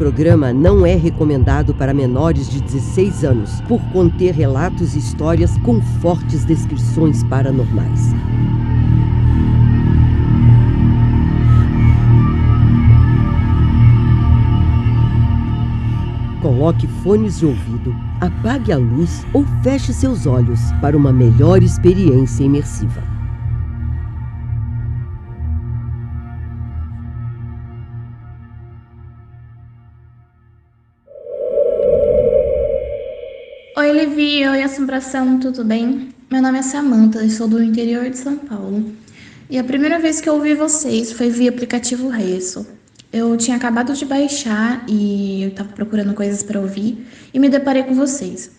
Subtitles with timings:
[0.00, 5.78] programa não é recomendado para menores de 16 anos, por conter relatos e histórias com
[6.00, 8.14] fortes descrições paranormais.
[16.40, 22.42] Coloque fones de ouvido, apague a luz ou feche seus olhos para uma melhor experiência
[22.42, 23.09] imersiva.
[34.00, 34.48] Levi.
[34.48, 36.08] Oi, Assombração, tudo bem?
[36.30, 38.90] Meu nome é Samantha, sou do interior de São Paulo.
[39.50, 42.66] E a primeira vez que eu ouvi vocês foi via aplicativo Resso.
[43.12, 47.82] Eu tinha acabado de baixar e eu estava procurando coisas para ouvir e me deparei
[47.82, 48.50] com vocês.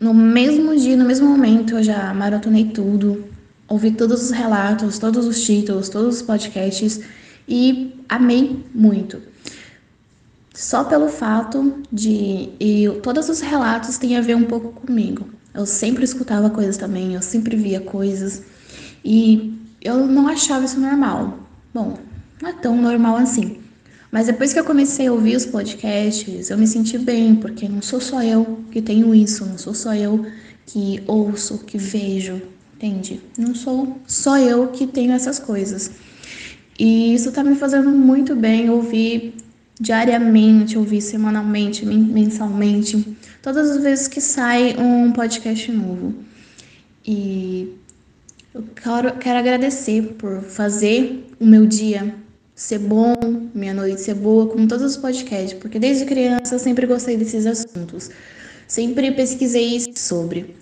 [0.00, 3.26] No mesmo dia, no mesmo momento, eu já maratonei tudo,
[3.68, 7.02] ouvi todos os relatos, todos os títulos, todos os podcasts
[7.46, 9.20] e amei muito.
[10.60, 15.26] Só pelo fato de eu, todos os relatos têm a ver um pouco comigo.
[15.54, 18.42] Eu sempre escutava coisas também, eu sempre via coisas
[19.02, 21.38] e eu não achava isso normal.
[21.72, 21.96] Bom,
[22.42, 23.56] não é tão normal assim.
[24.12, 27.80] Mas depois que eu comecei a ouvir os podcasts, eu me senti bem, porque não
[27.80, 30.26] sou só eu que tenho isso, não sou só eu
[30.66, 32.38] que ouço, que vejo,
[32.74, 33.18] entende?
[33.38, 35.90] Não sou só eu que tenho essas coisas.
[36.78, 39.32] E isso tá me fazendo muito bem ouvir
[39.80, 46.14] diariamente, ouvir semanalmente, mensalmente, todas as vezes que sai um podcast novo.
[47.06, 47.72] E
[48.54, 52.14] eu quero, quero agradecer por fazer o meu dia
[52.54, 53.14] ser bom,
[53.54, 57.46] minha noite ser boa, como todos os podcasts, porque desde criança eu sempre gostei desses
[57.46, 58.10] assuntos,
[58.68, 60.54] sempre pesquisei sobre.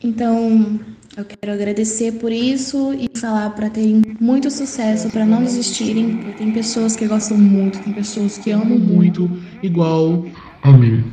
[0.00, 0.78] Então,
[1.16, 6.32] eu quero agradecer por isso e falar para terem muito sucesso, para não desistirem, porque
[6.32, 9.30] tem pessoas que gostam muito, tem pessoas que amam muito,
[9.62, 10.24] igual
[10.62, 11.12] a mim.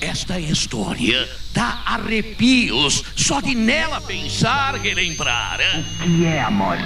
[0.00, 5.60] Esta história dá arrepios só de nela pensar, relembrar.
[5.60, 5.84] Hein?
[6.00, 6.84] O que é a morte?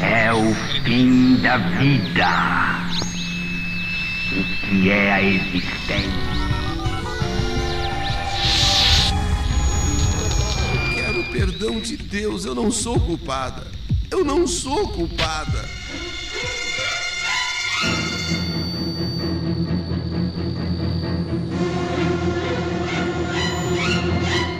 [0.00, 0.54] É o
[0.84, 2.28] fim da vida.
[4.32, 6.59] O que é a existência?
[11.40, 12.44] Perdão de Deus.
[12.44, 13.66] Eu não sou culpada.
[14.10, 15.64] Eu não sou culpada.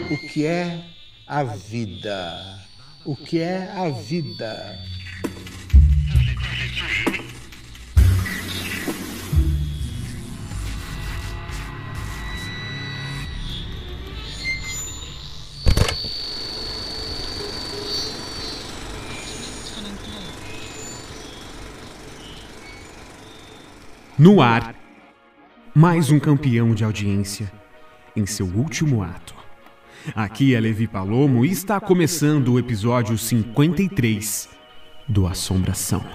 [0.09, 0.83] o que é
[1.27, 2.59] a vida.
[3.05, 4.79] O que é a vida?
[24.23, 24.75] No ar,
[25.73, 27.51] mais um campeão de audiência
[28.15, 29.33] em seu último ato.
[30.13, 34.47] Aqui é Levi Palomo e está começando o episódio 53
[35.07, 36.05] do Assombração.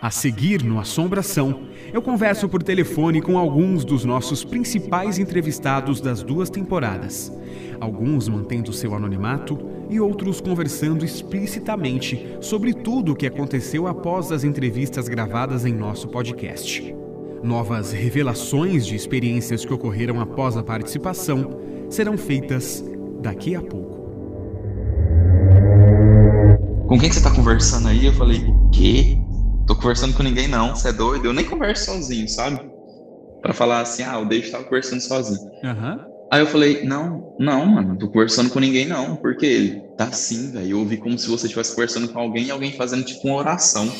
[0.00, 6.22] A seguir no Assombração, eu converso por telefone com alguns dos nossos principais entrevistados das
[6.22, 7.30] duas temporadas.
[7.80, 9.58] Alguns mantendo seu anonimato
[9.88, 16.08] e outros conversando explicitamente sobre tudo o que aconteceu após as entrevistas gravadas em nosso
[16.08, 16.94] podcast.
[17.42, 22.84] Novas revelações de experiências que ocorreram após a participação serão feitas
[23.20, 23.98] daqui a pouco.
[26.88, 28.06] Com quem que você tá conversando aí?
[28.06, 29.18] Eu falei, o quê?
[29.66, 31.26] Tô conversando com ninguém não, você é doido?
[31.26, 32.58] Eu nem converso sozinho, sabe?
[33.42, 35.38] Pra falar assim, ah, o David tava conversando sozinho.
[35.62, 36.07] Uhum.
[36.30, 40.52] Aí eu falei, não, não, mano, tô conversando com ninguém não, porque ele tá assim,
[40.52, 40.72] velho.
[40.72, 43.90] Eu ouvi como se você estivesse conversando com alguém e alguém fazendo tipo uma oração.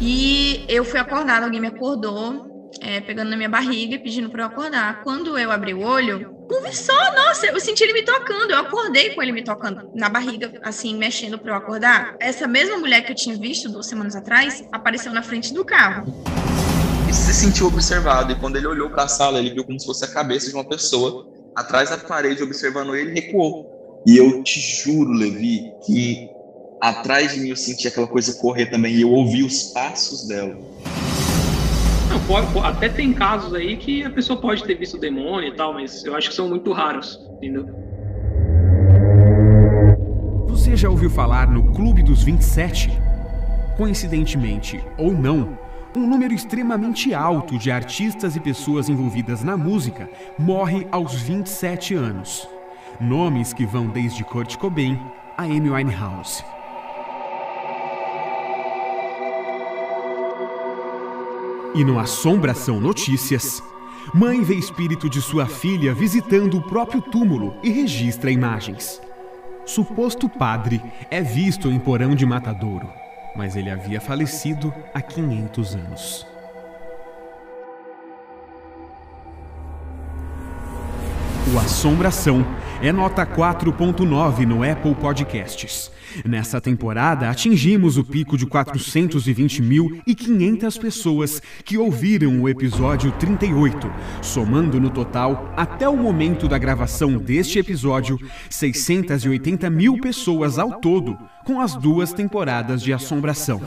[0.00, 4.42] E eu fui acordada, alguém me acordou, é, pegando na minha barriga e pedindo para
[4.42, 5.02] eu acordar.
[5.04, 6.36] Quando eu abri o olho,
[6.72, 8.50] só, nossa, eu senti ele me tocando.
[8.50, 12.16] Eu acordei com ele me tocando na barriga, assim, mexendo para eu acordar.
[12.18, 16.12] Essa mesma mulher que eu tinha visto duas semanas atrás apareceu na frente do carro.
[17.08, 19.86] E se sentiu observado, e quando ele olhou para a sala, ele viu como se
[19.86, 21.26] fosse a cabeça de uma pessoa
[21.56, 24.02] atrás da parede observando ele, ele recuou.
[24.06, 26.28] E eu te juro, Levi, que
[26.80, 30.54] atrás de mim eu senti aquela coisa correr também e eu ouvi os passos dela.
[32.10, 35.56] Não, pode, até tem casos aí que a pessoa pode ter visto o demônio e
[35.56, 37.66] tal, mas eu acho que são muito raros, entendeu?
[40.48, 42.90] Você já ouviu falar no Clube dos 27?
[43.78, 45.56] Coincidentemente ou não,
[45.98, 50.08] um número extremamente alto de artistas e pessoas envolvidas na música
[50.38, 52.48] morre aos 27 anos.
[53.00, 54.98] Nomes que vão desde Kurt Cobain,
[55.36, 56.44] a Amy Winehouse.
[61.74, 63.62] E no Assombração Notícias,
[64.14, 69.00] mãe vê espírito de sua filha visitando o próprio túmulo e registra imagens.
[69.66, 70.80] Suposto padre
[71.10, 72.88] é visto em porão de matadouro,
[73.34, 76.26] mas ele havia falecido há 500 anos.
[81.54, 82.44] O Assombração
[82.80, 85.90] é nota 4.9 no Apple Podcasts.
[86.24, 93.90] Nessa temporada, atingimos o pico de 420.500 pessoas que ouviram o episódio 38,
[94.22, 98.16] somando no total, até o momento da gravação deste episódio,
[98.48, 103.60] 680 mil pessoas ao todo, com as duas temporadas de Assombração.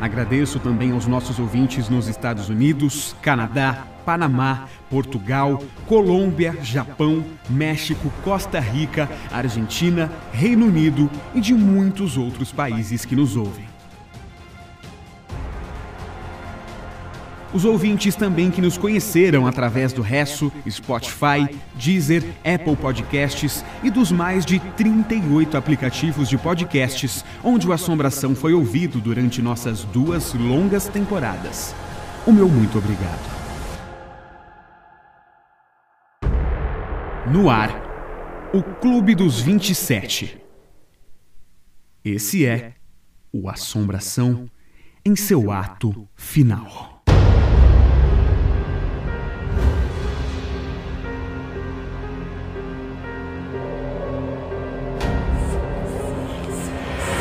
[0.00, 8.60] Agradeço também aos nossos ouvintes nos Estados Unidos, Canadá, Panamá, Portugal, Colômbia, Japão, México, Costa
[8.60, 13.66] Rica, Argentina, Reino Unido e de muitos outros países que nos ouvem.
[17.52, 24.12] Os ouvintes também que nos conheceram através do Resso, Spotify, Deezer, Apple Podcasts e dos
[24.12, 30.86] mais de 38 aplicativos de podcasts onde o Assombração foi ouvido durante nossas duas longas
[30.86, 31.74] temporadas.
[32.26, 33.35] O meu muito obrigado.
[37.28, 40.40] No ar, o Clube dos 27.
[42.04, 42.74] Esse é
[43.32, 44.48] o Assombração
[45.04, 47.02] em seu ato final.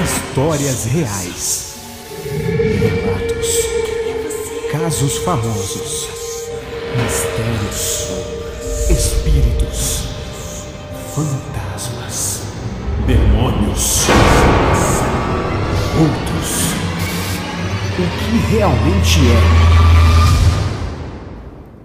[0.04, 1.78] Histórias reais.
[2.80, 4.72] Relatos.
[4.72, 6.10] Casos famosos.
[6.96, 8.45] Mistérios.
[8.90, 10.08] Espíritos.
[11.16, 12.44] Fantasmas.
[13.08, 14.06] Demônios.
[16.00, 16.76] Outros.
[17.98, 19.42] O que realmente é?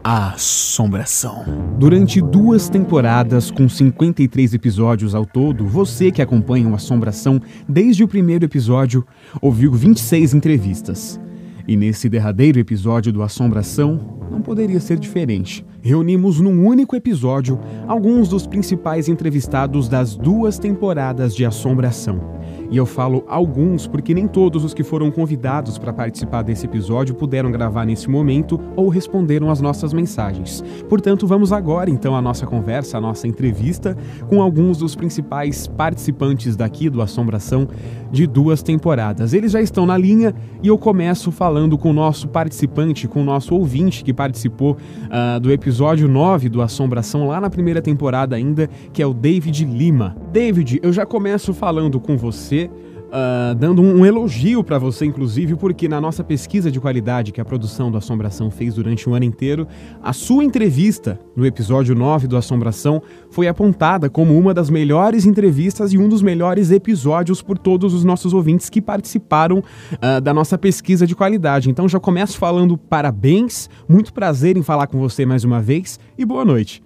[0.05, 1.47] A Assombração.
[1.79, 8.09] Durante duas temporadas, com 53 episódios ao todo, você que acompanha o Assombração desde o
[8.09, 9.07] primeiro episódio
[9.41, 11.19] ouviu 26 entrevistas.
[11.67, 15.65] E nesse derradeiro episódio do Assombração, não poderia ser diferente.
[15.83, 22.39] Reunimos num único episódio alguns dos principais entrevistados das duas temporadas de Assombração.
[22.71, 27.15] E eu falo alguns porque nem todos os que foram convidados para participar desse episódio
[27.15, 30.63] puderam gravar nesse momento ou responderam às nossas mensagens.
[30.89, 33.97] Portanto, vamos agora então à nossa conversa, à nossa entrevista
[34.29, 37.67] com alguns dos principais participantes daqui do Assombração
[38.13, 39.33] de duas temporadas.
[39.33, 43.25] Eles já estão na linha e eu começo falando com o nosso participante, com o
[43.25, 44.77] nosso ouvinte que participou
[45.07, 49.65] uh, do episódio 9 do Assombração lá na primeira temporada ainda, que é o David
[49.65, 50.15] Lima.
[50.31, 52.69] David, eu já começo falando com você
[53.11, 57.45] Uh, dando um, elogio para você, inclusive, porque na nossa pesquisa de qualidade que a
[57.45, 59.67] produção do Assombração fez durante um ano inteiro,
[60.01, 65.93] a sua entrevista no episódio 9 do Assombração foi apontada como uma das melhores entrevistas
[65.93, 70.57] e um dos melhores episódios por todos os nossos ouvintes que participaram uh, da nossa
[70.57, 71.69] pesquisa de qualidade.
[71.69, 76.25] Então já começo falando parabéns, muito prazer em falar com você mais uma vez e
[76.25, 76.81] boa noite.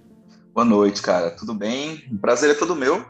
[0.54, 1.32] Boa noite, cara.
[1.32, 2.02] Tudo bem?
[2.10, 3.04] O prazer é todo meu.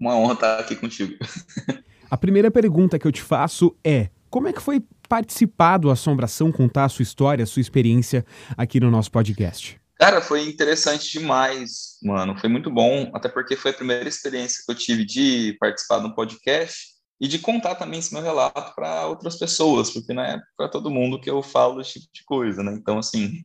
[0.00, 1.14] Uma honra estar aqui contigo.
[2.14, 6.52] A primeira pergunta que eu te faço é: como é que foi participar do Assombração,
[6.52, 8.24] contar a sua história, a sua experiência
[8.56, 9.80] aqui no nosso podcast?
[9.98, 12.38] Cara, foi interessante demais, mano.
[12.38, 16.06] Foi muito bom, até porque foi a primeira experiência que eu tive de participar de
[16.06, 16.86] um podcast
[17.20, 20.92] e de contar também esse meu relato para outras pessoas, porque não é para todo
[20.92, 22.76] mundo que eu falo esse tipo de coisa, né?
[22.80, 23.42] Então, assim,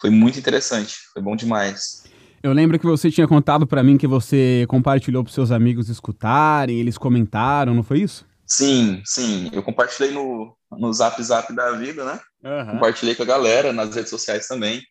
[0.00, 2.04] foi muito interessante, foi bom demais.
[2.42, 6.78] Eu lembro que você tinha contado para mim que você compartilhou para seus amigos escutarem,
[6.78, 8.24] eles comentaram, não foi isso?
[8.46, 9.50] Sim, sim.
[9.52, 12.20] Eu compartilhei no, no Zap Zap da vida, né?
[12.42, 12.72] Uhum.
[12.72, 14.82] Compartilhei com a galera nas redes sociais também.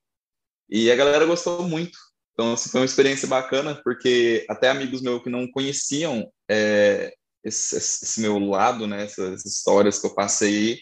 [0.69, 1.97] E a galera gostou muito.
[2.33, 7.11] Então, assim, foi uma experiência bacana, porque até amigos meus que não conheciam é,
[7.43, 9.05] esse, esse, meu lado, né?
[9.05, 10.79] Essas histórias que eu passei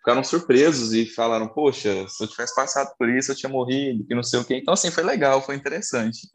[0.00, 4.14] ficaram surpresos e falaram, poxa, se eu tivesse passado por isso, eu tinha morrido, que
[4.14, 4.56] não sei o quê.
[4.56, 6.28] Então, assim, foi legal, foi interessante.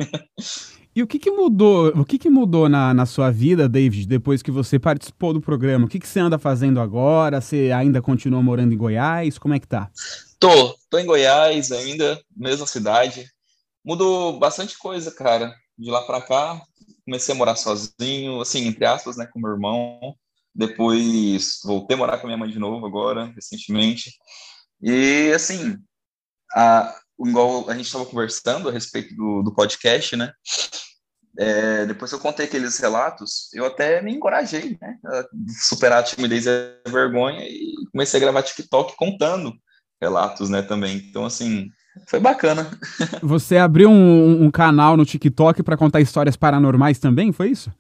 [0.96, 1.90] E o que, que mudou?
[1.90, 5.86] O que, que mudou na, na sua vida, David, depois que você participou do programa?
[5.86, 7.42] O que, que você anda fazendo agora?
[7.42, 9.38] Você ainda continua morando em Goiás?
[9.38, 9.92] Como é que tá?
[10.40, 13.26] Tô, tô em Goiás ainda, mesma cidade.
[13.84, 15.54] Mudou bastante coisa, cara.
[15.78, 16.62] De lá para cá,
[17.04, 20.16] comecei a morar sozinho, assim, entre aspas, né, com meu irmão.
[20.56, 24.12] Depois voltei a morar com a minha mãe de novo agora, recentemente.
[24.82, 25.78] E assim,
[26.56, 30.32] a, igual a gente estava conversando a respeito do, do podcast, né?
[31.38, 34.98] é, depois que eu contei aqueles relatos, eu até me encorajei, né?
[35.06, 35.26] A
[35.68, 39.54] superar a timidez e a vergonha e comecei a gravar TikTok contando
[40.02, 40.62] relatos, né?
[40.62, 40.98] Também.
[41.10, 41.68] Então, assim,
[42.08, 42.70] foi bacana.
[43.22, 47.72] Você abriu um, um canal no TikTok para contar histórias paranormais também, foi isso?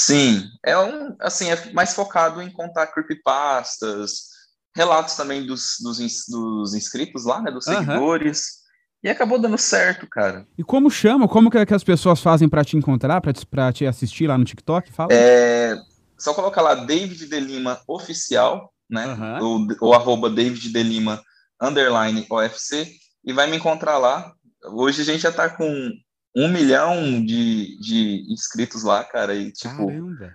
[0.00, 4.28] Sim, é um, assim, é mais focado em contar creepypastas,
[4.74, 7.50] relatos também dos, dos, dos inscritos lá, né?
[7.50, 8.38] Dos seguidores.
[8.38, 8.68] Uhum.
[9.04, 10.46] E acabou dando certo, cara.
[10.56, 11.28] E como chama?
[11.28, 14.38] Como que, que as pessoas fazem para te encontrar, para te, pra te assistir lá
[14.38, 14.92] no TikTok?
[14.92, 15.12] Fala.
[15.12, 15.76] É,
[16.16, 19.06] só coloca lá David de Lima oficial, né?
[19.06, 19.44] Uhum.
[19.44, 21.22] Ou, ou arroba David de Lima
[21.60, 22.88] underline OFC
[23.24, 24.32] e vai me encontrar lá.
[24.72, 25.92] Hoje a gente já tá com
[26.38, 29.34] um milhão de, de inscritos lá, cara.
[29.34, 30.34] E tipo, Caramba.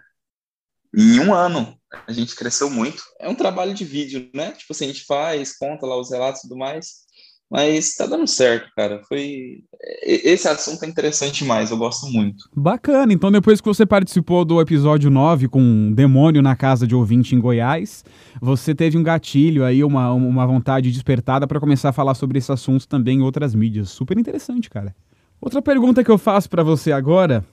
[0.94, 3.02] em um ano a gente cresceu muito.
[3.20, 4.52] É um trabalho de vídeo, né?
[4.52, 7.04] Tipo assim, a gente faz, conta lá os relatos e tudo mais.
[7.50, 9.02] Mas tá dando certo, cara.
[9.08, 9.64] Foi.
[10.02, 12.50] Esse assunto é interessante demais, eu gosto muito.
[12.54, 13.14] Bacana.
[13.14, 17.36] Então, depois que você participou do episódio 9 com um demônio na casa de ouvinte
[17.36, 18.04] em Goiás,
[18.42, 22.52] você teve um gatilho aí, uma, uma vontade despertada para começar a falar sobre esse
[22.52, 23.90] assunto também em outras mídias.
[23.90, 24.96] Super interessante, cara.
[25.44, 27.46] Outra pergunta que eu faço para você agora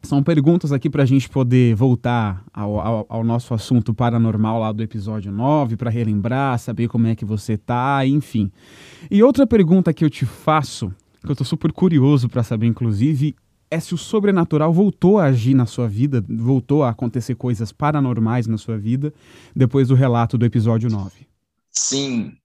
[0.00, 4.70] são perguntas aqui para a gente poder voltar ao, ao, ao, nosso assunto paranormal lá
[4.70, 8.48] do episódio 9, para relembrar, saber como é que você tá, enfim.
[9.10, 13.34] E outra pergunta que eu te faço, que eu tô super curioso para saber, inclusive,
[13.68, 18.46] é se o sobrenatural voltou a agir na sua vida, voltou a acontecer coisas paranormais
[18.46, 19.12] na sua vida,
[19.54, 21.26] depois do relato do episódio 9.
[21.72, 22.36] Sim,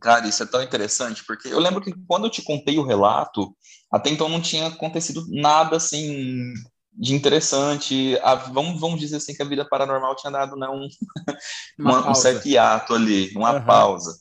[0.00, 3.54] Cara, isso é tão interessante, porque eu lembro que quando eu te contei o relato,
[3.92, 6.54] até então não tinha acontecido nada assim
[6.94, 8.18] de interessante.
[8.22, 10.88] A, vamos, vamos dizer assim que a vida paranormal tinha dado né, um,
[11.78, 13.64] uma, um certo hiato ali, uma uhum.
[13.64, 14.18] pausa.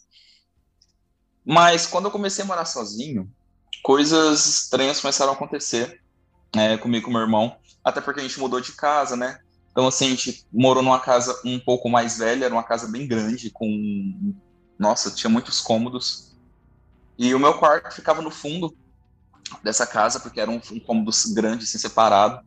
[1.46, 3.32] Mas quando eu comecei a morar sozinho,
[3.82, 6.01] coisas estranhas começaram a acontecer
[6.56, 9.40] é, comigo e com meu irmão, até porque a gente mudou de casa, né?
[9.72, 13.08] Então, assim, a gente morou numa casa um pouco mais velha, era uma casa bem
[13.08, 14.34] grande, com.
[14.78, 16.36] Nossa, tinha muitos cômodos.
[17.18, 18.75] E o meu quarto ficava no fundo
[19.63, 22.43] dessa casa, porque era um, um cômodo grande, assim, separado.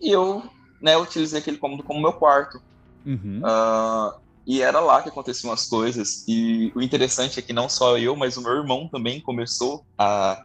[0.00, 0.42] E eu,
[0.80, 2.60] né, utilizei aquele cômodo como meu quarto.
[3.04, 3.40] Uhum.
[3.44, 6.24] Uh, e era lá que aconteciam as coisas.
[6.26, 10.42] E o interessante é que não só eu, mas o meu irmão também começou a,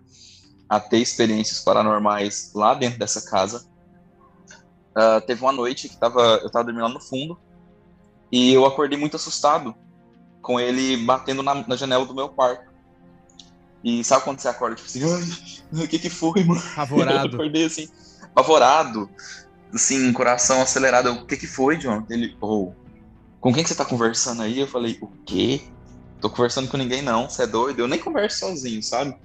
[0.69, 3.65] a ter experiências paranormais lá dentro dessa casa.
[4.95, 7.37] Uh, teve uma noite que tava, eu estava dormindo lá no fundo
[8.31, 9.75] e eu acordei muito assustado
[10.41, 12.74] com ele batendo na, na janela do meu quarto.
[13.85, 15.03] E sabe quando você acorda, tipo assim,
[15.71, 16.59] o que que foi, mano?
[16.73, 17.27] Apavorado.
[17.29, 17.87] Eu acordei assim,
[18.23, 19.07] apavorado
[19.71, 21.11] assim, coração acelerado.
[21.11, 22.03] O que que foi, John?
[22.09, 22.73] Ele, oh,
[23.39, 24.59] com quem que você tá conversando aí?
[24.59, 25.61] Eu falei, o quê?
[26.19, 27.79] Tô conversando com ninguém não, você é doido?
[27.79, 29.15] Eu nem converso sozinho, sabe?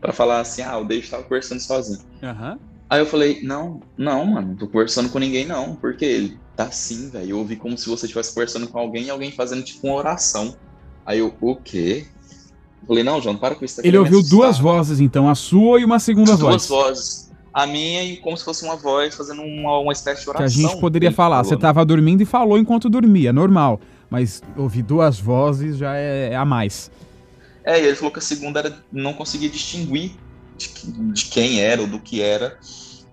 [0.00, 1.98] Pra falar assim, ah, o Dave tava conversando sozinho.
[2.22, 2.58] Uhum.
[2.88, 6.64] Aí eu falei, não, não, mano, não tô conversando com ninguém não, porque ele tá
[6.64, 7.30] assim, velho.
[7.30, 10.56] Eu ouvi como se você estivesse conversando com alguém e alguém fazendo tipo uma oração.
[11.04, 12.06] Aí eu, o quê?
[12.82, 13.76] Eu falei, não, João, para com isso.
[13.76, 16.66] Tá ele ouviu duas vozes, então, a sua e uma segunda duas voz.
[16.66, 20.30] Duas vozes a minha e como se fosse uma voz fazendo uma, uma espécie de
[20.30, 20.46] oração.
[20.46, 23.80] Que a gente poderia falar, você estava dormindo e falou enquanto dormia, normal.
[24.08, 26.90] Mas ouvir duas vozes já é, é, a mais.
[27.64, 30.12] É, e ele falou que a segunda era não conseguia distinguir
[30.56, 30.68] de,
[31.12, 32.58] de, quem era ou do que era,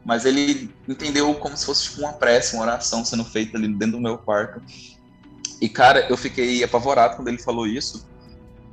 [0.03, 3.97] mas ele entendeu como se fosse tipo uma prece, uma oração sendo feita ali dentro
[3.97, 4.61] do meu quarto.
[5.61, 8.07] E cara, eu fiquei apavorado quando ele falou isso,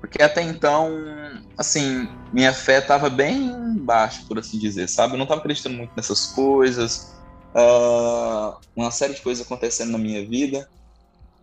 [0.05, 0.93] porque até então,
[1.57, 5.15] assim, minha fé estava bem baixa, por assim dizer, sabe?
[5.15, 7.15] Eu não estava acreditando muito nessas coisas,
[7.55, 10.69] uh, uma série de coisas acontecendo na minha vida.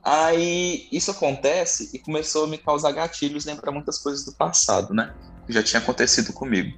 [0.03, 5.11] Aí isso acontece e começou a me causar gatilhos, lembrar muitas coisas do passado, né?
[5.47, 6.77] Que já tinha acontecido comigo.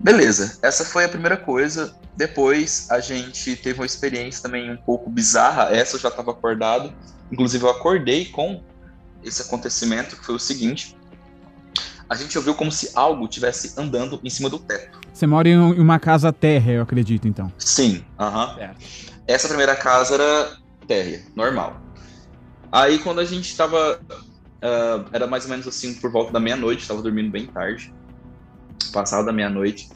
[0.00, 1.94] Beleza, essa foi a primeira coisa.
[2.16, 5.64] Depois a gente teve uma experiência também um pouco bizarra.
[5.76, 6.94] Essa eu já estava acordado.
[7.30, 8.62] Inclusive eu acordei com
[9.24, 10.96] esse acontecimento, que foi o seguinte:
[12.08, 15.00] a gente ouviu como se algo estivesse andando em cima do teto.
[15.12, 17.52] Você mora em uma casa térrea, eu acredito, então.
[17.58, 18.54] Sim, aham.
[18.54, 18.76] Uh -huh.
[19.26, 21.80] Essa primeira casa era térrea, normal.
[22.70, 24.00] Aí quando a gente estava
[24.62, 27.92] uh, era mais ou menos assim por volta da meia-noite, estava dormindo bem tarde,
[28.92, 29.88] passado da meia-noite.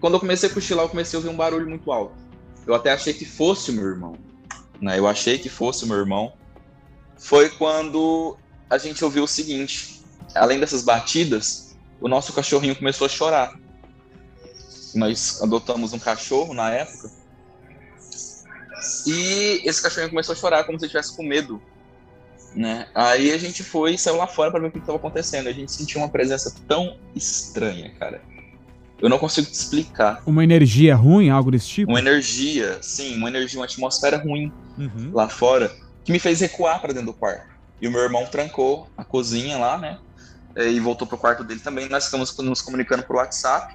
[0.00, 2.14] Quando eu comecei a cochilar, eu comecei a ouvir um barulho muito alto.
[2.66, 4.16] Eu até achei que fosse o meu irmão.
[4.80, 4.98] Né?
[4.98, 6.32] Eu achei que fosse o meu irmão.
[7.18, 8.36] Foi quando
[8.70, 10.00] a gente ouviu o seguinte:
[10.34, 13.52] além dessas batidas, o nosso cachorrinho começou a chorar.
[14.94, 17.10] Nós adotamos um cachorro na época.
[19.06, 21.60] E esse cachorrinho começou a chorar como se estivesse com medo.
[22.54, 22.88] Né?
[22.94, 25.46] Aí a gente foi e saiu lá fora para ver o que estava acontecendo.
[25.48, 28.22] A gente sentiu uma presença tão estranha, cara.
[29.00, 30.22] Eu não consigo te explicar.
[30.26, 31.90] Uma energia ruim, algo desse tipo?
[31.92, 35.10] Uma energia, sim, uma energia, uma atmosfera ruim Uhum.
[35.12, 35.70] lá fora,
[36.04, 37.46] que me fez recuar para dentro do quarto.
[37.80, 39.98] E o meu irmão trancou a cozinha lá, né?
[40.56, 41.88] E voltou pro quarto dele também.
[41.88, 43.74] Nós ficamos nos comunicando por WhatsApp,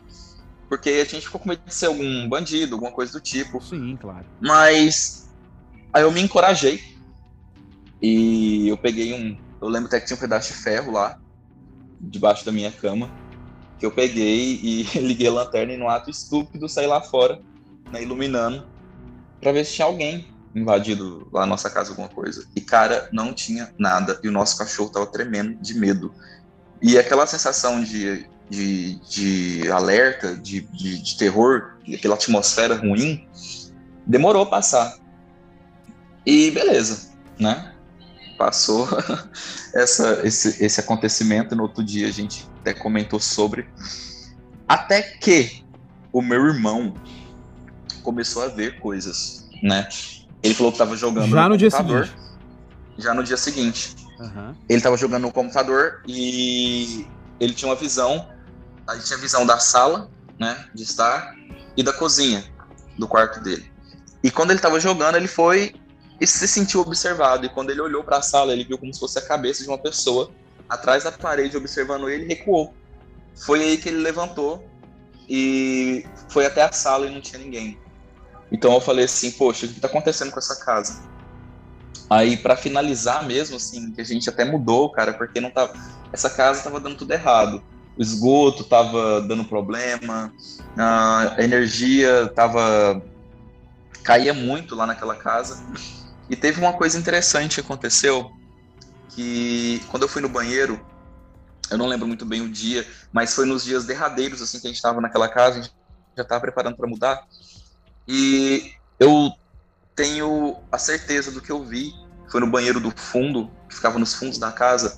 [0.69, 3.61] porque a gente ficou com medo de ser algum bandido, alguma coisa do tipo.
[3.61, 4.25] Sim, claro.
[4.39, 5.29] Mas
[5.93, 6.79] aí eu me encorajei
[8.01, 9.37] e eu peguei um.
[9.61, 11.17] Eu lembro até que tinha um pedaço de ferro lá,
[11.99, 13.09] debaixo da minha cama,
[13.79, 17.41] que eu peguei e liguei a lanterna e no ato estúpido saí lá fora,
[17.91, 18.67] né, iluminando,
[19.39, 22.47] pra ver se tinha alguém invadido lá na nossa casa, alguma coisa.
[22.55, 26.13] E cara, não tinha nada e o nosso cachorro tava tremendo de medo.
[26.81, 33.27] E aquela sensação de, de, de alerta, de, de, de terror, aquela atmosfera ruim,
[34.05, 34.97] demorou a passar.
[36.25, 37.73] E beleza, né?
[38.37, 38.87] Passou
[39.73, 41.55] essa, esse, esse acontecimento.
[41.55, 43.67] No outro dia a gente até comentou sobre.
[44.67, 45.63] Até que
[46.11, 46.93] o meu irmão
[48.01, 49.87] começou a ver coisas, né?
[50.45, 52.05] Ele falou que estava jogando Já no dia computador.
[52.05, 52.25] seguinte.
[52.99, 53.95] Já no dia seguinte.
[54.19, 54.55] Aham.
[54.69, 57.07] Ele estava jogando no computador e
[57.39, 58.29] ele tinha uma visão.
[58.87, 60.07] A gente tinha visão da sala,
[60.39, 61.35] né, de estar
[61.75, 62.45] e da cozinha
[62.95, 63.71] do quarto dele.
[64.23, 65.73] E quando ele estava jogando, ele foi
[66.21, 67.47] e se sentiu observado.
[67.47, 69.69] E quando ele olhou para a sala, ele viu como se fosse a cabeça de
[69.69, 70.29] uma pessoa
[70.69, 72.71] atrás da parede observando ele, e recuou.
[73.35, 74.63] Foi aí que ele levantou
[75.27, 77.79] e foi até a sala e não tinha ninguém.
[78.51, 81.01] Então eu falei assim, poxa, o que está acontecendo com essa casa?
[82.09, 85.73] Aí para finalizar mesmo, assim, que a gente até mudou, cara, porque não tava,
[86.13, 87.63] essa casa tava dando tudo errado.
[87.97, 90.31] O esgoto tava dando problema,
[90.77, 93.01] a energia tava
[94.03, 95.65] caía muito lá naquela casa.
[96.29, 98.31] E teve uma coisa interessante que aconteceu,
[99.09, 100.79] que quando eu fui no banheiro,
[101.71, 104.69] eu não lembro muito bem o dia, mas foi nos dias derradeiros assim que a
[104.69, 105.73] gente estava naquela casa, a gente
[106.15, 107.23] já estava preparando para mudar.
[108.07, 109.31] E eu
[109.95, 111.93] tenho a certeza do que eu vi.
[112.29, 114.97] Foi no banheiro do fundo, que ficava nos fundos da casa.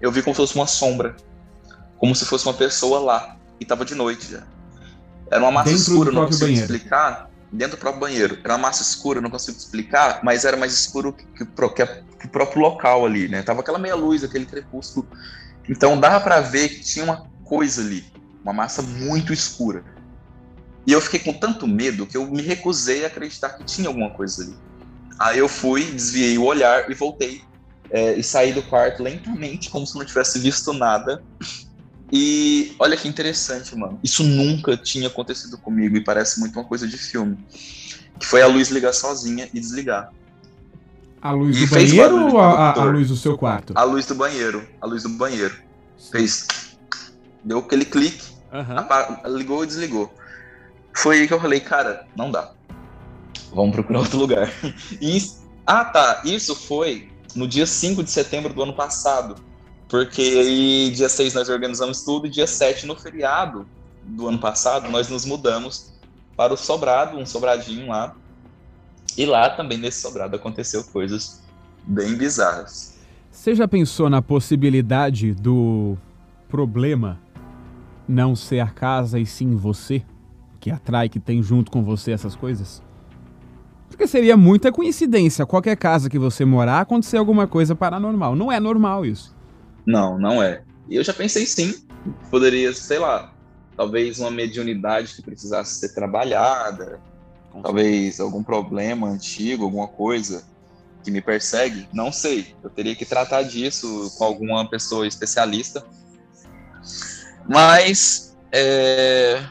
[0.00, 1.16] Eu vi como se fosse uma sombra,
[1.98, 4.44] como se fosse uma pessoa lá e estava de noite já.
[5.30, 6.64] Era uma massa Dentro escura, não consigo banheiro.
[6.64, 7.28] explicar.
[7.50, 8.38] Dentro do próprio banheiro.
[8.44, 11.86] Era uma massa escura, não consigo explicar, mas era mais escuro que, que que
[12.18, 13.42] que o próprio local ali, né?
[13.42, 15.08] Tava aquela meia luz, aquele crepúsculo.
[15.68, 18.04] Então dava pra ver que tinha uma coisa ali,
[18.42, 19.84] uma massa muito escura.
[20.88, 24.08] E eu fiquei com tanto medo que eu me recusei a acreditar que tinha alguma
[24.08, 24.54] coisa ali.
[25.18, 27.42] Aí eu fui, desviei o olhar e voltei.
[27.90, 31.22] é, e saí do quarto lentamente, como se não tivesse visto nada.
[32.10, 34.00] E olha que interessante, mano.
[34.02, 37.36] Isso nunca tinha acontecido comigo e parece muito uma coisa de filme.
[38.18, 40.08] Que foi a luz ligar sozinha e desligar.
[41.20, 43.74] A luz E do fez banheiro ou a, a- luz do seu quarto?
[43.76, 44.66] A luz do banheiro.
[44.80, 45.54] A luz do banheiro.
[46.10, 46.46] Fez.
[47.44, 48.24] Deu aquele clique,
[48.78, 50.14] apa- ligou e desligou.
[50.98, 52.50] Foi aí que eu falei, cara, não dá.
[53.52, 54.52] Vamos procurar outro lugar.
[55.00, 55.16] E
[55.64, 56.22] ah, tá.
[56.24, 59.36] Isso foi no dia 5 de setembro do ano passado.
[59.88, 63.64] Porque aí, dia 6 nós organizamos tudo, e dia 7, no feriado
[64.02, 65.92] do ano passado, nós nos mudamos
[66.36, 68.16] para o sobrado, um sobradinho lá.
[69.16, 71.40] E lá também, nesse sobrado, aconteceu coisas
[71.84, 72.98] bem bizarras.
[73.30, 75.96] Você já pensou na possibilidade do
[76.48, 77.20] problema
[78.08, 80.02] não ser a casa e sim você?
[80.60, 82.82] Que atrai, que tem junto com você essas coisas?
[83.88, 88.36] Porque seria muita coincidência qualquer casa que você morar acontecer alguma coisa paranormal.
[88.36, 89.34] Não é normal isso.
[89.86, 90.62] Não, não é.
[90.88, 91.74] E eu já pensei sim.
[92.30, 93.32] Poderia, sei lá,
[93.76, 97.00] talvez uma mediunidade que precisasse ser trabalhada,
[97.62, 100.44] talvez algum problema antigo, alguma coisa
[101.02, 101.88] que me persegue.
[101.92, 102.54] Não sei.
[102.62, 105.84] Eu teria que tratar disso com alguma pessoa especialista.
[107.48, 109.42] Mas, é,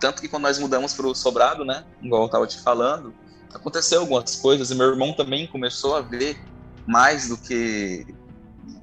[0.00, 3.14] tanto que quando nós mudamos para o Sobrado, né, igual eu estava te falando,
[3.52, 6.40] aconteceu algumas coisas e meu irmão também começou a ver
[6.86, 8.06] mais do que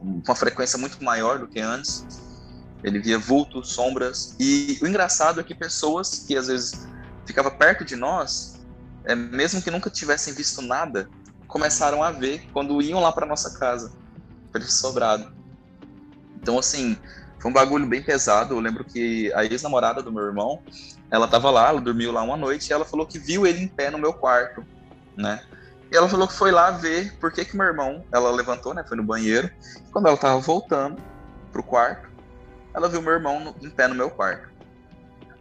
[0.02, 2.06] uma frequência muito maior do que antes.
[2.84, 4.36] Ele via vultos, sombras.
[4.40, 6.88] E o engraçado é que pessoas que às vezes
[7.26, 8.60] ficavam perto de nós,
[9.04, 11.10] é, mesmo que nunca tivessem visto nada,
[11.48, 13.92] começaram a ver quando iam lá para nossa casa,
[14.52, 15.34] para esse sobrado.
[16.36, 16.98] Então, assim,
[17.40, 18.54] foi um bagulho bem pesado.
[18.54, 20.62] Eu lembro que a ex-namorada do meu irmão,
[21.12, 23.68] ela tava lá, ela dormiu lá uma noite e ela falou que viu ele em
[23.68, 24.64] pé no meu quarto,
[25.16, 25.40] né?
[25.92, 28.84] E ela falou que foi lá ver por que que meu irmão, ela levantou, né,
[28.88, 29.50] foi no banheiro.
[29.92, 31.02] Quando ela tava voltando
[31.52, 32.10] pro quarto,
[32.76, 34.48] ela viu meu irmão no- em pé no meu quarto.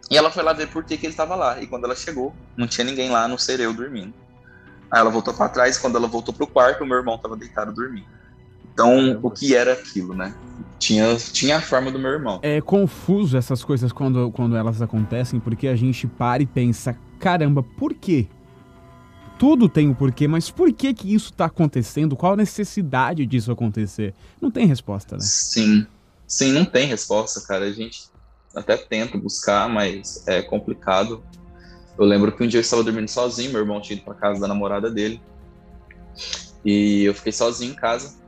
[0.09, 1.59] E ela foi lá ver por que que ele tava lá.
[1.61, 4.13] E quando ela chegou, não tinha ninguém lá, não ser eu dormindo.
[4.91, 7.73] Aí ela voltou para trás e quando ela voltou pro quarto, meu irmão tava deitado
[7.73, 8.07] dormindo.
[8.77, 10.35] Então, o que era aquilo, né?
[10.77, 12.39] Tinha, tinha a forma do meu irmão.
[12.43, 17.63] É confuso essas coisas quando, quando elas acontecem, porque a gente para e pensa, caramba,
[17.63, 18.27] por quê?
[19.39, 22.15] Tudo tem um porquê, mas por que que isso tá acontecendo?
[22.15, 24.13] Qual a necessidade disso acontecer?
[24.39, 25.23] Não tem resposta, né?
[25.23, 25.87] Sim,
[26.27, 27.65] sim, não tem resposta, cara.
[27.65, 28.03] A gente
[28.55, 31.23] até tenta buscar, mas é complicado.
[31.97, 34.39] Eu lembro que um dia eu estava dormindo sozinho, meu irmão tinha ido para casa
[34.39, 35.19] da namorada dele.
[36.63, 38.26] E eu fiquei sozinho em casa.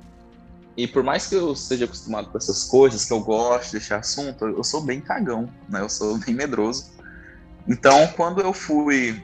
[0.80, 3.98] E por mais que eu seja acostumado com essas coisas, que eu gosto de deixar
[3.98, 5.82] assunto, eu sou bem cagão, né?
[5.82, 6.90] Eu sou bem medroso.
[7.68, 9.22] Então, quando eu fui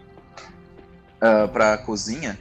[1.23, 2.37] uh, pra cozinha,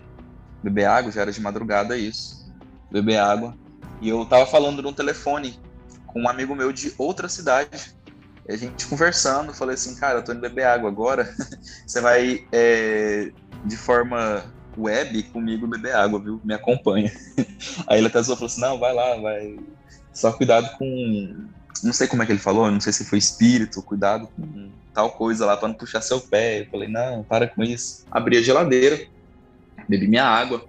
[0.60, 2.52] beber água, já era de madrugada isso,
[2.90, 3.56] beber água,
[4.02, 5.60] e eu tava falando no telefone
[6.08, 7.94] com um amigo meu de outra cidade,
[8.48, 11.32] e a gente conversando, falei assim, cara, eu tô indo beber água agora,
[11.86, 13.30] você vai é,
[13.64, 14.42] de forma
[14.76, 16.40] web comigo beber água, viu?
[16.44, 17.12] Me acompanha.
[17.86, 19.56] Aí ele até falou assim, não, vai lá, vai.
[20.12, 21.48] Só cuidado com.
[21.82, 25.10] Não sei como é que ele falou, não sei se foi espírito, cuidado com tal
[25.10, 26.60] coisa lá para não puxar seu pé.
[26.60, 28.04] Eu falei, não, para com isso.
[28.10, 29.00] Abri a geladeira,
[29.88, 30.64] bebi minha água.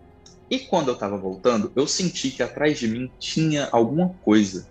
[0.49, 4.67] E quando eu tava voltando, eu senti que atrás de mim tinha alguma coisa.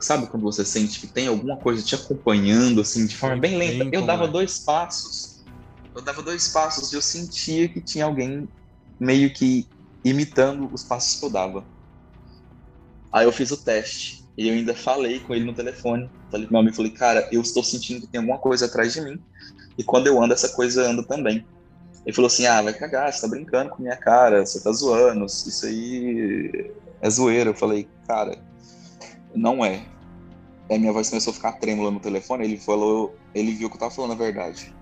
[0.00, 3.88] Sabe quando você sente que tem alguma coisa te acompanhando, assim, de forma bem lenta?
[3.92, 5.27] Eu dava dois passos
[5.98, 8.48] eu dava dois passos e eu sentia que tinha alguém
[9.00, 9.66] meio que
[10.04, 11.64] imitando os passos que eu dava.
[13.12, 16.08] Aí eu fiz o teste e eu ainda falei com ele no telefone.
[16.30, 19.00] Falei pro meu amigo, falei, cara, eu estou sentindo que tem alguma coisa atrás de
[19.00, 19.20] mim.
[19.76, 21.44] E quando eu ando, essa coisa anda também.
[22.06, 25.26] Ele falou assim, ah, vai cagar, você tá brincando com minha cara, você tá zoando,
[25.26, 27.50] isso aí é zoeira.
[27.50, 28.40] Eu falei, cara,
[29.34, 29.84] não é.
[30.70, 33.80] Aí minha voz começou a ficar trêmula no telefone, ele falou, ele viu que eu
[33.80, 34.77] tava falando a verdade.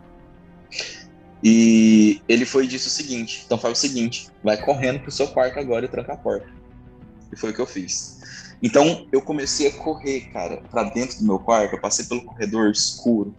[1.48, 5.60] E ele foi disse o seguinte: então faz o seguinte, vai correndo pro seu quarto
[5.60, 6.48] agora e tranca a porta.
[7.32, 8.18] E foi o que eu fiz.
[8.60, 11.76] Então eu comecei a correr, cara, para dentro do meu quarto.
[11.76, 13.32] Eu passei pelo corredor escuro.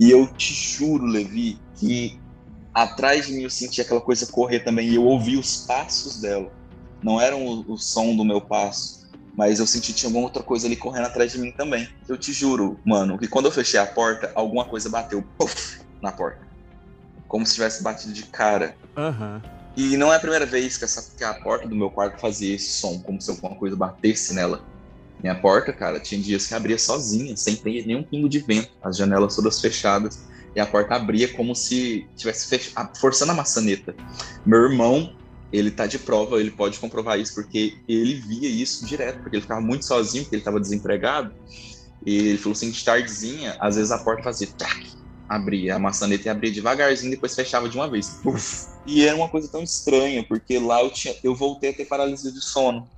[0.00, 2.18] E eu te juro, Levi, que
[2.74, 4.88] atrás de mim eu senti aquela coisa correr também.
[4.88, 6.50] E eu ouvi os passos dela.
[7.00, 9.06] Não era o, o som do meu passo,
[9.36, 11.88] mas eu senti que tinha alguma outra coisa ali correndo atrás de mim também.
[12.08, 16.10] Eu te juro, mano, que quando eu fechei a porta, alguma coisa bateu puff, na
[16.10, 16.51] porta
[17.32, 18.76] como se tivesse batido de cara.
[18.94, 19.40] Uhum.
[19.74, 22.54] E não é a primeira vez que, essa, que a porta do meu quarto fazia
[22.54, 24.62] esse som, como se alguma coisa batesse nela.
[25.22, 28.98] Minha porta, cara, tinha dias que abria sozinha, sem ter nenhum pingo de vento, as
[28.98, 30.20] janelas todas fechadas,
[30.54, 32.74] e a porta abria como se tivesse fech...
[33.00, 33.94] forçando a maçaneta.
[34.44, 35.16] Meu irmão,
[35.50, 39.42] ele tá de prova, ele pode comprovar isso, porque ele via isso direto, porque ele
[39.42, 41.32] ficava muito sozinho, porque ele estava desempregado,
[42.04, 45.01] e ele falou assim, de tardezinha, às vezes a porta fazia tac,
[45.34, 48.20] abria, a maçaneta abria devagarzinho e depois fechava de uma vez.
[48.24, 48.66] Uf.
[48.86, 52.30] E era uma coisa tão estranha, porque lá eu, tinha, eu voltei a ter paralisia
[52.30, 52.88] de sono.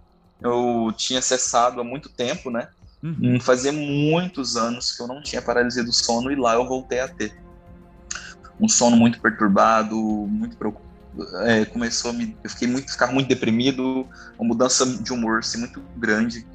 [0.41, 2.69] Eu tinha cessado há muito tempo, né?
[3.03, 3.39] Uhum.
[3.39, 7.09] Fazia muitos anos que eu não tinha paralisia do sono e lá eu voltei a
[7.09, 7.39] ter.
[8.61, 10.85] Um sono muito perturbado, muito preocupado.
[11.45, 12.37] É, começou a me.
[12.43, 14.07] Eu fiquei muito, ficar muito deprimido,
[14.39, 16.47] uma mudança de humor assim, muito grande.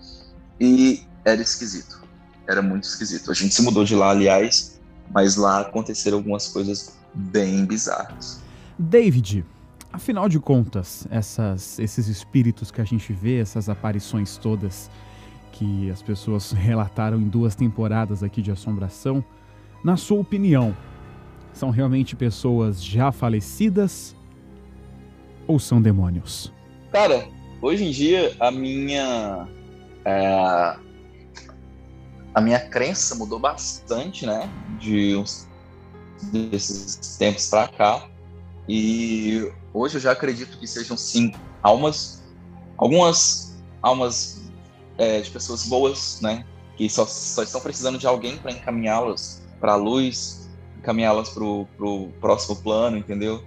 [0.59, 2.01] E era esquisito.
[2.47, 3.31] Era muito esquisito.
[3.31, 4.78] A gente se mudou de lá, aliás,
[5.11, 8.41] mas lá aconteceram algumas coisas bem bizarras.
[8.77, 9.45] David,
[9.91, 14.89] afinal de contas, essas, esses espíritos que a gente vê, essas aparições todas
[15.51, 19.23] que as pessoas relataram em duas temporadas aqui de Assombração,
[19.83, 20.75] na sua opinião,
[21.53, 24.15] são realmente pessoas já falecidas
[25.47, 26.53] ou são demônios?
[26.91, 27.27] Cara,
[27.61, 29.47] hoje em dia a minha
[30.05, 30.75] é,
[32.33, 34.49] a minha crença mudou bastante, né?
[34.79, 35.47] De uns
[36.31, 38.07] desses tempos para cá.
[38.67, 42.23] E hoje eu já acredito que sejam sim almas,
[42.77, 44.41] algumas almas
[44.97, 46.45] é, de pessoas boas, né?
[46.75, 52.09] Que só, só estão precisando de alguém para encaminhá-las para a luz, encaminhá-las para o
[52.21, 53.43] próximo plano, entendeu?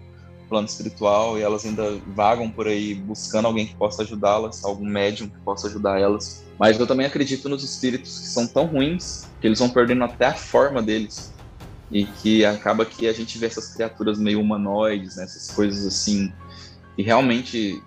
[0.49, 5.29] Plano espiritual, e elas ainda vagam por aí buscando alguém que possa ajudá-las, algum médium
[5.29, 9.49] que possa ajudar elas mas eu também acredito nos espíritos que são tão ruins que
[9.49, 11.35] eles vão perdendo até a forma deles.
[11.91, 15.25] E que acaba que a gente vê essas criaturas meio humanoides, né?
[15.25, 16.33] essas coisas assim,
[16.95, 17.83] que realmente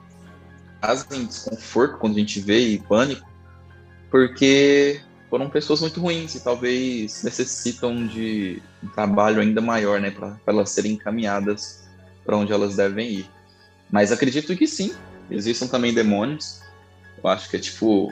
[0.81, 3.25] trazem desconforto quando a gente vê e pânico,
[4.11, 10.37] porque foram pessoas muito ruins e talvez necessitam de um trabalho ainda maior, né, para
[10.45, 11.87] elas serem encaminhadas
[12.25, 13.29] para onde elas devem ir.
[13.89, 14.93] Mas acredito que sim,
[15.31, 16.59] existem também demônios.
[17.23, 18.11] Eu acho que é tipo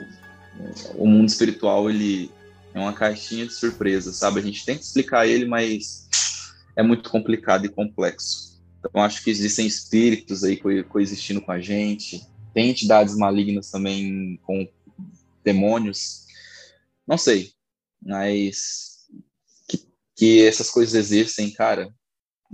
[0.96, 2.30] o mundo espiritual ele
[2.72, 4.40] é uma caixinha de surpresa, sabe?
[4.40, 6.08] A gente tenta explicar ele, mas
[6.76, 8.60] é muito complicado e complexo.
[8.78, 14.38] Então acho que existem espíritos aí co coexistindo com a gente, tem entidades malignas também
[14.42, 14.68] com
[15.42, 16.26] demônios.
[17.06, 17.52] Não sei,
[18.02, 19.06] mas
[19.68, 19.86] que,
[20.16, 21.92] que essas coisas existem, cara,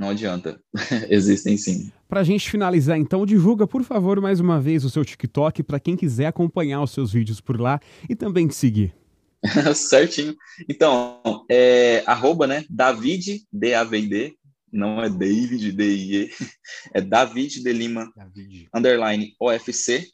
[0.00, 0.58] não adianta.
[1.10, 1.92] Existem sim.
[2.08, 5.94] Pra gente finalizar, então, divulga, por favor, mais uma vez o seu TikTok para quem
[5.94, 8.94] quiser acompanhar os seus vídeos por lá e também te seguir.
[9.76, 10.34] Certinho.
[10.66, 12.64] Então, é arroba, né?
[12.70, 14.36] David, D-A-V-D,
[14.72, 16.30] não é David, D-I-E,
[16.94, 18.68] é David de Lima, David.
[18.74, 20.08] underline OFC,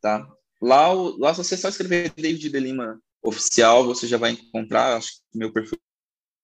[0.00, 0.26] tá?
[0.60, 5.12] Lá, lá, se você só escrever David de Lima oficial, você já vai encontrar, acho
[5.12, 5.78] que meu perfil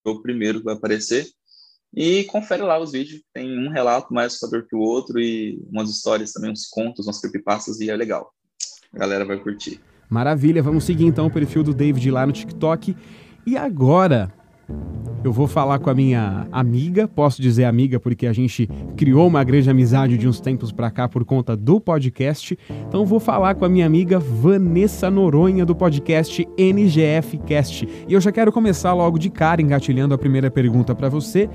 [0.07, 1.29] é o primeiro que vai aparecer.
[1.95, 5.91] E confere lá os vídeos, tem um relato mais assustador que o outro e umas
[5.91, 8.33] histórias também, uns contos, umas creepypastas e é legal.
[8.95, 9.81] A galera vai curtir.
[10.09, 12.97] Maravilha, vamos seguir então o perfil do David lá no TikTok.
[13.47, 14.33] E agora,
[15.23, 19.45] eu vou falar com a minha amiga, posso dizer amiga porque a gente criou uma
[19.45, 22.59] grande amizade de uns tempos para cá por conta do podcast.
[22.89, 27.87] Então vou falar com a minha amiga Vanessa Noronha do podcast NGF Cast.
[28.09, 31.51] E eu já quero começar logo de cara engatilhando a primeira pergunta para você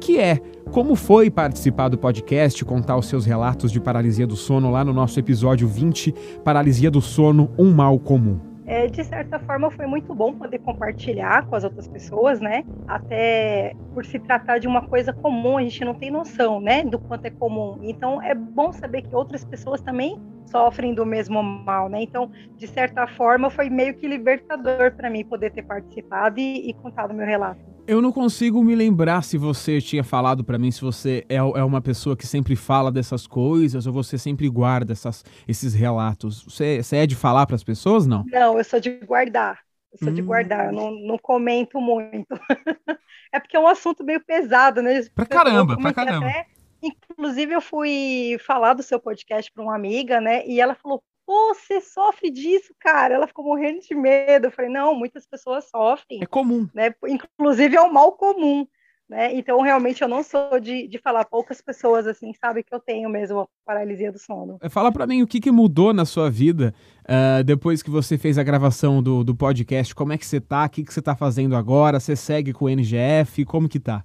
[0.00, 4.70] que é como foi participar do podcast, contar os seus relatos de paralisia do sono
[4.70, 8.38] lá no nosso episódio 20, Paralisia do Sono, um mal comum.
[8.70, 12.64] É, de certa forma foi muito bom poder compartilhar com as outras pessoas, né?
[12.86, 16.98] Até por se tratar de uma coisa comum, a gente não tem noção, né, do
[16.98, 17.78] quanto é comum.
[17.82, 22.02] Então é bom saber que outras pessoas também sofrem do mesmo mal, né?
[22.02, 26.74] Então, de certa forma, foi meio que libertador para mim poder ter participado e, e
[26.74, 27.60] contado meu relato.
[27.86, 31.64] Eu não consigo me lembrar se você tinha falado para mim, se você é, é
[31.64, 36.44] uma pessoa que sempre fala dessas coisas ou você sempre guarda essas, esses relatos.
[36.44, 38.24] Você, você é de falar para as pessoas, não?
[38.30, 39.60] Não, eu sou de guardar.
[39.90, 40.14] Eu sou hum.
[40.14, 42.26] de guardar, eu não, não comento muito.
[43.32, 45.02] é porque é um assunto meio pesado, né?
[45.14, 46.26] Pra caramba, pra caramba.
[46.26, 46.46] Até,
[46.82, 50.46] inclusive, eu fui falar do seu podcast para uma amiga, né?
[50.46, 53.14] E ela falou: Pô, você sofre disso, cara?
[53.14, 54.46] Ela ficou morrendo de medo.
[54.46, 56.20] Eu falei, não, muitas pessoas sofrem.
[56.22, 56.66] É comum.
[56.72, 56.94] Né?
[57.06, 58.66] Inclusive é um mal comum.
[59.06, 59.34] Né?
[59.34, 61.26] Então, realmente, eu não sou de, de falar.
[61.26, 64.56] Poucas pessoas, assim, sabem que eu tenho mesmo a paralisia do sono.
[64.62, 68.16] É, fala para mim o que, que mudou na sua vida uh, depois que você
[68.16, 69.94] fez a gravação do, do podcast.
[69.94, 70.64] Como é que você tá?
[70.64, 72.00] O que, que você tá fazendo agora?
[72.00, 73.44] Você segue com o NGF?
[73.44, 74.02] Como que tá?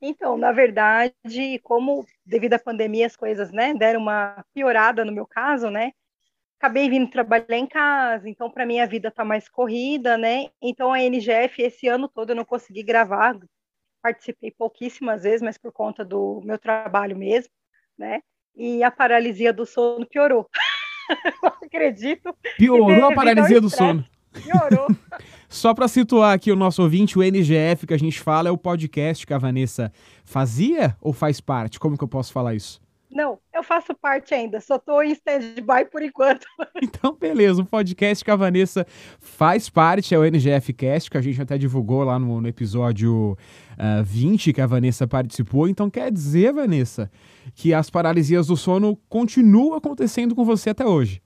[0.00, 5.26] Então, na verdade, como devido à pandemia as coisas, né, deram uma piorada no meu
[5.26, 5.92] caso, né,
[6.58, 10.46] acabei vindo trabalhar em casa, então para mim a vida está mais corrida, né?
[10.60, 13.38] Então a NGF esse ano todo eu não consegui gravar,
[14.02, 17.52] participei pouquíssimas vezes, mas por conta do meu trabalho mesmo,
[17.96, 18.22] né?
[18.56, 20.48] E a paralisia do sono piorou.
[21.42, 22.36] não acredito.
[22.56, 24.04] Piorou a paralisia do sono.
[24.40, 24.88] Piorou.
[25.48, 28.58] Só para situar aqui o nosso ouvinte, o NGF que a gente fala é o
[28.58, 29.90] podcast que a Vanessa
[30.24, 31.80] fazia ou faz parte?
[31.80, 32.80] Como que eu posso falar isso?
[33.10, 36.46] Não, eu faço parte ainda, só estou em stand-by por enquanto.
[36.80, 38.86] Então, beleza, o podcast que a Vanessa
[39.18, 43.32] faz parte é o NGF Cast, que a gente até divulgou lá no, no episódio
[43.32, 43.36] uh,
[43.76, 45.68] ah, 20 que a Vanessa participou.
[45.68, 47.10] Então, quer dizer, Vanessa,
[47.54, 51.20] que as paralisias do sono continuam acontecendo com você até hoje?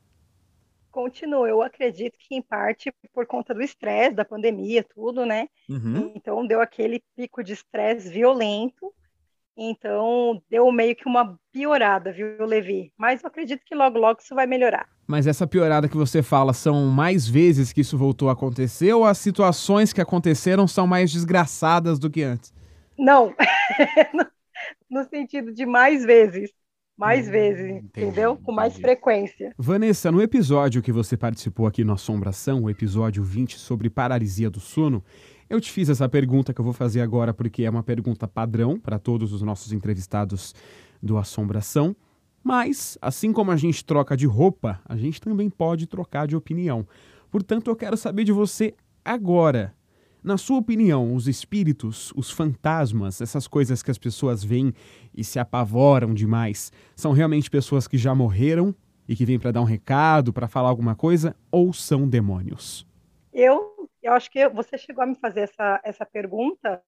[0.92, 5.48] Continua, eu acredito que em parte por conta do estresse, da pandemia, tudo, né?
[5.68, 6.12] Uhum.
[6.14, 8.94] Então, deu aquele pico de estresse violento
[9.56, 12.90] então, deu meio que uma piorada, viu, Levi?
[12.96, 14.88] Mas eu acredito que logo, logo isso vai melhorar.
[15.06, 19.04] Mas essa piorada que você fala são mais vezes que isso voltou a acontecer ou
[19.04, 22.52] as situações que aconteceram são mais desgraçadas do que antes?
[22.98, 23.34] Não,
[24.88, 26.50] no sentido de mais vezes.
[26.96, 28.36] Mais hum, vezes, entendi, entendeu?
[28.36, 28.82] Com mais entendi.
[28.82, 29.54] frequência.
[29.58, 34.60] Vanessa, no episódio que você participou aqui no Assombração, o episódio 20 sobre paralisia do
[34.60, 35.02] sono,
[35.48, 38.78] eu te fiz essa pergunta que eu vou fazer agora porque é uma pergunta padrão
[38.78, 40.54] para todos os nossos entrevistados
[41.02, 41.94] do Assombração.
[42.42, 46.86] Mas, assim como a gente troca de roupa, a gente também pode trocar de opinião.
[47.30, 48.74] Portanto, eu quero saber de você
[49.04, 49.74] agora.
[50.22, 54.72] Na sua opinião, os espíritos, os fantasmas, essas coisas que as pessoas veem
[55.14, 58.74] e se apavoram demais, são realmente pessoas que já morreram
[59.08, 62.86] e que vêm para dar um recado, para falar alguma coisa, ou são demônios?
[63.32, 66.82] Eu eu acho que você chegou a me fazer essa, essa pergunta.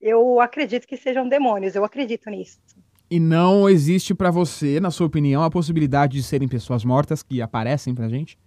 [0.00, 2.60] Eu acredito que sejam demônios, eu acredito nisso.
[3.10, 7.40] E não existe para você, na sua opinião, a possibilidade de serem pessoas mortas que
[7.40, 8.38] aparecem pra gente?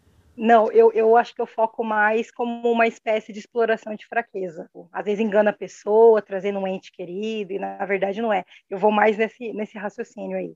[0.43, 4.67] Não, eu, eu acho que eu foco mais como uma espécie de exploração de fraqueza.
[4.91, 8.43] Às vezes engana a pessoa, trazendo um ente querido, e na verdade não é.
[8.67, 10.55] Eu vou mais nesse, nesse raciocínio aí.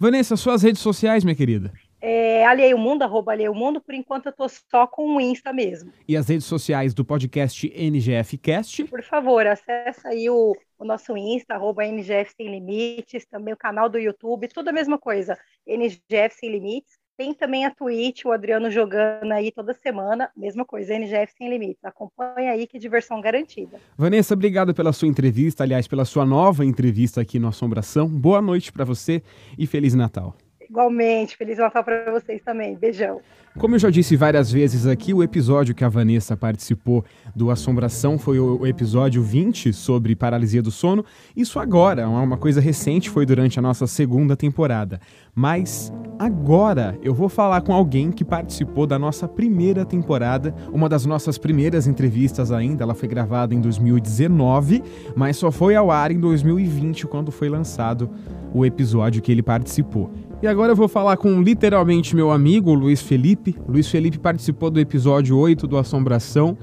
[0.00, 1.72] Vanessa, suas redes sociais, minha querida?
[2.00, 5.92] é, Alheio Mundo, arroba Alheio Mundo, por enquanto eu tô só com o Insta mesmo.
[6.08, 8.84] E as redes sociais do podcast NGFcast?
[8.84, 13.88] Por favor, acessa aí o, o nosso Insta, arroba NGF Sem Limites, também o canal
[13.88, 16.98] do YouTube, tudo a mesma coisa, NGF Sem Limites.
[17.20, 21.84] Tem também a Twitch, o Adriano jogando aí toda semana, mesma coisa, NGF Sem Limites.
[21.84, 23.78] Acompanha aí que diversão garantida.
[23.94, 28.08] Vanessa, obrigado pela sua entrevista, aliás, pela sua nova entrevista aqui no Assombração.
[28.08, 29.22] Boa noite para você
[29.58, 30.34] e Feliz Natal.
[30.70, 32.76] Igualmente, Feliz Natal para vocês também.
[32.76, 33.20] Beijão.
[33.58, 37.04] Como eu já disse várias vezes aqui, o episódio que a Vanessa participou
[37.34, 41.04] do Assombração foi o episódio 20 sobre paralisia do sono.
[41.36, 45.00] Isso agora, uma coisa recente, foi durante a nossa segunda temporada.
[45.34, 51.04] Mas agora eu vou falar com alguém que participou da nossa primeira temporada, uma das
[51.04, 52.84] nossas primeiras entrevistas ainda.
[52.84, 54.84] Ela foi gravada em 2019,
[55.16, 58.08] mas só foi ao ar em 2020 quando foi lançado
[58.54, 60.08] o episódio que ele participou.
[60.42, 63.54] E agora eu vou falar com literalmente meu amigo Luiz Felipe.
[63.68, 66.56] Luiz Felipe participou do episódio 8 do Assombração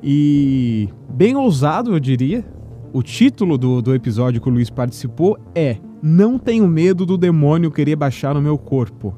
[0.00, 2.44] e bem ousado, eu diria.
[2.92, 7.72] O título do, do episódio que o Luiz participou é Não tenho medo do demônio
[7.72, 9.16] querer baixar no meu corpo.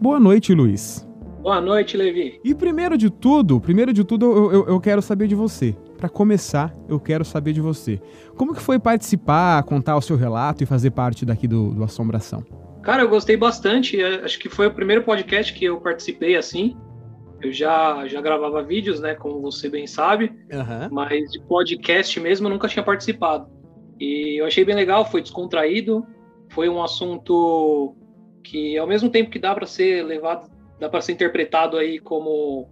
[0.00, 1.06] Boa noite, Luiz.
[1.42, 2.40] Boa noite, Levi.
[2.42, 5.76] E primeiro de tudo, primeiro de tudo, eu, eu, eu quero saber de você.
[5.98, 8.00] Para começar, eu quero saber de você.
[8.34, 12.42] Como que foi participar, contar o seu relato e fazer parte daqui do, do Assombração?
[12.86, 14.00] Cara, eu gostei bastante.
[14.00, 16.76] É, acho que foi o primeiro podcast que eu participei assim.
[17.42, 19.16] Eu já, já gravava vídeos, né?
[19.16, 20.32] Como você bem sabe.
[20.52, 20.88] Uhum.
[20.92, 23.50] Mas de podcast mesmo eu nunca tinha participado.
[23.98, 26.06] E eu achei bem legal, foi descontraído.
[26.50, 27.96] Foi um assunto
[28.44, 32.70] que, ao mesmo tempo que dá para ser levado, dá para ser interpretado aí como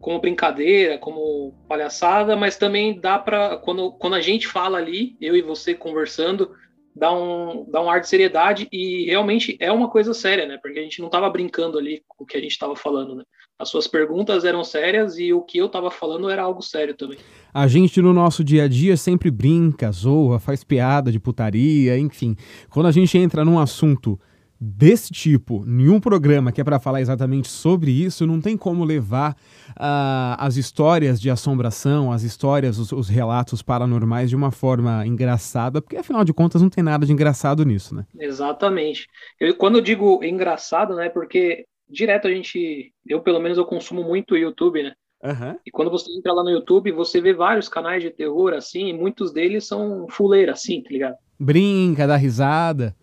[0.00, 5.36] como brincadeira, como palhaçada, mas também dá para quando, quando a gente fala ali, eu
[5.36, 6.50] e você conversando,
[6.94, 10.58] dá um, dá um ar de seriedade e realmente é uma coisa séria, né?
[10.60, 13.24] Porque a gente não estava brincando ali com o que a gente estava falando, né?
[13.58, 17.18] As suas perguntas eram sérias e o que eu estava falando era algo sério também.
[17.54, 22.36] A gente no nosso dia a dia sempre brinca, zoa, faz piada de putaria, enfim.
[22.68, 24.18] Quando a gente entra num assunto
[24.64, 29.32] desse tipo, nenhum programa que é para falar exatamente sobre isso, não tem como levar
[29.70, 35.82] uh, as histórias de assombração, as histórias, os, os, relatos paranormais de uma forma engraçada,
[35.82, 38.06] porque afinal de contas não tem nada de engraçado nisso, né?
[38.16, 39.08] Exatamente.
[39.40, 44.04] Eu, quando eu digo engraçado, né, porque direto a gente, eu pelo menos eu consumo
[44.04, 44.92] muito YouTube, né?
[45.24, 45.56] Uhum.
[45.66, 48.92] E quando você entra lá no YouTube, você vê vários canais de terror assim, e
[48.92, 51.16] muitos deles são fuleira, assim, tá ligado?
[51.36, 52.94] Brinca, dá risada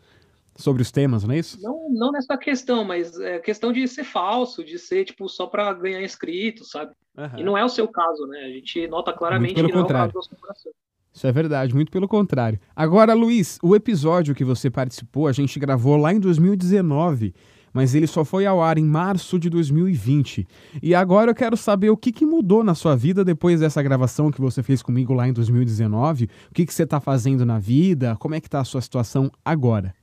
[0.59, 1.57] sobre os temas, não é isso?
[1.61, 5.71] Não, não nessa questão, mas é questão de ser falso, de ser tipo só para
[5.73, 6.91] ganhar inscrito, sabe?
[7.17, 7.39] Uhum.
[7.39, 8.39] E não é o seu caso, né?
[8.39, 10.09] A gente nota claramente que não contrário.
[10.09, 10.71] é o caso da
[11.13, 12.59] Isso é verdade, muito pelo contrário.
[12.75, 17.33] Agora, Luiz, o episódio que você participou, a gente gravou lá em 2019,
[17.73, 20.45] mas ele só foi ao ar em março de 2020.
[20.83, 24.29] E agora eu quero saber o que, que mudou na sua vida depois dessa gravação
[24.29, 26.25] que você fez comigo lá em 2019.
[26.49, 28.17] O que, que você está fazendo na vida?
[28.19, 29.95] Como é que está a sua situação agora?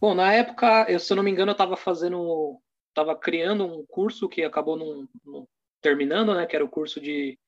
[0.00, 2.58] Bom, na época, eu, se eu não me engano, eu estava fazendo,
[2.88, 5.46] estava criando um curso que acabou não,
[5.80, 6.46] terminando, né?
[6.46, 7.38] Que era o curso de,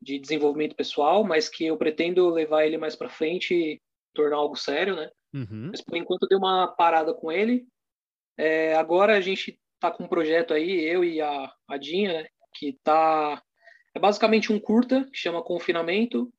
[0.00, 3.82] de desenvolvimento pessoal, mas que eu pretendo levar ele mais para frente e
[4.14, 5.10] tornar algo sério, né?
[5.34, 5.68] Uhum.
[5.70, 7.66] Mas por enquanto deu uma parada com ele.
[8.38, 12.28] É, agora a gente tá com um projeto aí, eu e a, a Dinha, né?
[12.54, 13.42] Que tá
[13.94, 16.30] é basicamente um curta que chama Confinamento,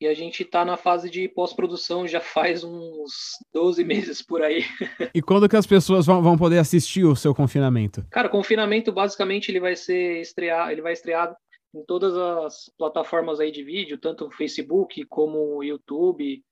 [0.00, 4.62] e a gente está na fase de pós-produção já faz uns 12 meses por aí.
[5.14, 8.04] E quando que as pessoas vão, vão poder assistir o seu confinamento?
[8.10, 11.34] Cara, o confinamento basicamente ele vai ser estrear, ele vai estrear
[11.74, 16.42] em todas as plataformas aí de vídeo, tanto o Facebook como o YouTube,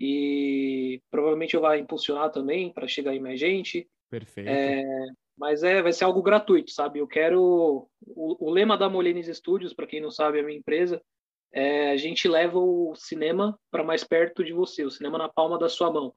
[0.00, 3.88] e provavelmente eu vai impulsionar também para chegar aí mais gente.
[4.10, 4.48] Perfeito.
[4.48, 4.82] É,
[5.36, 6.98] mas é, vai ser algo gratuito, sabe?
[7.00, 10.58] Eu quero o, o lema da Molines Studios, para quem não sabe, é a minha
[10.58, 11.02] empresa,
[11.54, 15.56] é, a gente leva o cinema para mais perto de você, o cinema na palma
[15.56, 16.12] da sua mão.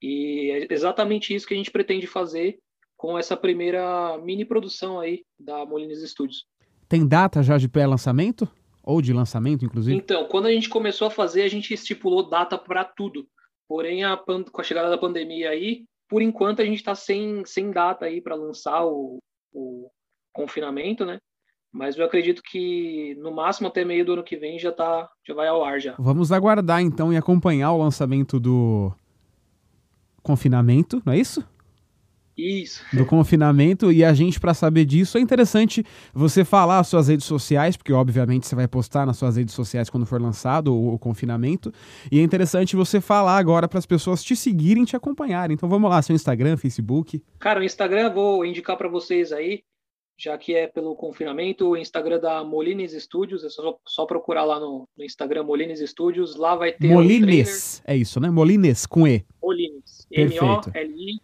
[0.00, 2.58] E é exatamente isso que a gente pretende fazer
[2.94, 6.44] com essa primeira mini produção aí da Molines Studios.
[6.86, 8.46] Tem data já de pré-lançamento?
[8.82, 9.96] Ou de lançamento, inclusive?
[9.96, 13.26] Então, quando a gente começou a fazer, a gente estipulou data para tudo.
[13.66, 17.70] Porém, a, com a chegada da pandemia aí, por enquanto a gente está sem, sem
[17.70, 19.18] data aí para lançar o,
[19.54, 19.90] o
[20.34, 21.18] confinamento, né?
[21.74, 25.34] Mas eu acredito que no máximo até meio do ano que vem já tá, já
[25.34, 25.96] vai ao ar já.
[25.98, 28.92] Vamos aguardar então e acompanhar o lançamento do
[30.22, 31.44] confinamento, não é isso?
[32.38, 32.80] Isso.
[32.92, 37.26] Do confinamento e a gente para saber disso é interessante você falar as suas redes
[37.26, 40.98] sociais, porque obviamente você vai postar nas suas redes sociais quando for lançado o, o
[40.98, 41.72] confinamento,
[42.08, 45.54] e é interessante você falar agora para as pessoas te seguirem, te acompanharem.
[45.54, 47.20] Então vamos lá, seu Instagram, Facebook.
[47.40, 49.64] Cara, o Instagram vou indicar para vocês aí
[50.16, 54.60] já que é pelo confinamento, o Instagram da Molines Studios, é só, só procurar lá
[54.60, 58.30] no, no, Instagram Molines Studios, lá vai ter Molines, é isso, né?
[58.30, 59.24] Molines com E.
[59.42, 61.20] Molines, M-O-L-I-N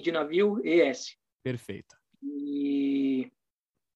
[0.00, 1.16] de navio E-S.
[1.42, 1.96] Perfeito.
[2.22, 3.30] E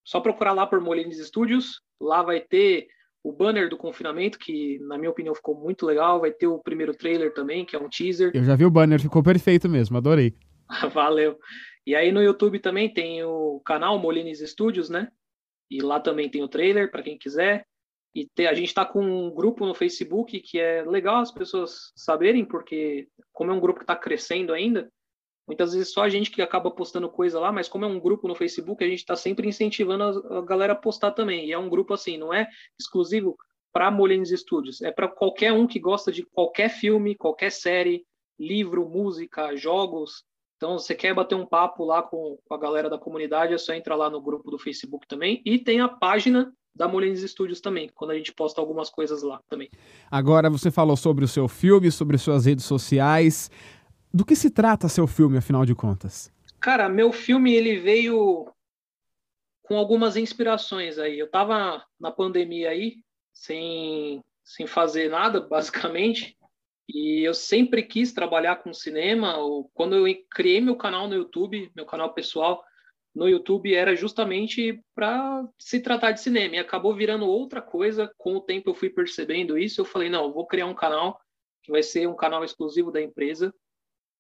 [0.04, 1.80] só procurar lá por Molines Studios.
[2.00, 2.88] Lá vai ter
[3.22, 6.20] o banner do confinamento, que na minha opinião ficou muito legal.
[6.20, 8.30] Vai ter o primeiro trailer também, que é um teaser.
[8.34, 10.34] Eu já vi o banner, ficou perfeito mesmo, adorei.
[10.92, 11.38] Valeu.
[11.88, 15.10] E aí no YouTube também tem o canal Molines Studios, né?
[15.70, 17.66] E lá também tem o trailer para quem quiser.
[18.14, 21.90] E te, a gente está com um grupo no Facebook que é legal as pessoas
[21.96, 24.92] saberem, porque como é um grupo que está crescendo ainda,
[25.46, 28.28] muitas vezes só a gente que acaba postando coisa lá, mas como é um grupo
[28.28, 31.46] no Facebook, a gente está sempre incentivando a, a, galera a postar também.
[31.46, 32.46] E é um grupo assim, não é
[32.78, 33.34] exclusivo
[33.72, 38.04] para Molines Studios, é para qualquer um que gosta de qualquer filme, qualquer série,
[38.38, 40.27] livro, música, jogos.
[40.58, 43.72] Então, você quer bater um papo lá com, com a galera da comunidade, é só
[43.72, 45.40] entrar lá no grupo do Facebook também.
[45.44, 49.40] E tem a página da Molines Studios também, quando a gente posta algumas coisas lá
[49.48, 49.70] também.
[50.10, 53.50] Agora você falou sobre o seu filme, sobre suas redes sociais.
[54.12, 56.32] Do que se trata seu filme, afinal de contas?
[56.60, 58.50] Cara, meu filme ele veio
[59.62, 61.18] com algumas inspirações aí.
[61.18, 62.96] Eu tava na pandemia aí,
[63.32, 66.37] sem, sem fazer nada, basicamente.
[66.88, 69.36] E eu sempre quis trabalhar com cinema.
[69.74, 72.64] Quando eu criei meu canal no YouTube, meu canal pessoal,
[73.14, 78.10] no YouTube era justamente para se tratar de cinema e acabou virando outra coisa.
[78.16, 79.80] Com o tempo eu fui percebendo isso.
[79.80, 81.20] Eu falei, não, eu vou criar um canal
[81.62, 83.54] que vai ser um canal exclusivo da empresa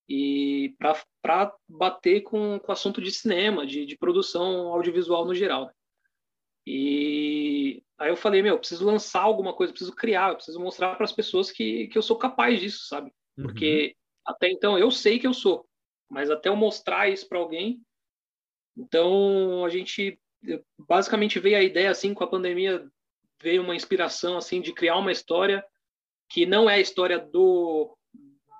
[0.08, 0.74] e
[1.22, 5.70] para bater com, com o assunto de cinema, de, de produção audiovisual no geral.
[6.70, 11.04] E aí eu falei, meu, eu preciso lançar alguma coisa, preciso criar, preciso mostrar para
[11.04, 13.12] as pessoas que, que eu sou capaz disso, sabe?
[13.36, 13.44] Uhum.
[13.44, 14.32] Porque uhum.
[14.32, 15.66] até então eu sei que eu sou,
[16.10, 17.80] mas até eu mostrar isso para alguém
[18.78, 20.18] então, a gente
[20.78, 22.88] basicamente veio a ideia assim com a pandemia,
[23.42, 25.64] veio uma inspiração assim de criar uma história
[26.28, 27.94] que não é a história do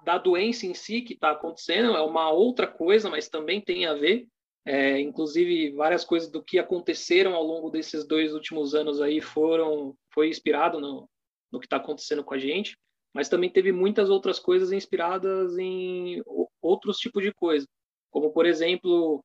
[0.04, 3.92] da doença em si que está acontecendo, é uma outra coisa, mas também tem a
[3.92, 4.26] ver.
[4.70, 9.96] É, inclusive várias coisas do que aconteceram ao longo desses dois últimos anos aí foram
[10.12, 11.08] foi inspirado no,
[11.50, 12.76] no que está acontecendo com a gente,
[13.14, 16.22] mas também teve muitas outras coisas inspiradas em
[16.60, 17.66] outros tipos de coisa,
[18.10, 19.24] como por exemplo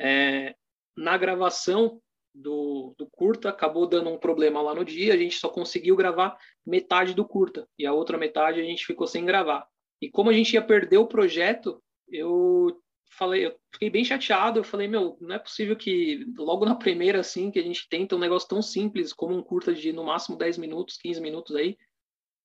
[0.00, 0.54] é,
[0.96, 2.00] na gravação
[2.32, 6.38] do, do, curta, acabou dando um problema lá no dia, a gente só conseguiu gravar
[6.64, 9.66] metade do curta, e a outra metade a gente ficou sem gravar.
[10.00, 12.80] E como a gente ia perder o projeto, eu
[13.16, 17.20] falei, eu fiquei bem chateado, eu falei, meu, não é possível que logo na primeira,
[17.20, 20.36] assim, que a gente tenta um negócio tão simples como um curta de no máximo
[20.36, 21.76] 10 minutos, 15 minutos aí,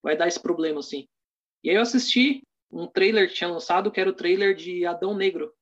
[0.01, 1.07] vai dar esse problema, assim.
[1.63, 5.15] E aí eu assisti um trailer que tinha lançado, que era o trailer de Adão
[5.15, 5.53] Negro,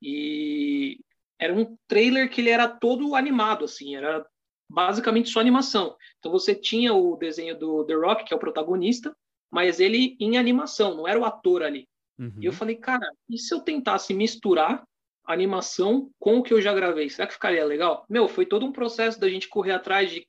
[0.00, 0.98] e
[1.38, 4.26] era um trailer que ele era todo animado, assim, era
[4.68, 5.96] basicamente só animação.
[6.18, 9.14] Então você tinha o desenho do The Rock, que é o protagonista,
[9.50, 11.86] mas ele em animação, não era o ator ali.
[12.18, 12.34] Uhum.
[12.40, 14.84] E eu falei, cara, e se eu tentasse misturar
[15.24, 17.08] a animação com o que eu já gravei?
[17.08, 18.04] Será que ficaria legal?
[18.08, 20.26] Meu, foi todo um processo da gente correr atrás de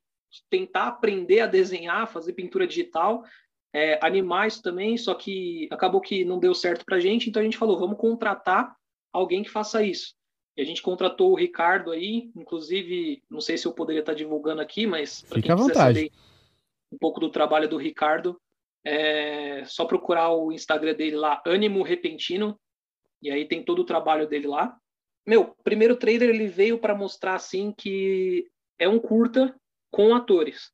[0.50, 3.24] tentar aprender a desenhar, fazer pintura digital,
[3.74, 7.46] é, animar isso também, só que acabou que não deu certo pra gente, então a
[7.46, 8.76] gente falou, vamos contratar
[9.12, 10.14] alguém que faça isso.
[10.56, 14.62] E a gente contratou o Ricardo aí, inclusive, não sei se eu poderia estar divulgando
[14.62, 16.12] aqui, mas para quem quiser saber
[16.92, 18.40] um pouco do trabalho do Ricardo,
[18.86, 22.60] é só procurar o Instagram dele lá, Ânimo Repentino,
[23.22, 24.78] e aí tem todo o trabalho dele lá.
[25.26, 28.46] Meu, primeiro trailer ele veio para mostrar assim que
[28.78, 29.56] é um curta
[29.90, 30.72] com atores.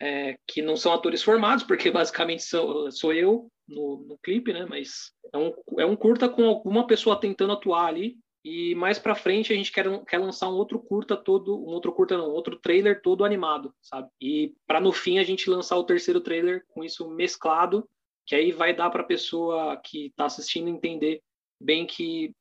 [0.00, 4.64] É, que não são atores formados, porque basicamente sou, sou eu no, no clipe, né?
[4.64, 8.16] Mas é um, é um curta com alguma pessoa tentando atuar ali.
[8.50, 11.92] E mais para frente a gente quer, quer lançar um outro curta todo, um outro
[11.92, 14.08] curta não, outro trailer todo animado, sabe?
[14.18, 17.86] E para no fim a gente lançar o terceiro trailer com isso mesclado,
[18.26, 21.20] que aí vai dar para a pessoa que está assistindo entender
[21.60, 22.32] bem que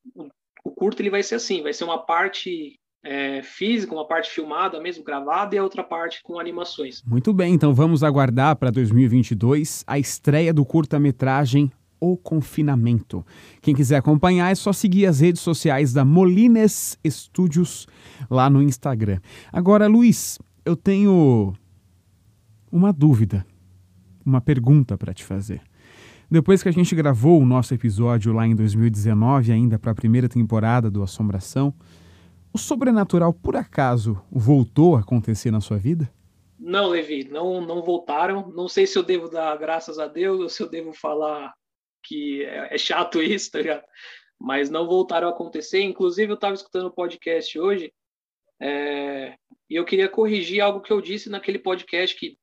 [0.63, 4.79] o, curto ele vai ser assim, vai ser uma parte é, física, uma parte filmada
[4.79, 7.03] mesmo, gravada, e a outra parte com animações.
[7.03, 11.69] Muito bem, então vamos aguardar para 2022 a estreia do curta-metragem
[11.99, 13.25] O Confinamento.
[13.61, 17.87] Quem quiser acompanhar é só seguir as redes sociais da Molines Studios
[18.29, 19.19] lá no Instagram.
[19.51, 21.53] Agora, Luiz, eu tenho
[22.71, 23.45] uma dúvida,
[24.25, 25.61] uma pergunta para te fazer.
[26.29, 30.27] Depois que a gente gravou o nosso episódio lá em 2019, ainda para a primeira
[30.27, 31.73] temporada do Assombração,
[32.51, 36.11] o sobrenatural, por acaso, voltou a acontecer na sua vida?
[36.59, 38.51] Não, Levi, não, não voltaram.
[38.53, 41.53] Não sei se eu devo dar graças a Deus ou se eu devo falar
[42.07, 43.83] que é, é chato isso, tá ligado?
[44.39, 45.81] Mas não voltaram a acontecer.
[45.81, 47.91] Inclusive, eu estava escutando o podcast hoje
[48.61, 49.35] é,
[49.69, 52.37] e eu queria corrigir algo que eu disse naquele podcast que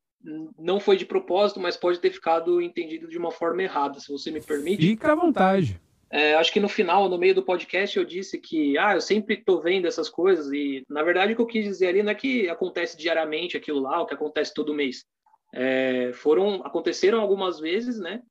[0.59, 4.31] não foi de propósito, mas pode ter ficado entendido de uma forma errada, se você
[4.31, 4.81] me permite.
[4.81, 5.79] Fica à vontade.
[6.11, 9.35] É, acho que no final, no meio do podcast, eu disse que ah, eu sempre
[9.35, 12.15] estou vendo essas coisas e, na verdade, o que eu quis dizer ali não é
[12.15, 15.05] que acontece diariamente aquilo lá, o que acontece todo mês.
[15.53, 18.23] É, foram aconteceram algumas vezes, né?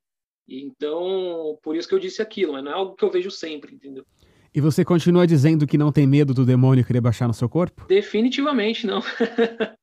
[0.48, 3.74] Então, por isso que eu disse aquilo, mas não é algo que eu vejo sempre,
[3.74, 4.06] entendeu?
[4.54, 7.88] E você continua dizendo que não tem medo do demônio querer baixar no seu corpo?
[7.88, 9.02] Definitivamente não.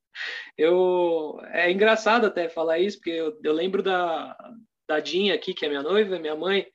[0.57, 4.37] eu é engraçado até falar isso, porque eu, eu lembro da,
[4.89, 6.67] da Dinha aqui, que é minha noiva, minha mãe,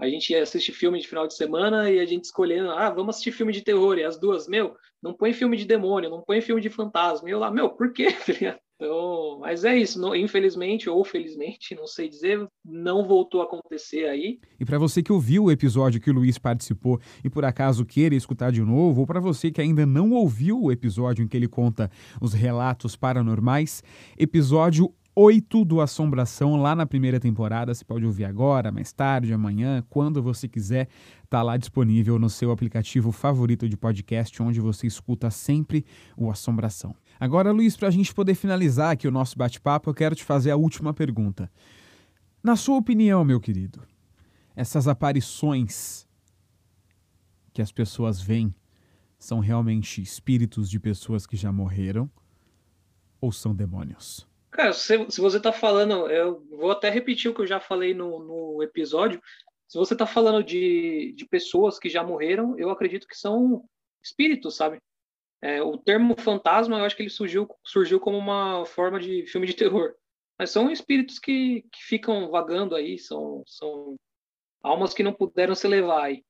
[0.00, 3.14] a gente ia assistir filme de final de semana e a gente escolhendo, ah, vamos
[3.14, 3.96] assistir filme de terror.
[3.98, 7.28] E as duas, meu, não põe filme de demônio, não põe filme de fantasma.
[7.28, 8.08] E eu lá, meu, por quê?
[8.76, 14.06] Então, mas é isso, não, infelizmente ou felizmente, não sei dizer, não voltou a acontecer
[14.06, 14.40] aí.
[14.58, 18.14] E para você que ouviu o episódio que o Luiz participou e por acaso queira
[18.14, 21.48] escutar de novo, ou para você que ainda não ouviu o episódio em que ele
[21.48, 23.82] conta os relatos paranormais,
[24.18, 27.72] episódio 8 do Assombração lá na primeira temporada.
[27.72, 30.88] Você pode ouvir agora, mais tarde, amanhã, quando você quiser.
[31.30, 35.84] Tá lá disponível no seu aplicativo favorito de podcast, onde você escuta sempre
[36.16, 36.96] o Assombração.
[37.18, 40.50] Agora, Luiz, para a gente poder finalizar aqui o nosso bate-papo, eu quero te fazer
[40.50, 41.50] a última pergunta.
[42.42, 43.82] Na sua opinião, meu querido,
[44.54, 46.06] essas aparições
[47.52, 48.54] que as pessoas veem
[49.18, 52.10] são realmente espíritos de pessoas que já morreram
[53.20, 54.28] ou são demônios?
[54.50, 57.94] Cara, se, se você está falando, eu vou até repetir o que eu já falei
[57.94, 59.20] no, no episódio.
[59.66, 63.64] Se você está falando de, de pessoas que já morreram, eu acredito que são
[64.02, 64.78] espíritos, sabe?
[65.44, 69.46] É, o termo fantasma, eu acho que ele surgiu, surgiu como uma forma de filme
[69.46, 69.92] de terror.
[70.38, 73.94] Mas são espíritos que, que ficam vagando aí, são, são
[74.62, 76.22] almas que não puderam se levar aí.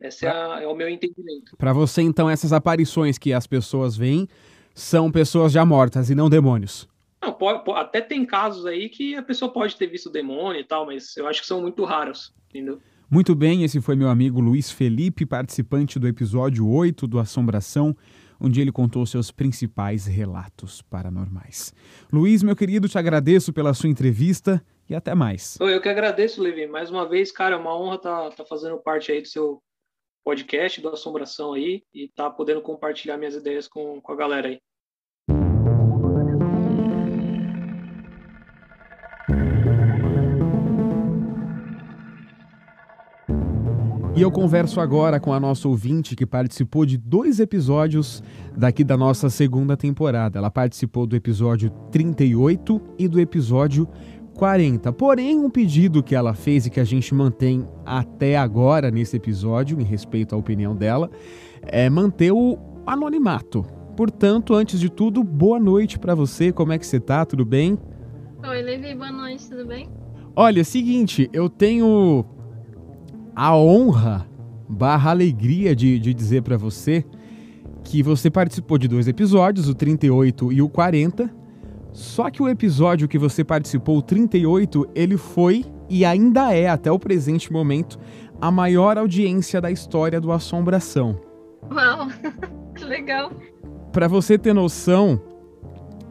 [0.00, 1.56] Esse é, a, é o meu entendimento.
[1.58, 4.28] Para você, então, essas aparições que as pessoas veem
[4.72, 6.88] são pessoas já mortas e não demônios?
[7.20, 10.64] Não, pode, pode, até tem casos aí que a pessoa pode ter visto demônio e
[10.64, 12.80] tal, mas eu acho que são muito raros, entendeu?
[13.10, 17.96] Muito bem, esse foi meu amigo Luiz Felipe, participante do episódio 8 do Assombração,
[18.40, 21.74] onde ele contou seus principais relatos paranormais.
[22.12, 25.58] Luiz, meu querido, te agradeço pela sua entrevista e até mais.
[25.60, 26.66] Eu que agradeço, Levi.
[26.66, 29.62] Mais uma vez, cara, é uma honra estar tá, tá fazendo parte aí do seu
[30.24, 34.60] podcast do Assombração aí e tá podendo compartilhar minhas ideias com, com a galera aí.
[44.20, 48.22] E eu converso agora com a nossa ouvinte que participou de dois episódios
[48.54, 50.38] daqui da nossa segunda temporada.
[50.38, 53.88] Ela participou do episódio 38 e do episódio
[54.34, 54.92] 40.
[54.92, 59.80] Porém, um pedido que ela fez e que a gente mantém até agora nesse episódio,
[59.80, 61.10] em respeito à opinião dela,
[61.62, 63.64] é manter o anonimato.
[63.96, 66.52] Portanto, antes de tudo, boa noite para você.
[66.52, 67.24] Como é que você tá?
[67.24, 67.78] Tudo bem?
[68.46, 69.88] Oi, Levi, boa noite, tudo bem?
[70.36, 72.26] Olha, seguinte, eu tenho
[73.34, 74.26] a honra
[74.68, 77.04] barra alegria de, de dizer para você
[77.82, 81.30] que você participou de dois episódios, o 38 e o 40.
[81.92, 86.90] Só que o episódio que você participou, o 38, ele foi e ainda é, até
[86.90, 87.98] o presente momento,
[88.40, 91.18] a maior audiência da história do Assombração.
[91.70, 92.08] Uau,
[92.76, 93.32] que legal.
[93.92, 95.20] Para você ter noção,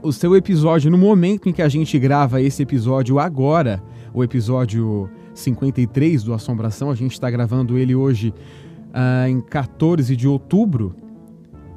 [0.04, 3.82] o seu episódio, no momento em que a gente grava esse episódio agora,
[4.14, 5.10] o episódio
[5.40, 6.92] 53 do Assombração.
[6.92, 8.34] A gente está gravando ele hoje
[8.90, 10.96] uh, em 14 de outubro.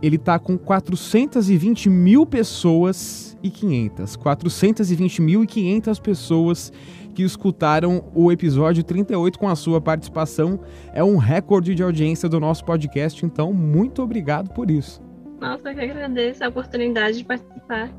[0.02, 4.16] Ele está com 420 mil pessoas e 500.
[4.16, 6.72] 420 mil e 500 pessoas
[7.14, 10.60] que escutaram o episódio 38 com a sua participação.
[10.92, 15.00] É um recorde de audiência do nosso podcast, então muito obrigado por isso.
[15.40, 17.92] Nossa, eu que agradeço a oportunidade de participar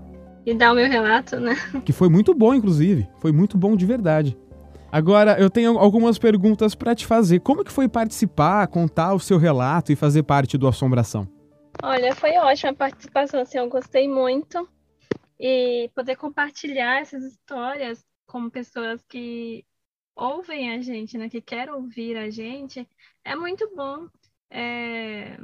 [0.45, 1.55] e dar o meu relato, né?
[1.85, 3.07] Que foi muito bom, inclusive.
[3.19, 4.37] Foi muito bom de verdade.
[4.93, 7.39] Agora, eu tenho algumas perguntas para te fazer.
[7.39, 11.27] Como que foi participar, contar o seu relato e fazer parte do Assombração?
[11.81, 14.69] Olha, foi ótima a participação, assim, eu gostei muito.
[15.39, 19.65] E poder compartilhar essas histórias com pessoas que
[20.15, 22.87] ouvem a gente, né, que querem ouvir a gente,
[23.25, 24.07] é muito bom.
[24.47, 25.39] É,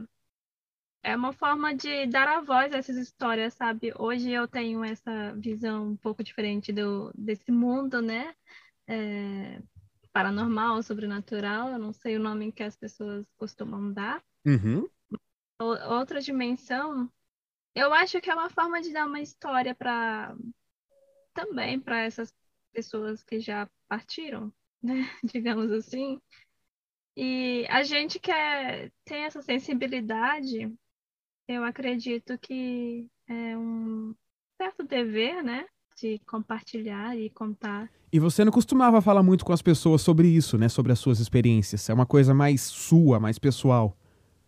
[1.01, 3.91] é uma forma de dar a voz a essas histórias, sabe?
[3.97, 8.35] Hoje eu tenho essa visão um pouco diferente do, desse mundo, né?
[8.89, 9.61] É,
[10.11, 14.23] paranormal, sobrenatural, eu não sei o nome que as pessoas costumam dar.
[14.45, 14.89] Uhum.
[15.59, 17.11] Outra dimensão,
[17.75, 20.35] eu acho que é uma forma de dar uma história para
[21.33, 22.33] também para essas
[22.73, 24.93] pessoas que já partiram, né?
[25.23, 26.19] Digamos assim.
[27.15, 29.41] E a gente que é, tem essa
[31.47, 34.15] eu acredito que é um
[34.57, 35.67] certo dever, né?
[35.99, 37.89] De compartilhar e contar.
[38.11, 40.69] E você não costumava falar muito com as pessoas sobre isso, né?
[40.69, 41.89] Sobre as suas experiências.
[41.89, 43.95] É uma coisa mais sua, mais pessoal.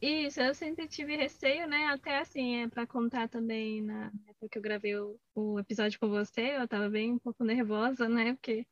[0.01, 1.85] Isso, eu sempre tive receio, né?
[1.87, 6.09] Até assim, é para contar também na época que eu gravei o, o, episódio com
[6.09, 8.33] você, eu tava bem um pouco nervosa, né?
[8.33, 8.65] Porque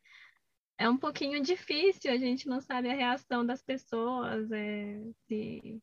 [0.80, 5.80] é um pouquinho difícil, a gente não sabe a reação das pessoas, é, se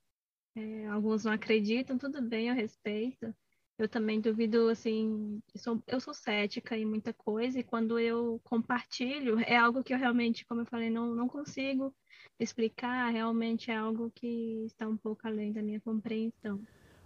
[0.56, 3.32] é, alguns não acreditam, tudo bem, eu respeito.
[3.78, 8.40] Eu também duvido, assim, eu sou, eu sou cética em muita coisa, e quando eu
[8.42, 11.94] compartilho, é algo que eu realmente, como eu falei, não, não consigo
[12.40, 16.60] explicar, realmente é algo que está um pouco além da minha compreensão.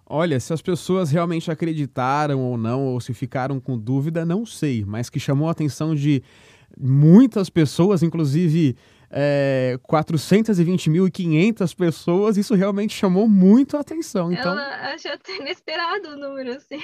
[0.06, 4.84] Olha, se as pessoas realmente acreditaram ou não, ou se ficaram com dúvida, não sei,
[4.84, 6.22] mas que chamou a atenção de
[6.78, 8.76] muitas pessoas, inclusive
[9.10, 14.32] é, 420.500 pessoas, isso realmente chamou muito a atenção.
[14.32, 16.78] Então, eu acho até inesperado o número, assim.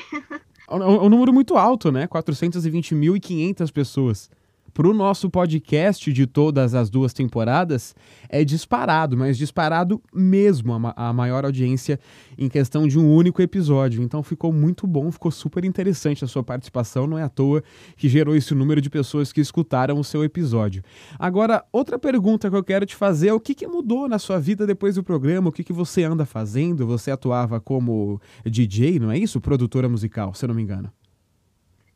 [0.68, 2.08] É um, é um número muito alto, né?
[2.08, 4.28] 420.500 pessoas
[4.76, 7.94] para o nosso podcast de todas as duas temporadas
[8.28, 11.98] é disparado, mas disparado mesmo a, a, maior audiência
[12.36, 14.02] em questão de um único episódio.
[14.02, 17.64] Então ficou muito bom, ficou super interessante a sua participação, não é à toa
[17.96, 20.84] que gerou esse número de pessoas que escutaram o seu episódio.
[21.18, 24.38] Agora, outra pergunta que eu quero te fazer é o que, que mudou na sua
[24.38, 26.86] vida depois do programa, o que, que você anda fazendo?
[26.86, 29.40] Você atuava como DJ, não é isso?
[29.40, 30.92] Produtora musical, se eu não me engano.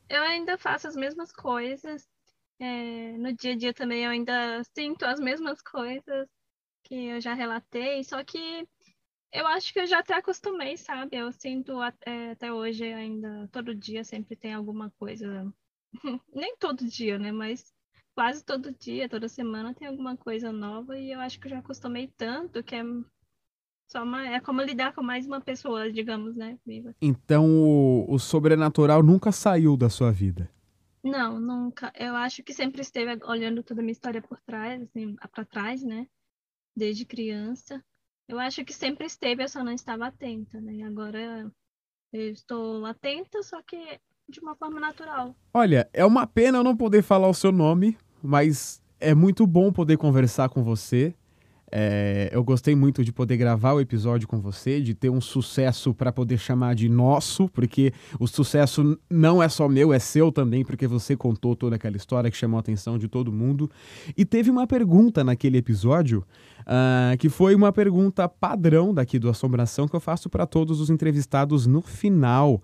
[0.08, 2.08] Eu ainda faço as mesmas coisas,
[2.60, 6.28] é, no dia a dia também eu ainda sinto as mesmas coisas
[6.84, 8.68] que eu já relatei, só que
[9.32, 11.16] eu acho que eu já até acostumei, sabe?
[11.16, 15.52] Eu sinto até, até hoje ainda, todo dia sempre tem alguma coisa.
[16.34, 17.32] Nem todo dia, né?
[17.32, 17.72] Mas
[18.14, 21.58] quase todo dia, toda semana tem alguma coisa nova e eu acho que eu já
[21.58, 22.82] acostumei tanto que é
[23.88, 26.58] só uma, é como lidar com mais uma pessoa, digamos, né?
[26.66, 26.94] Viva.
[27.00, 30.50] Então o, o sobrenatural nunca saiu da sua vida?
[31.02, 31.92] Não, nunca.
[31.96, 35.82] Eu acho que sempre esteve olhando toda a minha história por trás, assim, para trás,
[35.82, 36.06] né?
[36.76, 37.82] Desde criança.
[38.28, 40.82] Eu acho que sempre esteve, eu só não estava atenta, né?
[40.82, 41.50] Agora
[42.12, 45.34] eu estou atenta, só que de uma forma natural.
[45.52, 49.72] Olha, é uma pena eu não poder falar o seu nome, mas é muito bom
[49.72, 51.14] poder conversar com você.
[51.72, 55.94] É, eu gostei muito de poder gravar o episódio com você, de ter um sucesso
[55.94, 60.64] para poder chamar de nosso, porque o sucesso não é só meu, é seu também,
[60.64, 63.70] porque você contou toda aquela história que chamou a atenção de todo mundo.
[64.16, 66.24] E teve uma pergunta naquele episódio,
[66.60, 70.90] uh, que foi uma pergunta padrão daqui do Assombração que eu faço para todos os
[70.90, 72.60] entrevistados no final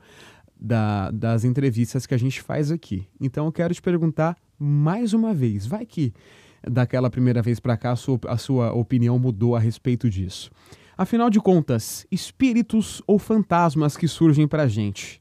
[0.58, 3.06] da, das entrevistas que a gente faz aqui.
[3.20, 6.12] Então eu quero te perguntar mais uma vez, vai que
[6.70, 10.50] daquela primeira vez para cá a sua, a sua opinião mudou a respeito disso.
[10.96, 15.20] Afinal de contas, espíritos ou fantasmas que surgem para a gente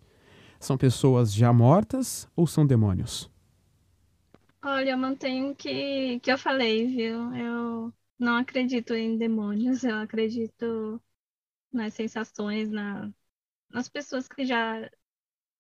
[0.60, 3.30] são pessoas já mortas ou são demônios?
[4.64, 7.34] Olha, eu mantenho que que eu falei, viu?
[7.36, 11.02] Eu não acredito em demônios, eu acredito
[11.74, 13.12] nas sensações, na,
[13.70, 14.90] nas pessoas que já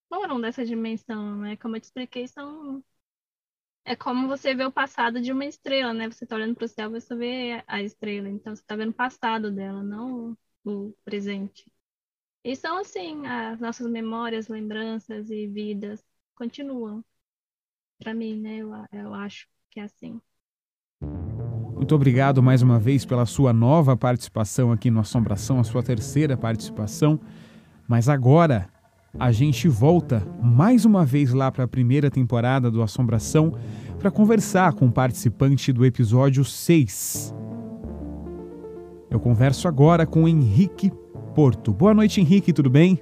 [0.09, 1.57] foram dessa dimensão, né?
[1.57, 2.83] Como eu te expliquei, são
[3.86, 6.09] é como você vê o passado de uma estrela, né?
[6.09, 8.27] Você está olhando para o céu, você vê a estrela.
[8.27, 11.71] Então, você está vendo o passado dela, não o presente.
[12.43, 17.05] E são assim, as nossas memórias, lembranças e vidas continuam.
[17.99, 18.57] Para mim, né?
[18.57, 20.19] Eu, eu acho que é assim.
[21.75, 26.36] Muito obrigado mais uma vez pela sua nova participação aqui no Assombração, a sua terceira
[26.36, 27.19] participação.
[27.88, 28.67] Mas agora
[29.18, 33.53] a gente volta mais uma vez lá para a primeira temporada do Assombração
[33.97, 37.34] para conversar com o participante do episódio 6.
[39.09, 40.91] Eu converso agora com Henrique
[41.34, 41.72] Porto.
[41.72, 42.99] Boa noite, Henrique, tudo bem?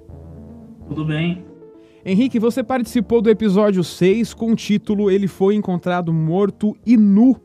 [0.87, 1.45] Tudo bem.
[2.05, 7.39] Henrique, você participou do episódio 6 com o título Ele foi encontrado morto e nu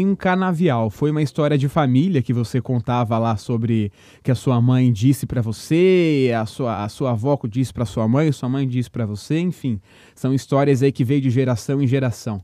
[0.00, 0.90] em um canavial.
[0.90, 3.92] Foi uma história de família que você contava lá sobre
[4.22, 8.08] que a sua mãe disse para você, a sua, a sua avó disse para sua
[8.08, 9.80] mãe, sua mãe disse para você, enfim.
[10.14, 12.42] São histórias aí que veio de geração em geração.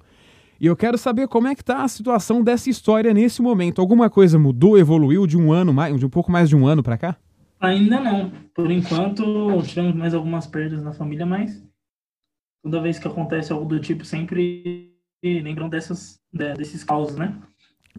[0.61, 3.81] E eu quero saber como é que tá a situação dessa história nesse momento.
[3.81, 6.83] Alguma coisa mudou, evoluiu de um ano mais, de um pouco mais de um ano
[6.83, 7.17] para cá?
[7.61, 8.31] Ainda não.
[8.55, 9.23] Por enquanto,
[9.63, 11.63] tivemos mais algumas perdas na família, mas
[12.63, 17.37] toda vez que acontece algo do tipo, sempre lembram dessas, desses causos, né?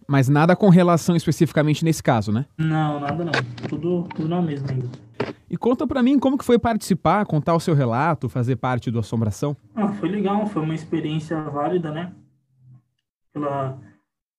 [0.08, 2.46] Mas nada com relação especificamente nesse caso, né?
[2.58, 3.32] Não, nada não.
[3.68, 4.90] Tudo, tudo na mesma ainda.
[5.50, 9.00] E conta para mim como que foi participar, contar o seu relato, fazer parte do
[9.00, 9.56] Assombração.
[9.74, 12.14] Ah, foi legal, foi uma experiência válida, né?
[13.34, 13.80] Pela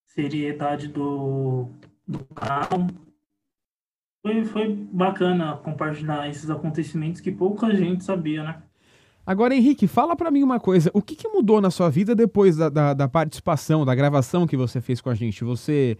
[0.06, 1.68] seriedade do,
[2.06, 2.86] do canal.
[4.22, 8.62] Foi, foi bacana compartilhar esses acontecimentos que pouca gente sabia, né?
[9.28, 10.90] Agora, Henrique, fala para mim uma coisa.
[10.94, 14.56] O que, que, mudou na sua vida depois da, da, da, participação, da gravação que
[14.56, 15.44] você fez com a gente?
[15.44, 15.98] Você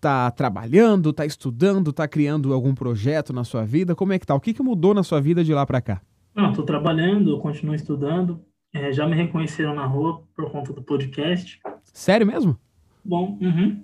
[0.00, 3.96] tá trabalhando, tá estudando, tá criando algum projeto na sua vida?
[3.96, 4.32] Como é que tá?
[4.32, 6.00] O que, que mudou na sua vida de lá para cá?
[6.36, 8.40] Não, tô trabalhando, continuo estudando.
[8.72, 11.58] É, já me reconheceram na rua por conta do podcast.
[11.92, 12.56] Sério mesmo?
[13.04, 13.82] Bom, uhum.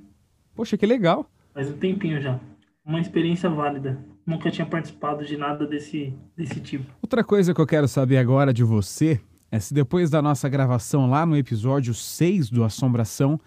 [0.54, 1.28] Poxa, que legal.
[1.52, 2.38] Faz um tempinho já.
[2.86, 3.98] Uma experiência válida
[4.28, 6.92] nunca tinha participado de nada desse, desse tipo.
[7.00, 9.18] Outra coisa que eu quero saber agora de você
[9.50, 13.40] é se depois da nossa gravação lá no episódio 6 do Assombração,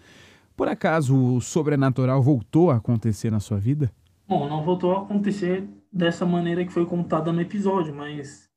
[0.56, 3.92] por acaso o sobrenatural voltou a acontecer na sua vida?
[4.26, 8.50] Bom, não voltou a acontecer dessa maneira que foi contada no episódio, mas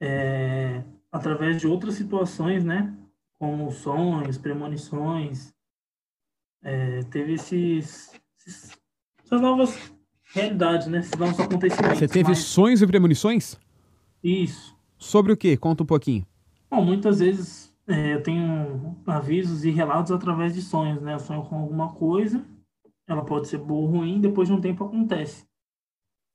[0.00, 0.82] é,
[1.12, 2.92] através de outras situações, né?
[3.38, 5.54] Como sonhos, premonições,
[6.64, 8.76] é, teve esses, esses,
[9.24, 9.93] essas novas
[10.34, 11.00] realidades, né?
[11.02, 11.98] Se novos acontecimentos.
[11.98, 12.38] Você teve mas...
[12.38, 13.56] sonhos e premonições?
[14.22, 14.76] Isso.
[14.98, 15.56] Sobre o que?
[15.56, 16.26] Conta um pouquinho.
[16.70, 21.14] Bom, muitas vezes é, eu tenho avisos e relatos através de sonhos, né?
[21.14, 22.44] Eu sonho com alguma coisa,
[23.06, 25.44] ela pode ser boa ou ruim, depois de um tempo acontece.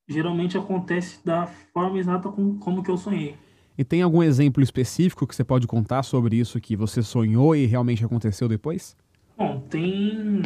[0.08, 3.36] Geralmente acontece da forma exata com, como que eu sonhei.
[3.78, 7.66] E tem algum exemplo específico que você pode contar sobre isso que você sonhou e
[7.66, 8.96] realmente aconteceu depois?
[9.38, 10.42] Bom, tem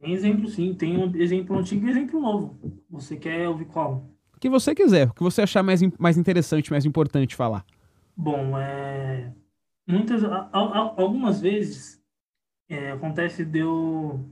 [0.00, 2.58] tem exemplo sim, tem um exemplo antigo e exemplo novo.
[2.88, 4.10] Você quer ouvir qual?
[4.34, 7.64] O que você quiser, o que você achar mais, mais interessante, mais importante falar.
[8.16, 9.32] Bom, é...
[9.86, 10.22] Muitas,
[10.52, 12.02] algumas vezes
[12.68, 14.24] é, acontece de eu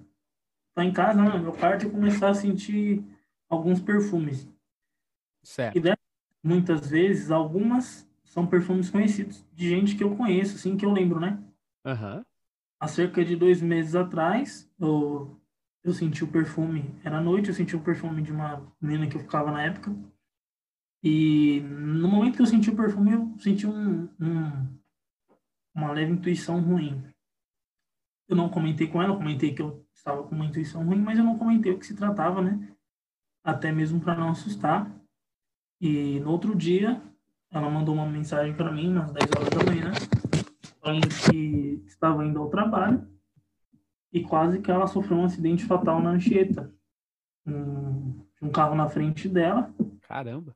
[0.71, 3.05] estar em casa, né, no meu quarto, e começar a sentir
[3.49, 4.49] alguns perfumes.
[5.43, 5.77] Certo.
[5.77, 5.99] E dessas,
[6.43, 11.19] muitas vezes, algumas são perfumes conhecidos, de gente que eu conheço, assim, que eu lembro,
[11.19, 11.43] né?
[11.85, 12.25] Uhum.
[12.79, 15.37] Há cerca de dois meses atrás, eu
[15.85, 19.21] eu senti o perfume, era noite, eu senti o perfume de uma menina que eu
[19.21, 19.95] ficava na época.
[21.03, 24.79] E no momento que eu senti o perfume, eu senti um, um,
[25.75, 27.03] uma leve intuição ruim.
[28.29, 31.25] Eu não comentei com ela, comentei que eu estava com uma intuição ruim, mas eu
[31.25, 32.75] não comentei o que se tratava, né?
[33.43, 34.93] Até mesmo para não assustar.
[35.81, 37.01] E no outro dia,
[37.51, 39.93] ela mandou uma mensagem para mim, umas 10 horas da manhã,
[40.81, 43.18] falando que estava indo ao trabalho
[44.13, 46.73] e quase que ela sofreu um acidente fatal na Anchieta.
[47.47, 49.73] Um, um carro na frente dela.
[50.07, 50.55] Caramba.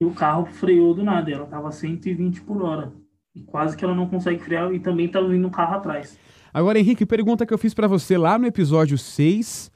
[0.00, 1.30] E o carro freou do nada.
[1.30, 2.92] Ela estava 120 por hora.
[3.34, 6.18] E quase que ela não consegue frear e também tá vindo um carro atrás.
[6.52, 9.72] Agora, Henrique, pergunta que eu fiz para você lá no episódio 6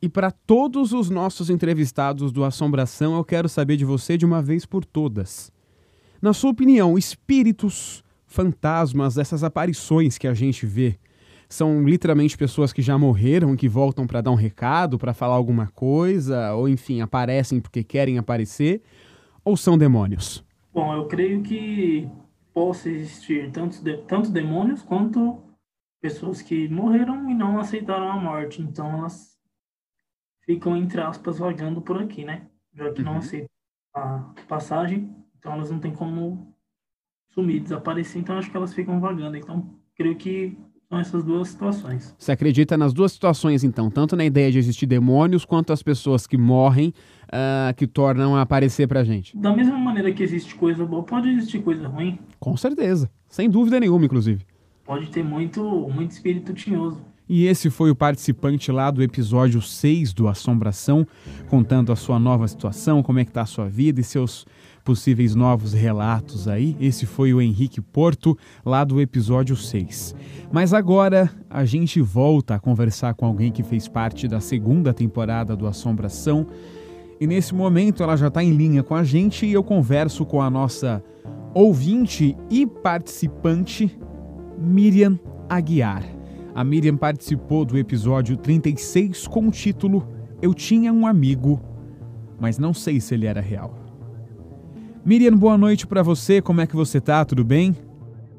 [0.00, 4.42] e para todos os nossos entrevistados do Assombração, eu quero saber de você de uma
[4.42, 5.52] vez por todas.
[6.20, 10.98] Na sua opinião, espíritos, fantasmas, essas aparições que a gente vê,
[11.52, 15.66] são literalmente pessoas que já morreram, que voltam para dar um recado, para falar alguma
[15.66, 18.82] coisa, ou enfim, aparecem porque querem aparecer,
[19.44, 20.42] ou são demônios?
[20.72, 22.08] Bom, eu creio que
[22.54, 25.42] possa existir tanto, de, tanto demônios quanto
[26.00, 28.62] pessoas que morreram e não aceitaram a morte.
[28.62, 29.38] Então elas
[30.46, 32.46] ficam, entre aspas, vagando por aqui, né?
[32.72, 33.12] Já que uhum.
[33.12, 33.48] não aceitam
[33.94, 36.56] a passagem, então elas não têm como
[37.34, 39.36] sumir, desaparecer, então acho que elas ficam vagando.
[39.36, 40.58] Então, creio que
[40.92, 42.14] são essas duas situações.
[42.18, 46.26] Você acredita nas duas situações, então, tanto na ideia de existir demônios quanto as pessoas
[46.26, 46.92] que morrem
[47.28, 49.34] uh, que tornam a aparecer pra gente?
[49.34, 52.18] Da mesma maneira que existe coisa boa, pode existir coisa ruim.
[52.38, 54.44] Com certeza, sem dúvida nenhuma, inclusive.
[54.84, 57.00] Pode ter muito, muito espírito tinhoso.
[57.26, 61.06] E esse foi o participante lá do episódio 6 do Assombração,
[61.48, 64.44] contando a sua nova situação, como é que tá a sua vida e seus
[64.82, 66.76] possíveis novos relatos aí.
[66.80, 70.14] Esse foi o Henrique Porto, lá do episódio 6.
[70.52, 75.56] Mas agora a gente volta a conversar com alguém que fez parte da segunda temporada
[75.56, 76.46] do Assombração.
[77.20, 80.42] E nesse momento ela já está em linha com a gente e eu converso com
[80.42, 81.02] a nossa
[81.54, 83.96] ouvinte e participante,
[84.58, 85.18] Miriam
[85.48, 86.04] Aguiar.
[86.54, 90.06] A Miriam participou do episódio 36 com o título
[90.40, 91.60] Eu Tinha um Amigo,
[92.38, 93.81] mas não sei se ele era real.
[95.04, 96.40] Miriam, boa noite para você.
[96.40, 97.24] Como é que você tá?
[97.24, 97.76] Tudo bem?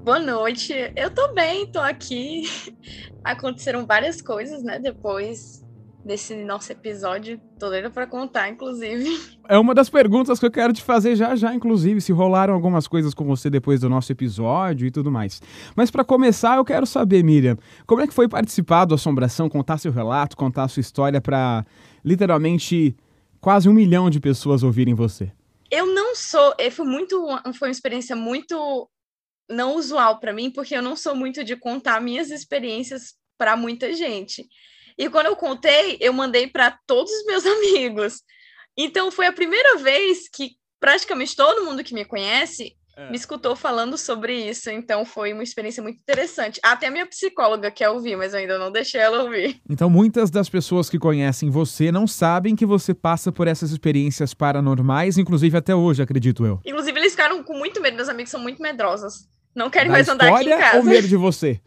[0.02, 0.74] Boa noite.
[0.96, 2.44] Eu tô bem, tô aqui.
[3.22, 5.62] Aconteceram várias coisas, né, depois
[6.06, 7.38] desse nosso episódio.
[7.60, 9.04] Tô doida para contar, inclusive.
[9.50, 12.88] É uma das perguntas que eu quero te fazer já já, inclusive, se rolaram algumas
[12.88, 15.42] coisas com você depois do nosso episódio e tudo mais.
[15.76, 19.80] Mas para começar, eu quero saber, Miriam, como é que foi participar do Assombração, contar
[19.80, 21.66] seu relato, contar sua história para
[22.06, 22.96] literalmente
[23.42, 25.30] quase um milhão de pessoas ouvirem você?
[25.74, 28.88] Eu não sou, eh, foi muito, foi uma experiência muito
[29.50, 33.92] não usual para mim, porque eu não sou muito de contar minhas experiências para muita
[33.92, 34.48] gente.
[34.96, 38.22] E quando eu contei, eu mandei para todos os meus amigos.
[38.78, 42.78] Então foi a primeira vez que praticamente todo mundo que me conhece
[43.10, 46.60] me escutou falando sobre isso, então foi uma experiência muito interessante.
[46.64, 49.60] Até a minha psicóloga quer ouvir, mas eu ainda não deixei ela ouvir.
[49.70, 54.34] Então, muitas das pessoas que conhecem você não sabem que você passa por essas experiências
[54.34, 56.60] paranormais, inclusive até hoje, acredito eu.
[56.66, 59.28] Inclusive, eles ficaram com muito medo, meus amigos são muito medrosos.
[59.56, 60.78] Não querem Da mais andar aqui em casa.
[60.78, 61.60] ou medo de você?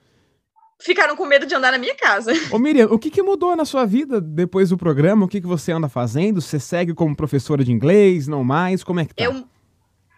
[0.81, 2.33] Ficaram com medo de andar na minha casa.
[2.53, 5.25] Ô Miriam, o que, que mudou na sua vida depois do programa?
[5.25, 6.41] O que, que você anda fazendo?
[6.41, 8.85] Você segue como professora de inglês, não mais?
[8.85, 9.25] Como é que tá?
[9.25, 9.45] Eu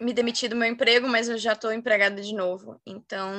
[0.00, 2.80] me demiti do meu emprego, mas eu já estou empregada de novo.
[2.86, 3.32] Então,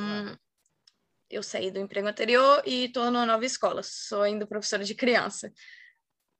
[1.30, 3.82] eu saí do emprego anterior e estou numa nova escola.
[3.84, 5.52] Sou ainda professora de criança.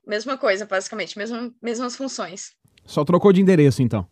[0.06, 2.52] Mesma coisa, basicamente, mesma, mesmas funções.
[2.86, 4.08] Só trocou de endereço, então.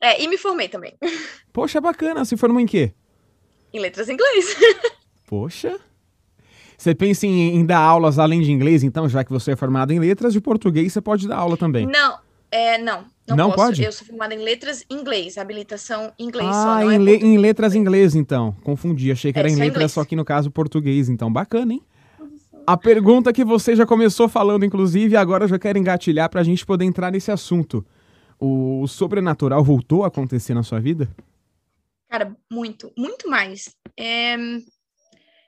[0.00, 0.96] É, e me formei também,
[1.52, 2.24] Poxa, bacana.
[2.24, 2.94] Se formou em quê?
[3.72, 4.56] em letras em inglês.
[5.26, 5.78] Poxa.
[6.76, 9.92] Você pensa em, em dar aulas além de inglês, então, já que você é formado
[9.92, 11.86] em letras, de português você pode dar aula também.
[11.86, 12.18] Não,
[12.50, 13.82] é, não, não, Não pode?
[13.82, 17.38] Eu sou formada em letras inglês, habilitação inglês só, ah, não em, é le- em
[17.38, 18.52] letras inglês, então.
[18.62, 21.32] Confundi, achei que É, era em só letras, só que no caso português, então.
[21.32, 21.82] Bacana, hein?
[22.66, 26.66] A pergunta que você já começou falando, inclusive, agora eu já quero engatilhar pra gente
[26.66, 27.84] poder entrar nesse assunto.
[28.38, 31.08] O sobrenatural voltou a acontecer na sua vida?
[32.08, 33.74] Cara, muito, muito mais.
[33.98, 34.36] É,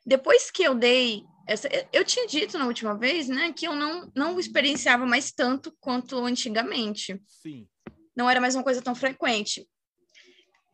[0.06, 1.22] Depois que eu dei.
[1.48, 1.66] Essa...
[1.90, 6.18] Eu tinha dito na última vez, né, que eu não, não experienciava mais tanto quanto
[6.18, 7.20] antigamente.
[7.26, 7.66] Sim.
[8.14, 9.66] Não era mais uma coisa tão frequente.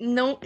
[0.01, 0.41] Não.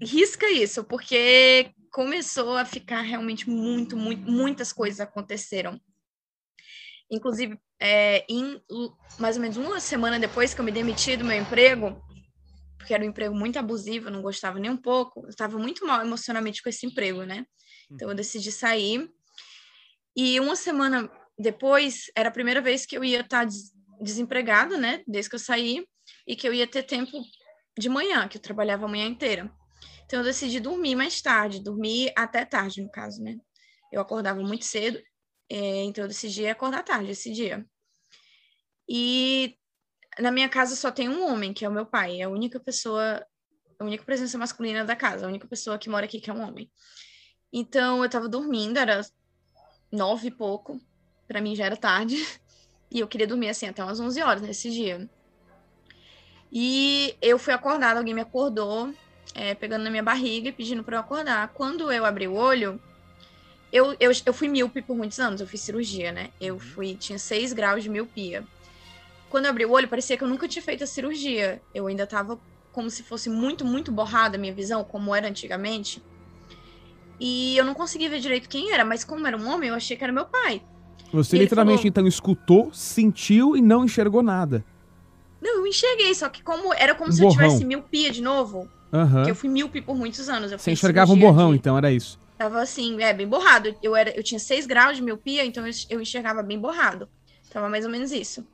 [0.00, 5.80] Risca isso, porque começou a ficar realmente muito, muito, muitas coisas aconteceram.
[7.10, 8.62] Inclusive, é, em
[9.18, 12.00] mais ou menos uma semana depois que eu me demiti do meu emprego,
[12.76, 15.84] porque era um emprego muito abusivo, eu não gostava nem um pouco, eu estava muito
[15.84, 17.44] mal emocionalmente com esse emprego, né?
[17.90, 19.10] Então eu decidi sair.
[20.16, 25.02] E uma semana depois, era a primeira vez que eu ia estar des- desempregada, né?
[25.06, 25.86] Desde que eu saí,
[26.26, 27.12] e que eu ia ter tempo
[27.78, 29.50] de manhã, que eu trabalhava a manhã inteira.
[30.04, 33.36] Então eu decidi dormir mais tarde, dormir até tarde, no caso, né?
[33.92, 34.98] Eu acordava muito cedo,
[35.48, 37.64] eh, então eu decidi acordar tarde esse dia.
[38.88, 39.56] E
[40.18, 42.58] na minha casa só tem um homem, que é o meu pai, é a única
[42.58, 43.24] pessoa,
[43.78, 46.42] a única presença masculina da casa, a única pessoa que mora aqui que é um
[46.42, 46.70] homem.
[47.52, 49.00] Então eu tava dormindo, era
[49.90, 50.80] nove e pouco,
[51.26, 52.16] pra mim já era tarde,
[52.90, 55.08] e eu queria dormir assim até umas 11 horas nesse dia.
[56.50, 58.92] E eu fui acordada, alguém me acordou,
[59.34, 61.48] é, pegando na minha barriga e pedindo para eu acordar.
[61.48, 62.80] Quando eu abri o olho,
[63.70, 66.30] eu, eu, eu fui míope por muitos anos, eu fiz cirurgia, né?
[66.40, 68.44] Eu fui, tinha 6 graus de miopia.
[69.28, 71.60] Quando eu abri o olho, parecia que eu nunca tinha feito a cirurgia.
[71.74, 72.40] Eu ainda tava
[72.72, 76.02] como se fosse muito, muito borrada a minha visão, como era antigamente.
[77.20, 79.96] E eu não conseguia ver direito quem era, mas como era um homem, eu achei
[79.96, 80.62] que era meu pai.
[81.12, 84.64] Você E literalmente, falou- então, escutou, sentiu e não enxergou nada.
[85.40, 87.46] Não, eu enxerguei, só que como era como Um se eu borrão.
[87.46, 88.68] tivesse miopia de novo.
[89.24, 90.50] Que eu fui míope por muitos anos.
[90.52, 92.18] Eu Você enxergava um borrão, então, era isso.
[92.38, 93.74] Tava assim, é, bem borrado.
[93.82, 97.08] Eu, era, eu tinha 6 graus de miopia, então eu, eu enxergava bem borrado.
[97.50, 98.46] Tava mais ou menos isso.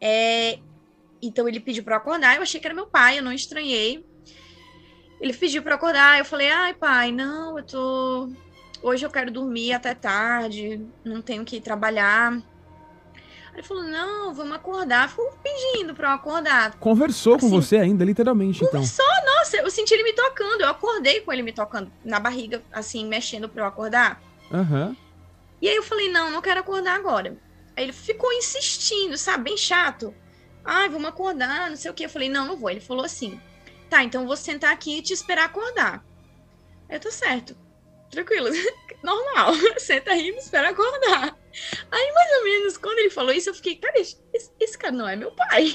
[0.00, 0.58] É,
[1.22, 4.04] então ele pediu pra eu acordar, eu achei que era meu pai, eu não estranhei.
[5.22, 8.28] Ele pediu pra eu acordar, eu falei, ai pai, não, eu tô.
[8.82, 12.32] Hoje eu quero dormir até tarde, não tenho que ir trabalhar.
[12.32, 12.42] Aí
[13.54, 15.08] ele falou, não, vamos acordar.
[15.08, 16.76] Ficou pedindo pra eu acordar.
[16.78, 18.84] Conversou com Assim, você ainda, literalmente, então.
[18.84, 20.62] Só, nossa, eu senti ele me tocando.
[20.62, 24.20] Eu acordei com ele me tocando na barriga, assim, mexendo pra eu acordar.
[24.50, 24.96] Aham.
[25.60, 27.38] E aí eu falei, não, não quero acordar agora.
[27.76, 30.12] Aí ele ficou insistindo, sabe, bem chato.
[30.64, 32.06] Ai, vamos acordar, não sei o que.
[32.06, 32.70] Eu falei, não, não vou.
[32.70, 33.40] Ele falou assim,
[33.92, 36.02] tá, então vou sentar aqui e te esperar acordar.
[36.88, 37.54] Eu tô certo,
[38.10, 38.48] tranquilo,
[39.04, 39.52] normal.
[39.78, 41.36] Senta aí e me espera acordar.
[41.90, 44.16] Aí, mais ou menos, quando ele falou isso, eu fiquei, cara, esse,
[44.58, 45.74] esse cara não é meu pai.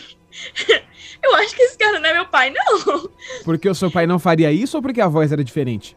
[1.24, 3.12] eu acho que esse cara não é meu pai, não.
[3.46, 5.96] Porque o seu pai não faria isso ou porque a voz era diferente?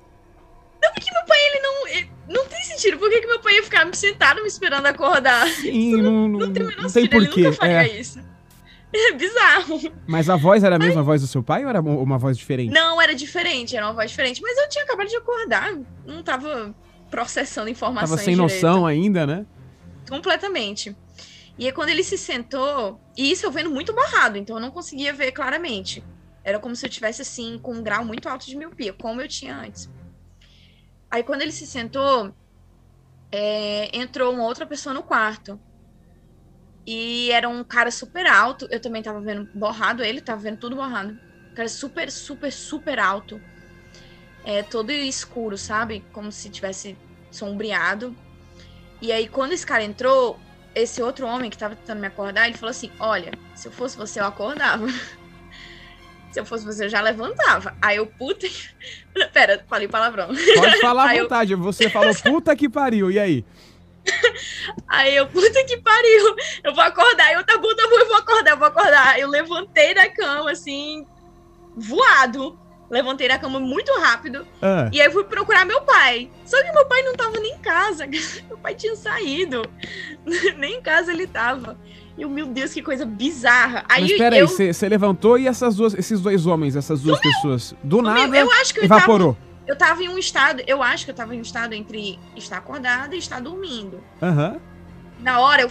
[0.83, 1.87] Não, porque meu pai, ele não.
[1.89, 2.99] ele- não tem sentido.
[2.99, 5.49] Por que, que meu pai ia ficar me sentado me esperando acordar?
[5.49, 7.41] Sim, não, não, não, tem sentido, ele porquê.
[7.43, 8.01] nunca faria É.
[8.01, 8.21] isso.
[9.11, 9.93] É bizarro.
[10.07, 12.37] Mas a voz era a mesma voz do seu pai ou era uma uma voz
[12.37, 12.73] diferente?
[12.73, 14.43] Não, era diferente, era uma voz diferente.
[14.43, 16.75] Mas eu tinha acabado de acordar, não tava
[17.11, 18.53] processando informações Tava sem direito.
[18.53, 19.47] noção ainda, né?
[20.09, 20.97] Completamente.
[21.59, 24.71] E aí, quando ele se sentou, e isso eu vendo muito borrado, então eu não
[24.71, 26.03] conseguia ver claramente.
[26.43, 29.29] Era como se eu tivesse assim, com um grau muito alto de miopia, como eu
[29.29, 29.91] tinha antes.
[31.11, 32.35] Aí, quando ele se sentou,
[33.31, 35.61] é, entrou uma outra pessoa no quarto.
[36.87, 38.67] E era um cara super alto.
[38.71, 41.11] Eu também tava vendo borrado, ele tava vendo tudo borrado.
[41.51, 43.41] Um cara super, super, super alto.
[44.45, 46.03] É, todo escuro, sabe?
[46.13, 46.97] Como se tivesse
[47.31, 48.17] sombreado.
[49.03, 50.39] E aí, quando esse cara entrou,
[50.75, 53.97] esse outro homem que tava tentando me acordar, ele falou assim: Olha, se eu fosse
[53.97, 54.87] você, eu acordava.
[56.33, 57.77] Se eu fosse você, eu já levantava.
[57.83, 58.47] Aí eu, puta.
[59.35, 60.29] Pera, falei palavrão.
[60.29, 61.55] Pode falar à Aí eu- vontade.
[61.57, 63.11] Você falou puta que pariu.
[63.11, 63.45] E aí?
[64.89, 67.33] Aí eu, puta que pariu, eu vou acordar.
[67.33, 69.19] Eu, tá bom, tá bom, eu vou acordar, eu vou acordar.
[69.19, 71.07] Eu levantei da cama, assim,
[71.77, 72.59] voado.
[72.91, 74.45] Levantei da cama muito rápido.
[74.61, 74.91] Ah.
[74.93, 76.29] E aí eu fui procurar meu pai.
[76.45, 78.05] Só que meu pai não tava nem em casa.
[78.49, 79.63] Meu pai tinha saído.
[80.59, 81.79] Nem em casa ele tava.
[82.19, 83.85] E eu, meu Deus, que coisa bizarra.
[83.89, 87.75] Aí Mas peraí, eu, você levantou e essas duas, esses dois homens, essas duas pessoas,
[87.83, 89.35] do nada, eu acho que eu evaporou.
[89.35, 92.19] Tava, eu tava em um estado, eu acho que eu tava em um estado entre
[92.37, 94.03] estar acordada e estar dormindo.
[94.21, 94.61] Aham.
[95.21, 95.71] Na hora eu,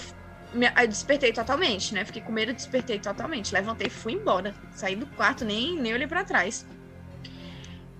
[0.53, 2.05] me- eu despertei totalmente, né?
[2.05, 3.53] Fiquei com medo, despertei totalmente.
[3.53, 4.53] Levantei e fui embora.
[4.73, 6.65] Saí do quarto, nem, nem olhei pra trás.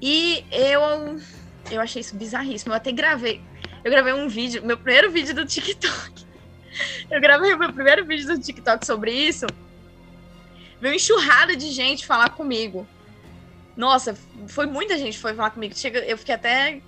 [0.02, 1.20] E eu
[1.72, 2.72] eu achei isso bizarríssimo.
[2.72, 3.42] Eu até gravei.
[3.84, 6.28] Eu gravei um vídeo, meu primeiro vídeo do TikTok.
[7.12, 9.46] Eu gravei o meu primeiro vídeo do TikTok sobre isso.
[10.80, 12.88] Veio enxurrada de gente falar comigo.
[13.80, 14.14] Nossa,
[14.48, 15.74] foi muita gente que foi falar comigo.
[15.74, 16.82] Chega, eu fiquei até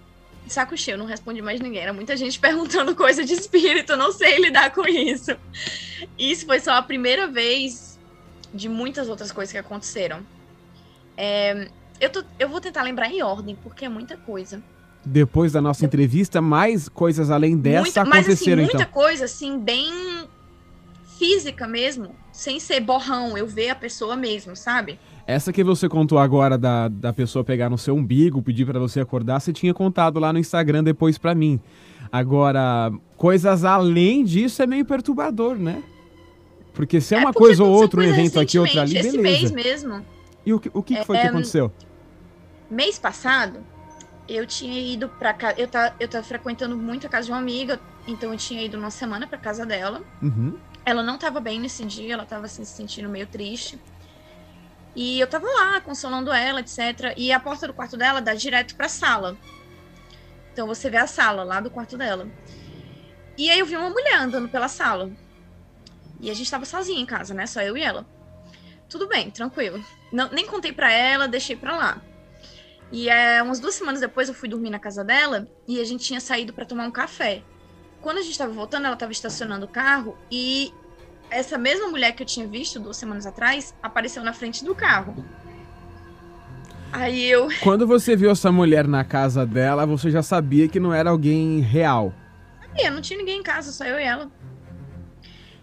[0.45, 1.81] saco cheio, não respondi mais ninguém.
[1.81, 5.31] Era muita gente perguntando coisa de espírito, eu não sei lidar com isso.
[6.19, 7.97] Isso foi só a primeira vez
[8.53, 10.19] de muitas outras coisas que aconteceram.
[11.15, 14.61] É, eu, tô- eu vou tentar lembrar em ordem, porque é muita coisa.
[15.05, 18.91] Depois da nossa entrevista, mais coisas além dessa Muita- mas assim, aconteceram, muita então.
[18.91, 20.27] coisa assim, bem
[21.17, 24.99] física mesmo, sem ser borrão, eu ver a pessoa mesmo, sabe?
[25.31, 28.99] Essa que você contou agora da, da pessoa pegar no seu umbigo, pedir pra você
[28.99, 31.59] acordar, você tinha contado lá no Instagram depois pra mim.
[32.11, 35.81] Agora, coisas além disso é meio perturbador, né?
[36.73, 39.53] Porque se é, uma porque coisa ou outra, um evento aqui, outro ali, recentemente, Esse
[39.53, 39.63] beleza.
[39.69, 40.05] mês mesmo,
[40.45, 41.71] E o, que- o que, foi que É, aconteceu?
[42.69, 43.59] mês passado,
[44.27, 45.55] eu tinha ido pra casa.
[45.57, 48.77] Eu tava, eu tava frequentando muito a casa de uma amiga, então eu tinha ido
[48.77, 50.01] uma semana pra casa dela.
[50.21, 50.55] Uhum.
[50.85, 53.79] Ela não tava bem nesse dia, ela tava assim, se sentindo meio triste.
[54.95, 57.13] E eu tava lá, consolando ela, etc.
[57.15, 59.37] E a porta do quarto dela dá direto pra sala.
[60.51, 62.29] Então você vê a sala lá do quarto dela.
[63.37, 65.11] E aí eu vi uma mulher andando pela sala.
[66.19, 67.47] E a gente tava sozinha em casa, né?
[67.47, 68.05] Só eu e ela.
[68.89, 69.83] Tudo bem, tranquilo.
[70.11, 72.01] Não, nem contei pra ela, deixei pra lá.
[72.91, 76.03] E é, umas duas semanas depois eu fui dormir na casa dela e a gente
[76.03, 77.41] tinha saído pra tomar um café.
[78.01, 80.73] Quando a gente tava voltando, ela tava estacionando o carro e
[81.31, 85.25] essa mesma mulher que eu tinha visto duas semanas atrás apareceu na frente do carro.
[86.91, 87.47] Aí eu.
[87.63, 91.61] Quando você viu essa mulher na casa dela, você já sabia que não era alguém
[91.61, 92.13] real.
[92.59, 94.29] sabia, não tinha ninguém em casa, só eu e ela.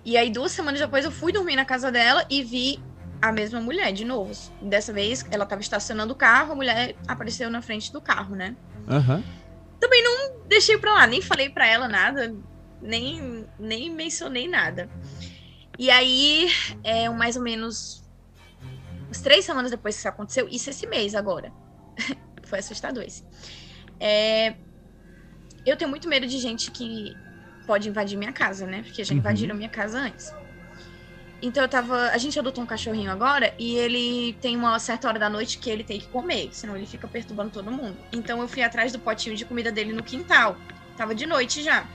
[0.04, 2.80] E aí, duas semanas depois, eu fui dormir na casa dela e vi
[3.20, 4.32] a mesma mulher de novo.
[4.62, 8.56] Dessa vez, ela tava estacionando o carro, a mulher apareceu na frente do carro, né?
[8.88, 9.22] Aham.
[9.78, 12.34] Também não deixei pra lá, nem falei pra ela nada,
[12.80, 14.88] nem, nem mencionei nada.
[15.78, 16.48] E aí,
[16.82, 18.02] é, mais ou menos
[19.06, 21.52] umas três semanas depois que isso aconteceu, isso esse mês agora.
[22.44, 23.22] Foi assustador esse.
[24.00, 24.56] É,
[25.64, 27.16] eu tenho muito medo de gente que
[27.66, 28.82] pode invadir minha casa, né?
[28.82, 29.18] Porque já Uhum.
[29.20, 30.32] invadiram minha casa antes.
[31.40, 32.08] Então eu tava.
[32.08, 35.70] A gente adotou um cachorrinho agora e ele tem uma certa hora da noite que
[35.70, 37.96] ele tem que comer, senão ele fica perturbando todo mundo.
[38.12, 40.56] Então eu fui atrás do potinho de comida dele no quintal.
[40.96, 41.88] Tava de noite já.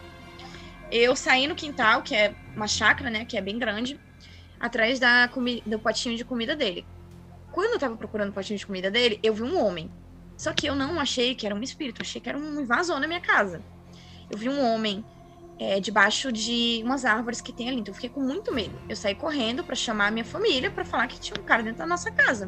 [0.95, 3.25] Eu saí no quintal, que é uma chácara, né?
[3.25, 3.99] Que é bem grande,
[4.59, 6.85] atrás da do potinho de comida dele.
[7.51, 9.89] Quando eu tava procurando o potinho de comida dele, eu vi um homem.
[10.37, 13.07] Só que eu não achei que era um espírito, achei que era um invasor na
[13.07, 13.59] minha casa.
[14.29, 15.03] Eu vi um homem
[15.59, 18.79] é, debaixo de umas árvores que tem ali, então eu fiquei com muito medo.
[18.87, 21.79] Eu saí correndo pra chamar a minha família pra falar que tinha um cara dentro
[21.79, 22.47] da nossa casa.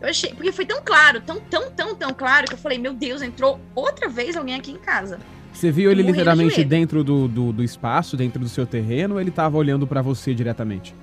[0.00, 2.94] Eu achei, porque foi tão claro, tão, tão, tão, tão claro que eu falei, meu
[2.94, 5.18] Deus, entrou outra vez alguém aqui em casa.
[5.52, 9.20] Você viu ele de literalmente dentro do, do, do espaço, dentro do seu terreno, ou
[9.20, 10.94] ele tava olhando pra você diretamente?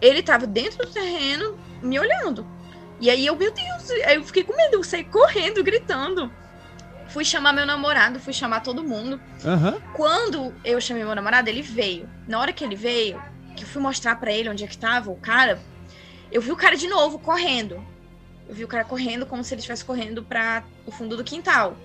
[0.00, 2.46] Ele tava dentro do terreno, me olhando.
[3.00, 6.30] E aí eu, meu Deus, aí eu fiquei com medo, eu saí correndo, gritando.
[7.08, 9.20] Fui chamar meu namorado, fui chamar todo mundo.
[9.44, 9.76] Aham.
[9.94, 12.08] Quando eu chamei meu namorado, ele veio.
[12.26, 13.20] Na hora que ele veio,
[13.56, 15.60] que eu fui mostrar pra ele onde é que tava o cara,
[16.30, 17.82] eu vi o cara de novo correndo.
[18.48, 21.76] Eu vi o cara correndo como se ele estivesse correndo pra o fundo do quintal.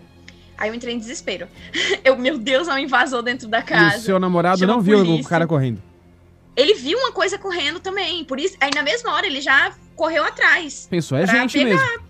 [0.59, 1.47] Aí eu entrei em desespero.
[2.03, 3.97] Eu, meu Deus, é um invasor dentro da E casa.
[3.97, 5.81] o seu namorado Chama não viu o cara correndo?
[6.55, 8.25] Ele viu uma coisa correndo também.
[8.25, 10.85] Por isso, aí na mesma hora ele já correu atrás.
[10.89, 11.69] Pensou, é gente pegar.
[11.79, 12.03] mesmo.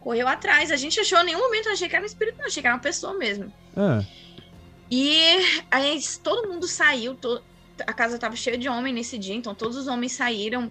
[0.00, 0.72] Correu atrás.
[0.72, 2.46] A gente achou, em nenhum momento achei que era um espírito, não.
[2.46, 3.52] Achei que era uma pessoa mesmo.
[3.76, 4.02] Ah,
[4.90, 7.40] E aí todo mundo saiu, to-
[7.86, 10.70] a casa tava cheia de homem nesse dia, então todos os homens saíram,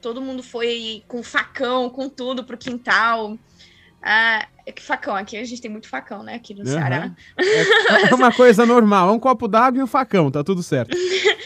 [0.00, 3.36] todo mundo foi com facão, com tudo pro quintal.
[4.02, 6.70] Ah, é que facão, aqui a gente tem muito facão, né, aqui no Aham.
[6.70, 7.16] Ceará.
[8.10, 10.96] é uma coisa normal, é um copo d'água e um facão, tá tudo certo.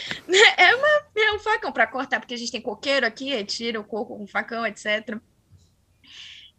[0.57, 3.85] É, uma, é um facão pra cortar, porque a gente tem coqueiro aqui, tira o
[3.85, 5.19] coco com facão, etc.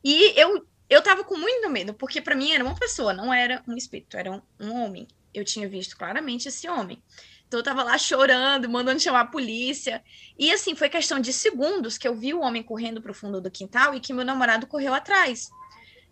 [0.03, 3.63] E eu, eu tava com muito medo, porque para mim era uma pessoa, não era
[3.67, 5.07] um espírito, era um, um homem.
[5.33, 7.01] Eu tinha visto claramente esse homem.
[7.47, 10.03] Então eu tava lá chorando, mandando chamar a polícia.
[10.37, 13.51] E assim, foi questão de segundos que eu vi o homem correndo pro fundo do
[13.51, 15.49] quintal e que meu namorado correu atrás.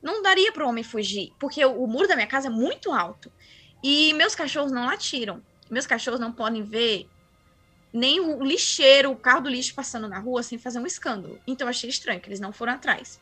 [0.02, 2.91] Não daria para o homem fugir, porque o, o muro da minha casa é muito
[2.91, 3.32] alto.
[3.84, 5.41] E meus cachorros não latiram.
[5.70, 7.08] Meus cachorros não podem ver
[7.91, 11.39] nem o lixeiro, o carro do lixo passando na rua sem fazer um escândalo.
[11.45, 13.20] Então eu achei estranho que eles não foram atrás.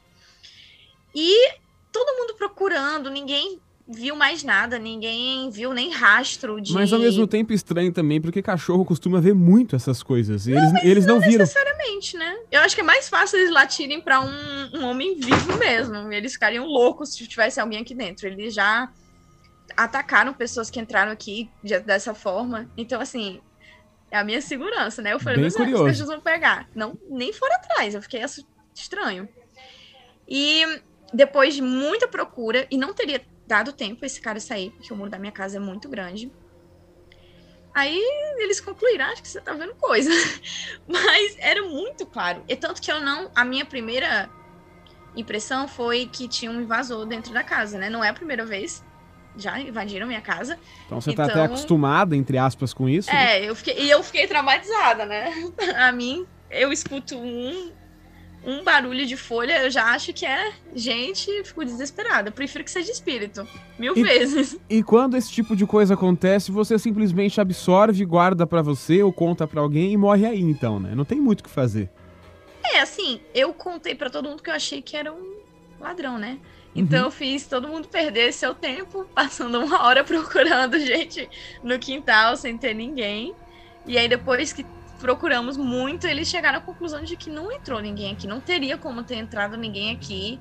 [1.15, 1.53] E
[1.91, 6.73] todo mundo procurando, ninguém viu mais nada, ninguém viu nem rastro de.
[6.73, 10.45] Mas ao mesmo tempo estranho também, porque cachorro costuma ver muito essas coisas.
[10.45, 11.39] E eles, eles não, não viram.
[11.39, 12.37] necessariamente, né?
[12.51, 16.11] Eu acho que é mais fácil eles latirem para um, um homem vivo mesmo.
[16.11, 18.27] Eles ficariam loucos se tivesse alguém aqui dentro.
[18.27, 18.91] Eles já
[19.75, 22.69] atacaram pessoas que entraram aqui de, dessa forma.
[22.75, 23.39] Então, assim,
[24.11, 25.13] é a minha segurança, né?
[25.13, 26.67] Eu falei, Bem mas os cachorros vão pegar.
[26.75, 27.95] Não, nem foram atrás.
[27.95, 28.21] Eu fiquei
[28.75, 29.29] estranho.
[30.27, 30.81] E
[31.13, 35.09] depois de muita procura, e não teria dado tempo esse cara sair, porque o muro
[35.09, 36.31] da minha casa é muito grande.
[37.73, 38.01] Aí
[38.39, 40.09] eles concluíram, "Ah, acho que você tá vendo coisa.
[40.87, 42.43] Mas era muito claro.
[42.47, 43.29] E tanto que eu não.
[43.35, 44.29] A minha primeira
[45.15, 47.89] impressão foi que tinha um invasor dentro da casa, né?
[47.89, 48.83] Não é a primeira vez.
[49.37, 50.57] Já invadiram minha casa.
[50.87, 53.11] Então você tá até acostumada, entre aspas, com isso.
[53.13, 53.37] né?
[53.37, 55.31] É, eu fiquei, e eu fiquei traumatizada, né?
[55.77, 57.71] A mim, eu escuto um,
[58.49, 62.29] um barulho de folha, eu já acho que é gente fico desesperada.
[62.29, 63.45] Eu prefiro que seja espírito.
[63.77, 64.57] Mil E- vezes.
[64.69, 69.45] E quando esse tipo de coisa acontece, você simplesmente absorve, guarda pra você ou conta
[69.45, 70.95] pra alguém e morre aí, então, né?
[70.95, 71.89] Não tem muito o que fazer.
[72.63, 75.35] É, assim, eu contei pra todo mundo que eu achei que era um
[75.79, 76.37] ladrão, né?
[76.75, 77.05] Então Uhum.
[77.07, 81.29] eu fiz todo mundo perder seu tempo, passando uma hora procurando gente
[81.61, 83.33] no quintal sem ter ninguém.
[83.85, 84.65] E aí depois que
[84.99, 89.03] procuramos muito, eles chegaram à conclusão de que não entrou ninguém aqui, não teria como
[89.03, 90.39] ter entrado ninguém aqui.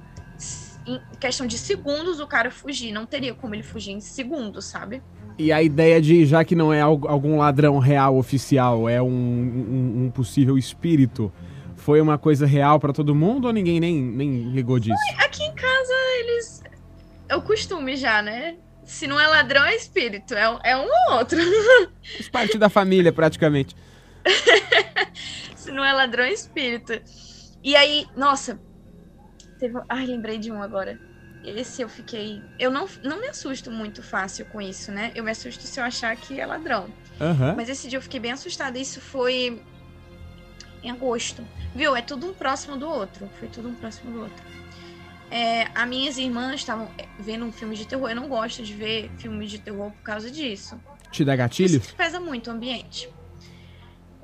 [0.87, 5.03] Em questão de segundos o cara fugir, não teria como ele fugir em segundos, sabe?
[5.39, 9.09] E a ideia de, já que não é al- algum ladrão real oficial, é um,
[9.09, 11.33] um- um possível espírito,
[11.75, 14.95] foi uma coisa real pra todo mundo ou ninguém nem, nem ligou disso?
[15.19, 16.63] Aqui em casa eles.
[17.29, 18.57] É o costume já, né?
[18.85, 20.33] Se não é ladrão, é espírito.
[20.35, 21.37] É, um- é um ou outro.
[22.17, 23.75] Faz parte da família, praticamente.
[25.57, 27.01] Se não é ladrão, é espírito.
[27.63, 28.61] E aí, nossa.
[29.59, 29.81] Teve...
[29.89, 30.99] Ai, lembrei de um agora.
[31.45, 32.43] Esse eu fiquei.
[32.59, 35.13] Eu não, não me assusto muito fácil com isso, né?
[35.15, 36.89] Eu me assusto se eu achar que é ladrão.
[37.21, 37.55] Aham.
[37.57, 38.79] Mas esse dia eu fiquei bem assustada.
[38.79, 39.63] Isso foi
[40.83, 41.47] em agosto.
[41.75, 41.95] Viu?
[41.95, 43.29] É tudo um próximo do outro.
[43.39, 44.45] Foi tudo um próximo do outro.
[45.31, 48.11] É, as minhas irmãs estavam é, vendo um filme de terror.
[48.11, 50.81] Eu não gosto de ver filmes de terror por causa disso.
[51.11, 51.79] Te dá gatilho?
[51.79, 53.09] Isso pesa muito o ambiente.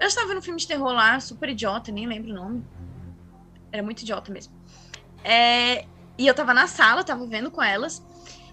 [0.03, 2.65] Eu estava vendo um filme de terror lá, super idiota, nem lembro o nome.
[3.71, 4.53] Era muito idiota mesmo.
[5.23, 5.85] É,
[6.19, 8.05] e eu tava na sala, tava vendo com elas,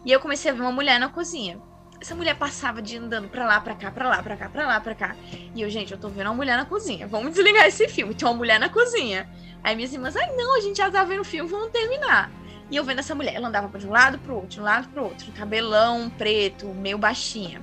[0.06, 1.60] e eu comecei a ver uma mulher na cozinha.
[2.00, 4.80] Essa mulher passava de andando pra lá, pra cá, pra lá, pra cá, pra lá,
[4.80, 5.16] pra cá.
[5.56, 7.08] E eu, gente, eu tô vendo uma mulher na cozinha.
[7.08, 8.14] Vamos desligar esse filme.
[8.14, 9.28] Tem uma mulher na cozinha.
[9.64, 12.30] Aí minhas irmãs, ai não, a gente já tá vendo o filme, vamos terminar.
[12.70, 14.88] E eu vendo essa mulher, ela andava de um lado pro outro, de um lado
[14.89, 17.60] pro outro, cabelão preto, meio baixinha.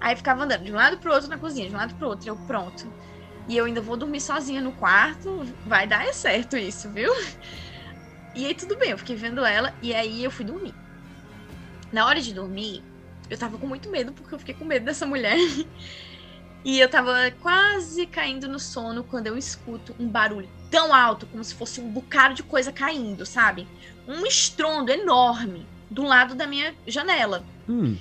[0.00, 2.26] Aí ficava andando de um lado pro outro na cozinha, de um lado pro outro,
[2.26, 3.01] eu pronto.
[3.48, 7.12] E eu ainda vou dormir sozinha no quarto, vai dar certo isso, viu?
[8.34, 10.74] E aí tudo bem, eu fiquei vendo ela e aí eu fui dormir.
[11.92, 12.82] Na hora de dormir,
[13.28, 15.36] eu tava com muito medo, porque eu fiquei com medo dessa mulher.
[16.64, 21.42] E eu tava quase caindo no sono quando eu escuto um barulho tão alto, como
[21.42, 23.66] se fosse um bocado de coisa caindo, sabe?
[24.06, 27.44] Um estrondo enorme do lado da minha janela.
[27.68, 27.96] Hum.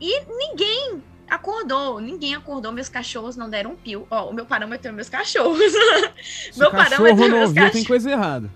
[0.00, 4.06] E ninguém acordou, ninguém acordou, meus cachorros não deram um pio.
[4.10, 5.72] Ó, o meu parâmetro é meus cachorros.
[6.52, 7.72] Se meu cachorro parâmetro é meus ouviu, cachorros.
[7.72, 8.50] tem coisa errada.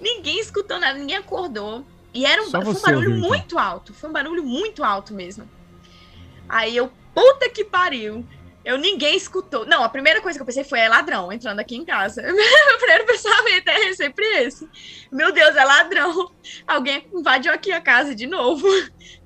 [0.00, 1.84] Ninguém escutou nada, ninguém acordou.
[2.12, 3.28] E era um, foi um barulho ouviu, então.
[3.28, 3.94] muito alto.
[3.94, 5.48] Foi um barulho muito alto mesmo.
[6.48, 8.24] Aí eu, puta que pariu.
[8.64, 9.66] Eu ninguém escutou.
[9.66, 12.22] Não, a primeira coisa que eu pensei foi é ladrão entrando aqui em casa.
[12.24, 14.66] Meu primeiro pensamento é sempre esse.
[15.12, 16.30] Meu Deus, é ladrão.
[16.66, 18.66] Alguém invadiu aqui a casa de novo.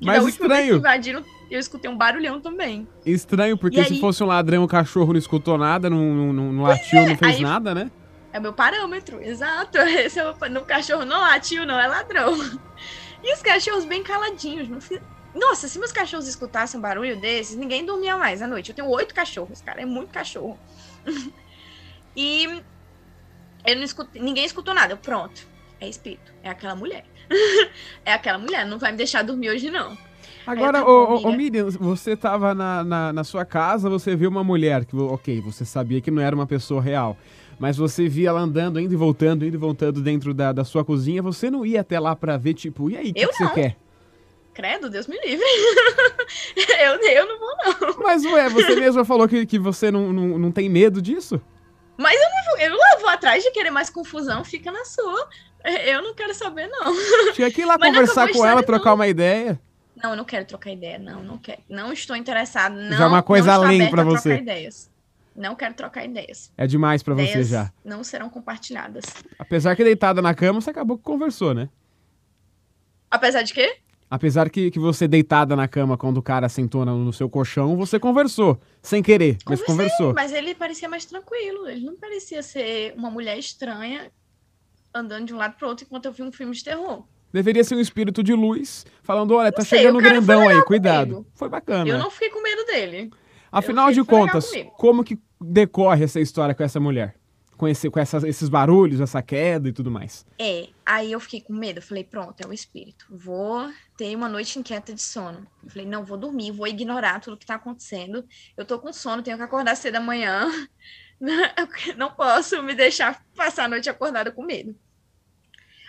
[0.01, 0.77] Que Mas estranho.
[0.77, 2.87] invadiram, eu escutei um barulhão também.
[3.05, 6.33] Estranho, porque E se aí- fosse um ladrão, o cachorro não escutou nada, não, não,
[6.53, 7.91] não- latiu, não fez aí- nada, né?
[8.33, 9.79] É meu parâmetro, exato.
[9.89, 10.35] Esse é o,
[10.65, 12.33] cachorro não latiu, não é ladrão.
[13.21, 14.69] E os cachorros bem caladinhos.
[14.69, 15.01] Não fiz...
[15.35, 18.71] Nossa, se meus cachorros escutassem um barulho desses, ninguém dormia mais à noite.
[18.71, 20.57] Eu tenho oito cachorros, cara, é muito cachorro.
[22.17, 22.45] e
[23.67, 24.93] eu não escutei, ninguém escutou nada.
[24.93, 25.47] Eu, pronto,
[25.81, 27.05] é espírito, é aquela mulher.
[28.05, 29.99] é aquela mulher, não vai me deixar dormir hoje, não.
[30.49, 31.33] Agora, ô, ô.
[31.33, 35.63] Miriam, você tava na, na, na sua casa, você viu uma mulher, que, ok, você
[35.63, 37.19] sabia que não era uma pessoa real.
[37.59, 40.83] mas você via ela andando, indo e voltando, indo e voltando dentro da, da sua
[40.83, 43.45] cozinha, você não ia até lá pra ver, tipo, e aí, o que, que você
[43.45, 43.53] não.
[43.53, 43.77] quer?
[44.55, 45.45] Credo, Deus me livre.
[46.57, 48.03] eu, eu não vou, não.
[48.03, 51.39] Mas, ué, você mesma falou que, que você não, não, não tem medo disso?
[51.99, 55.29] Mas eu não, vou, eu não vou atrás de querer mais confusão, fica na sua.
[55.85, 56.95] Eu não quero saber, não.
[57.35, 59.61] Tinha que ir lá Mas não conversar com ela, trocar uma ideia.
[60.03, 61.61] Não, eu não quero trocar ideia, não, não quero.
[61.69, 62.97] Não estou interessado, não.
[62.97, 64.37] Já é uma coisa além aberta pra a trocar você.
[64.37, 64.91] ideias.
[65.35, 66.53] Não quero trocar ideias.
[66.57, 67.73] É demais pra você já.
[67.85, 69.05] não serão compartilhadas.
[69.39, 71.69] Apesar que deitada na cama, você acabou que conversou, né?
[73.11, 73.79] Apesar de quê?
[74.11, 77.77] Apesar que, que você deitada na cama quando o cara sentou no, no seu colchão,
[77.77, 78.59] você conversou.
[78.83, 80.15] Sem querer, mas conversou.
[80.15, 81.69] Mas ele parecia mais tranquilo.
[81.69, 84.11] Ele não parecia ser uma mulher estranha
[84.95, 87.05] andando de um lado pro outro enquanto eu vi um filme de terror.
[87.33, 91.15] Deveria ser um espírito de luz, falando: olha, tá sei, chegando um grandão aí, cuidado.
[91.17, 91.31] comigo.
[91.35, 91.89] Foi bacana.
[91.89, 93.11] Eu não fiquei com medo dele.
[93.53, 97.15] Afinal de contas, como que decorre essa história com essa mulher?
[97.57, 100.25] Com, esse, com essas- esses barulhos, essa queda e tudo mais.
[100.39, 101.79] É, aí eu fiquei com medo.
[101.79, 103.05] Eu falei, pronto, é o espírito.
[103.11, 105.45] Vou ter uma noite inquieta de sono.
[105.65, 108.25] Eu falei, não, vou dormir, vou ignorar tudo que tá acontecendo.
[108.57, 110.49] Eu tô com sono, tenho que acordar cedo amanhã.
[111.97, 114.75] Não posso me deixar passar a noite acordada com medo.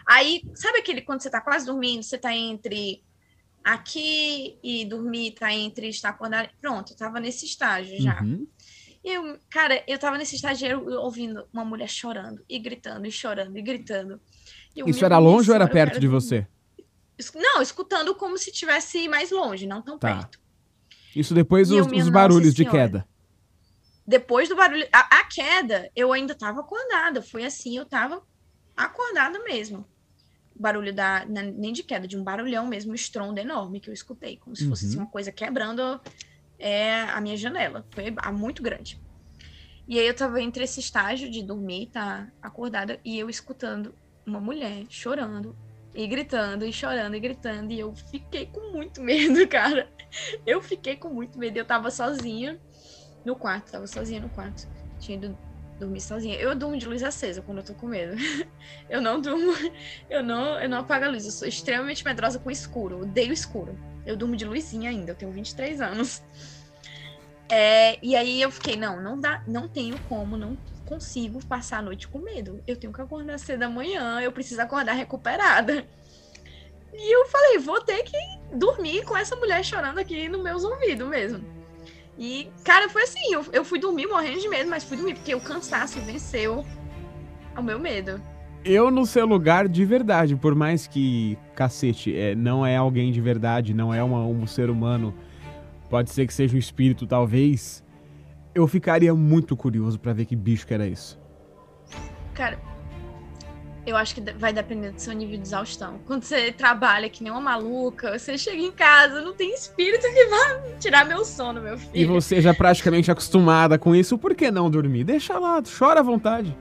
[0.10, 3.03] Aí, sabe aquele quando você tá quase dormindo, você tá entre
[3.64, 6.49] aqui e dormir, tá entre estar acordado.
[6.60, 8.19] Pronto, eu tava nesse estágio já.
[8.19, 8.48] Uhum.
[9.03, 13.56] E eu, cara, eu tava nesse estágio ouvindo uma mulher chorando e gritando e chorando
[13.56, 14.19] e gritando.
[14.76, 16.48] Eu, Isso era longe ou era perto de você?
[17.36, 20.15] Não, escutando como se estivesse mais longe, não tão Tá.
[20.15, 20.40] perto.
[21.15, 22.77] Isso depois eu, os, os barulhos de Senhora.
[22.80, 23.10] queda.
[24.07, 27.22] Depois do barulho, a, a queda, eu ainda tava acordada.
[27.22, 28.23] Foi assim, eu tava
[28.76, 29.86] acordada mesmo.
[30.60, 31.26] Barulho da.
[31.26, 34.38] na- Nem de queda, de um barulhão mesmo, um estrondo enorme que eu escutei.
[34.38, 34.90] Como se fosse Uhum.
[34.91, 35.99] assim, uma coisa quebrando
[36.60, 37.86] é, a minha janela.
[37.91, 38.99] Foi ah, muito grande.
[39.88, 43.95] E aí eu tava entre esse estágio de dormir, tá acordada, e eu escutando
[44.26, 45.57] uma mulher chorando
[45.95, 47.72] e gritando e chorando e gritando.
[47.73, 49.90] E eu fiquei com muito medo, cara.
[50.45, 51.57] Eu fiquei com muito medo.
[51.57, 52.60] Eu tava sozinha
[53.26, 54.68] no quarto, tava sozinha no quarto.
[54.99, 55.38] Tinha ido
[55.80, 56.35] dormir sozinha.
[56.35, 58.15] Eu durmo de luz acesa quando eu tô com medo.
[58.89, 59.53] Eu não durmo,
[60.10, 61.23] eu não, eu não apago a luz.
[61.23, 62.95] Eu sou extremamente medrosa com escuro.
[62.95, 63.77] Eu odeio escuro.
[64.03, 66.23] Eu durmo de luzinha ainda, eu tenho 23 anos.
[67.51, 71.81] É, e aí eu fiquei, não, não dá, não tenho como, não consigo passar a
[71.84, 72.64] noite com medo.
[72.65, 75.85] Eu tenho que acordar cedo da manhã, eu preciso acordar recuperada.
[76.93, 78.18] E eu falei, vou ter que
[78.56, 81.59] dormir com essa mulher chorando aqui nos meus ouvidos mesmo.
[82.22, 85.34] E, cara, foi assim, eu, eu fui dormir morrendo de medo, mas fui dormir porque
[85.34, 86.66] o cansaço venceu
[87.58, 88.22] o meu medo.
[88.66, 93.22] Eu no seu lugar de verdade, por mais que, cacete, é, não é alguém de
[93.22, 95.14] verdade, não é uma- um ser humano,
[95.90, 97.82] pode ser que seja um espírito, talvez,
[98.54, 101.18] eu ficaria muito curioso pra ver que bicho que era isso.
[102.34, 102.60] Cara,
[103.85, 105.99] eu acho que vai depender do seu nível de exaustão.
[106.06, 110.26] Quando você trabalha que nem uma maluca, você chega em casa, não tem espírito que
[110.26, 111.91] vai tirar meu sono, meu filho.
[111.93, 115.03] E você já praticamente acostumada com isso, por que não dormir?
[115.03, 116.56] Deixa lá, chora à vontade.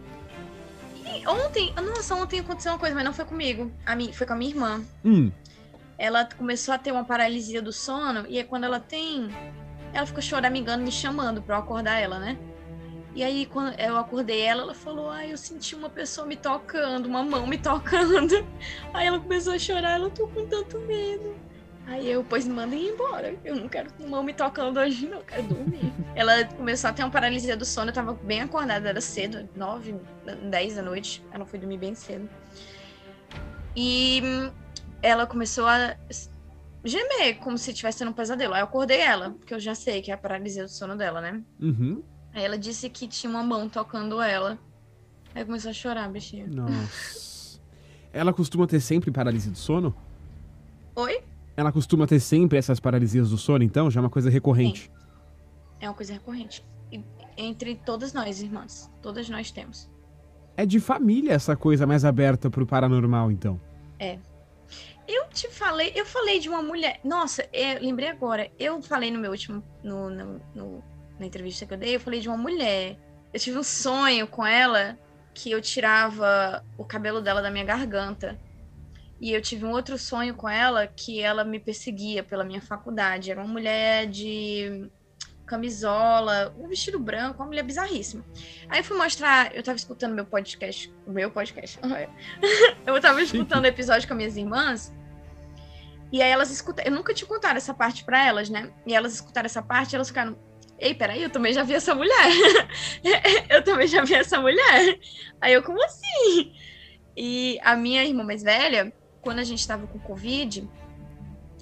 [1.05, 3.71] E ontem, nossa, ontem aconteceu uma coisa, mas não foi comigo.
[3.85, 4.83] A mi, foi com a minha irmã.
[5.05, 5.31] Hum,
[5.99, 9.29] Ela começou a ter uma paralisia do sono, e aí quando ela tem.
[9.93, 12.37] Ela ficou choramingando, me chamando pra eu acordar ela, né?
[13.19, 17.07] E aí, quando eu acordei ela, ela falou: Ai, eu senti uma pessoa me tocando,
[17.07, 18.47] uma mão me tocando.
[18.95, 21.35] Aí ela começou a chorar, ela tô com tanto medo.
[21.85, 23.35] Aí eu, pois manda ir embora.
[23.45, 25.93] Eu não quero mão me tocando hoje, não, eu quero dormir.
[26.15, 29.97] ela começou a ter uma paralisia do sono, eu tava bem acordada, era cedo, 9,
[30.49, 31.21] 10 da noite.
[31.33, 32.31] Ela foi dormir bem cedo.
[33.75, 34.23] E
[35.03, 35.97] ela começou a
[36.85, 38.55] gemer, como se estivesse tendo um pesadelo.
[38.55, 41.21] Aí eu acordei ela, porque eu já sei que é a paralisia do sono dela,
[41.21, 41.43] né?
[41.61, 42.01] uhum.
[42.39, 44.57] Aí ela disse que tinha uma mão tocando ela.
[45.35, 46.47] Aí começou a chorar, bichinha.
[46.47, 47.61] Nossa.
[48.13, 49.93] Ela costuma ter sempre paralisia do sono?
[50.95, 51.21] Oi?
[51.57, 53.91] Ela costuma ter sempre essas paralisias do sono, então?
[53.91, 54.89] Já é uma coisa recorrente.
[55.81, 56.65] É uma coisa recorrente.
[56.93, 57.03] E-
[57.37, 58.89] entre todas nós, irmãs.
[59.03, 59.91] Todas nós temos.
[60.57, 63.61] É de família essa coisa mais aberta pro paranormal, então.
[63.99, 64.19] É.
[65.09, 67.01] Eu te falei, eu falei de uma mulher.
[67.03, 68.49] Nossa, eu lembrei agora.
[68.59, 69.61] Eu falei no meu último.
[69.83, 70.85] No, no- no-
[71.19, 72.97] na entrevista que eu dei, eu falei de uma mulher.
[73.33, 74.99] Eu tive um sonho com ela
[75.35, 78.39] que eu tirava o cabelo dela da minha garganta.
[79.21, 83.31] E eu tive um outro sonho com ela que ela me perseguia pela minha faculdade.
[83.31, 84.89] Era uma mulher de
[85.45, 88.25] camisola, um vestido branco, uma mulher bizarríssima.
[88.69, 91.81] Aí eu fui mostrar, eu tava escutando meu podcast, o meu podcast.
[92.87, 94.95] eu tava escutando episódio com as minhas irmãs.
[96.13, 98.71] E aí elas escutaram, eu nunca tinha contado essa parte pra elas, né?
[98.87, 100.39] E elas escutaram essa parte, elas ficaram,
[100.79, 102.29] Ei, peraí, eu também já vi essa mulher.
[103.51, 104.99] eu também já vi essa mulher.
[105.41, 106.53] Aí eu, como assim?
[107.17, 110.69] E a minha irmã mais velha, quando a gente tava com Covid,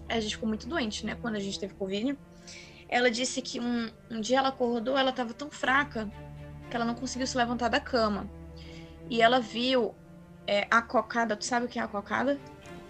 [0.09, 1.17] a gente ficou muito doente, né?
[1.21, 2.17] Quando a gente teve Covid,
[2.89, 6.11] ela disse que um, um dia ela acordou, ela tava tão fraca
[6.71, 8.29] que ela não conseguiu se levantar da cama.
[9.09, 9.95] E ela viu
[10.47, 11.37] é, a cocada.
[11.37, 12.39] Tu sabe o que é a cocada?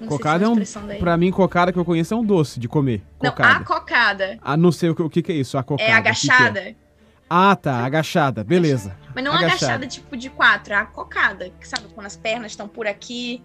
[0.00, 0.56] Não cocada é um.
[0.98, 3.02] Pra mim, cocada que eu conheço é um doce de comer.
[3.18, 3.54] Cocada.
[3.54, 4.38] Não, a cocada.
[4.42, 5.90] Ah, não sei o que, o que, que é isso, a cocada.
[5.90, 6.60] É agachada.
[6.60, 6.86] Que que é?
[7.28, 8.96] Ah, tá, agachada, beleza.
[9.14, 9.54] Mas não agachada.
[9.54, 11.50] agachada tipo de quatro, é a cocada.
[11.58, 13.42] Que sabe quando as pernas estão por aqui.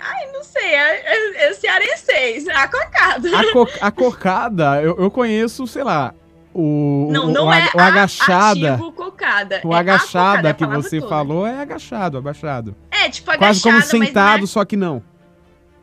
[0.00, 3.28] Ai, não sei, é, é, é cearenseis, é a cocada.
[3.36, 6.14] A, co a cocada, eu, eu conheço, sei lá,
[6.54, 8.74] o, não, não o, é o agachada.
[8.74, 9.60] Ativo cocada.
[9.64, 11.08] O é agachada cocada, que você toda.
[11.08, 12.76] falou é agachado, abaixado.
[12.90, 14.46] É, tipo agachado, Quase como sentado, é...
[14.46, 15.02] só que não.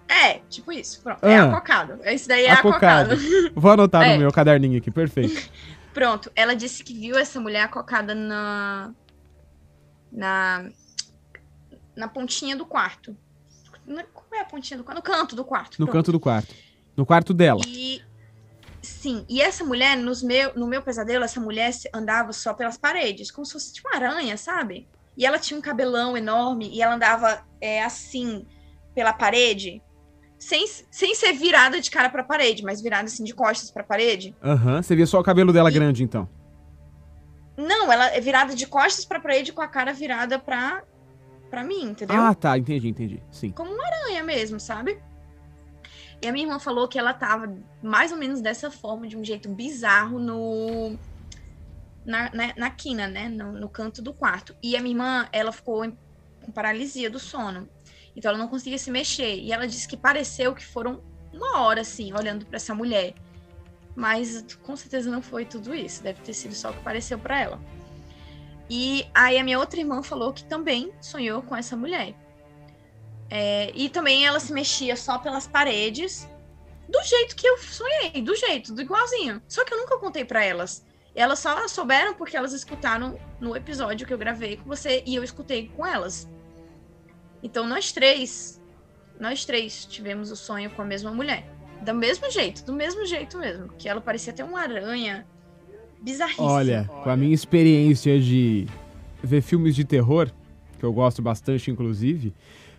[0.07, 1.01] É, tipo isso.
[1.01, 1.99] Pronto, ah, é a cocada.
[2.03, 3.17] Esse daí é a, a cocada.
[3.55, 4.13] Vou anotar é.
[4.13, 5.49] no meu caderninho aqui, perfeito.
[5.93, 8.93] Pronto, ela disse que viu essa mulher cocada na.
[10.11, 10.69] na.
[11.95, 13.15] na pontinha do quarto.
[14.13, 14.97] Qual é a pontinha do quarto?
[14.97, 15.79] No canto do quarto.
[15.79, 15.97] No pronto.
[15.97, 16.55] canto do quarto.
[16.97, 17.61] No quarto dela.
[17.65, 18.01] E.
[18.81, 23.31] Sim, e essa mulher, nos meu, no meu pesadelo, essa mulher andava só pelas paredes,
[23.31, 24.87] como se fosse tipo uma aranha, sabe?
[25.17, 28.45] E ela tinha um cabelão enorme e ela andava é, assim,
[28.93, 29.81] pela parede,
[30.37, 34.35] sem, sem ser virada de cara pra parede, mas virada assim de costas pra parede.
[34.43, 34.83] Aham, uhum.
[34.83, 35.73] você via só o cabelo dela e...
[35.73, 36.27] grande, então.
[37.57, 40.83] Não, ela é virada de costas pra parede com a cara virada pra,
[41.49, 42.19] pra mim, entendeu?
[42.19, 43.23] Ah, tá, entendi, entendi.
[43.31, 43.51] Sim.
[43.51, 45.01] Como uma aranha mesmo, sabe?
[46.21, 49.23] E a minha irmã falou que ela tava mais ou menos dessa forma, de um
[49.23, 50.97] jeito bizarro, no.
[52.05, 53.29] Na, na, na quina, né?
[53.29, 54.55] No, no canto do quarto.
[54.61, 55.85] E a minha irmã, ela ficou
[56.43, 57.67] com paralisia do sono.
[58.15, 59.35] Então ela não conseguia se mexer.
[59.39, 63.13] E ela disse que pareceu que foram uma hora, assim, olhando para essa mulher.
[63.95, 66.01] Mas com certeza não foi tudo isso.
[66.01, 67.59] Deve ter sido só o que pareceu para ela.
[68.69, 72.15] E aí a minha outra irmã falou que também sonhou com essa mulher.
[73.29, 76.27] É, e também ela se mexia só pelas paredes,
[76.87, 79.41] do jeito que eu sonhei, do jeito, do igualzinho.
[79.47, 80.85] Só que eu nunca contei para elas.
[81.15, 85.23] Elas só souberam porque elas escutaram no episódio que eu gravei com você e eu
[85.23, 86.27] escutei com elas.
[87.45, 88.59] Então nós três,
[89.19, 91.47] nós três tivemos o sonho com a mesma mulher.
[91.85, 93.67] Do mesmo jeito, do mesmo jeito mesmo.
[93.77, 95.27] Que ela parecia até uma aranha
[96.01, 96.47] bizarríssima.
[96.47, 98.65] Olha, com a minha experiência de
[99.23, 100.31] ver filmes de terror,
[100.79, 102.33] que eu gosto bastante, inclusive,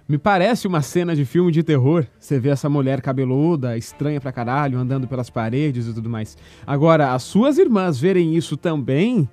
[0.09, 2.05] me parece uma cena de filme de terror.
[2.19, 6.37] Você vê essa mulher cabeluda, estranha pra caralho, andando pelas paredes e tudo mais.
[6.67, 9.29] Agora, as suas irmãs verem isso também,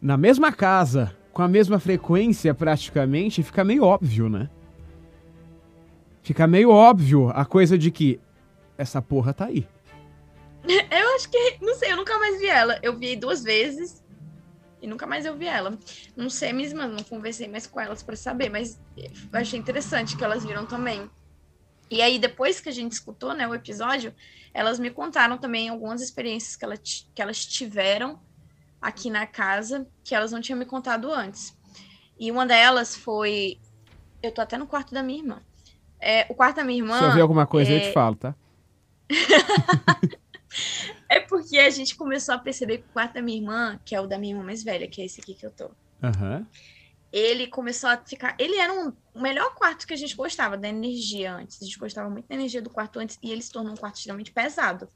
[0.00, 4.48] na mesma casa, com a mesma frequência praticamente, fica meio óbvio, né?
[6.22, 8.20] Fica meio óbvio a coisa de que
[8.78, 9.66] essa porra tá aí.
[10.64, 12.78] Eu acho que, não sei, eu nunca mais vi ela.
[12.82, 14.02] Eu vi duas vezes
[14.80, 15.78] e nunca mais eu vi ela.
[16.16, 18.80] Não sei mesmo, não conversei mais com elas para saber, mas
[19.32, 21.08] achei interessante que elas viram também.
[21.90, 24.14] E aí, depois que a gente escutou né, o episódio,
[24.52, 28.18] elas me contaram também algumas experiências que, ela, que elas tiveram
[28.86, 31.56] aqui na casa, que elas não tinham me contado antes.
[32.18, 33.58] E uma delas foi.
[34.22, 35.42] Eu tô até no quarto da minha irmã.
[36.00, 36.98] É, o quarto da minha irmã.
[36.98, 37.76] Se eu ver alguma coisa, é...
[37.76, 38.34] eu te falo, tá?
[41.08, 44.00] É porque a gente começou a perceber que o quarto da minha irmã, que é
[44.00, 45.66] o da minha irmã mais velha, que é esse aqui que eu tô.
[46.02, 46.44] Uhum.
[47.12, 48.34] Ele começou a ficar.
[48.36, 51.62] Ele era um, o melhor quarto que a gente gostava da energia antes.
[51.62, 53.96] A gente gostava muito da energia do quarto antes e ele se tornou um quarto
[53.96, 54.88] extremamente pesado.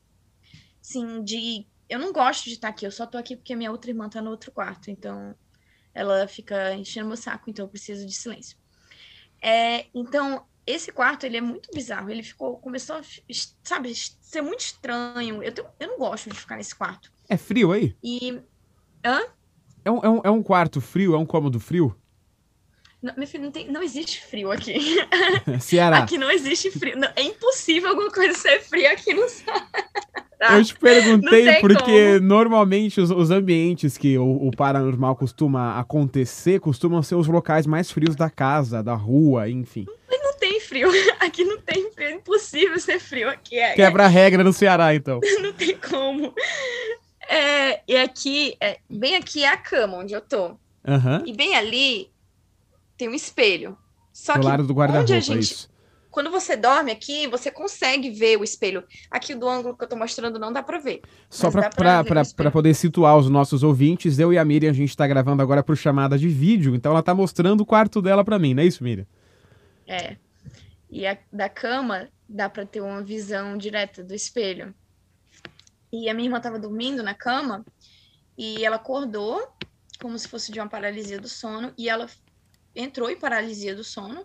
[0.83, 1.67] Sim, de.
[1.89, 4.21] Eu não gosto de estar aqui, eu só tô aqui porque minha outra irmã tá
[4.21, 4.91] no outro quarto.
[4.91, 5.35] Então
[5.95, 8.57] ela fica enchendo meu saco, então eu preciso de silêncio.
[9.43, 12.11] É, então, esse quarto, ele é muito bizarro.
[12.11, 13.03] Ele ficou, começou a,
[13.63, 15.43] sabe, ser muito estranho.
[15.43, 17.11] Eu, tenho, eu não gosto de ficar nesse quarto.
[17.29, 17.97] É frio aí?
[18.03, 18.41] E.
[19.05, 19.21] Hã?
[19.85, 21.15] É um, é um, é um quarto frio?
[21.15, 21.99] É um cômodo frio?
[23.01, 24.77] Não, meu filho, não, tem, não existe frio aqui.
[25.61, 25.99] Ceará.
[25.99, 26.99] Aqui não existe frio.
[26.99, 29.67] Não, é impossível alguma coisa ser fria aqui no Ceará.
[30.41, 32.29] Eu te perguntei porque como.
[32.29, 37.91] normalmente os, os, ambientes que o, o, paranormal costuma acontecer costumam ser os locais mais
[37.91, 39.85] frios da casa, da rua, enfim.
[40.09, 40.91] Mas não tem frio.
[41.19, 42.09] Aqui não tem frio.
[42.09, 43.59] É impossível ser frio aqui.
[43.59, 45.21] É, Quebra a regra no Ceará, então.
[45.43, 46.33] não tem como.
[47.29, 50.51] É, e aqui, é, bem aqui é a cama onde eu tô.
[50.87, 51.27] Uhum.
[51.27, 52.11] E bem ali
[52.99, 53.79] tem um espelho.
[54.13, 55.41] Só do que lado do guarda-roupa, é gente...
[55.41, 55.71] isso.
[56.11, 58.83] Quando você dorme aqui, você consegue ver o espelho.
[59.11, 61.03] Aqui do ângulo que eu tô mostrando não dá pra ver.
[61.31, 65.43] Só pra, poder situar os nossos ouvintes, eu e a Miriam, a gente tá gravando
[65.43, 68.63] agora por chamada de vídeo, então ela tá mostrando o quarto dela pra mim, não
[68.63, 69.07] é isso, Miriam?
[69.87, 70.17] É.
[70.91, 74.75] E a, da cama dá para ter uma visão direta do espelho.
[75.93, 77.65] E a minha irmã estava dormindo na cama
[78.37, 79.49] E ela acordou
[80.01, 82.07] como se fosse de uma paralisia do sono e ela
[82.79, 84.25] entrou em paralisia do sono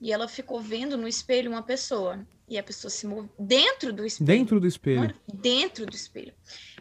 [0.00, 4.04] e ela ficou vendo no espelho uma pessoa e a pessoa se movia dentro do
[4.04, 4.26] espelho.
[4.26, 5.14] Dentro do espelho.
[5.32, 6.34] Dentro do espelho.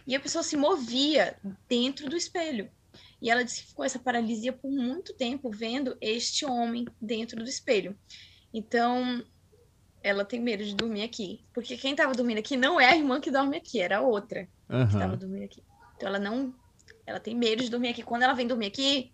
[0.08, 1.38] E a pessoa se movia
[1.70, 2.70] dentro do espelho.
[3.22, 7.50] E ela disse que ficou essa paralisia por muito tempo vendo este homem dentro do
[7.50, 7.96] espelho.
[8.54, 9.24] Então,
[10.02, 11.44] ela tem medo de dormir aqui.
[11.54, 14.48] Porque quem estava dormindo aqui não é a irmã que dorme aqui, era a outra
[14.70, 14.88] Aham.
[14.88, 15.62] que estava dormindo aqui.
[15.96, 16.54] Então, ela não.
[17.06, 18.04] Ela tem medo de dormir aqui.
[18.04, 19.12] Quando ela vem dormir aqui,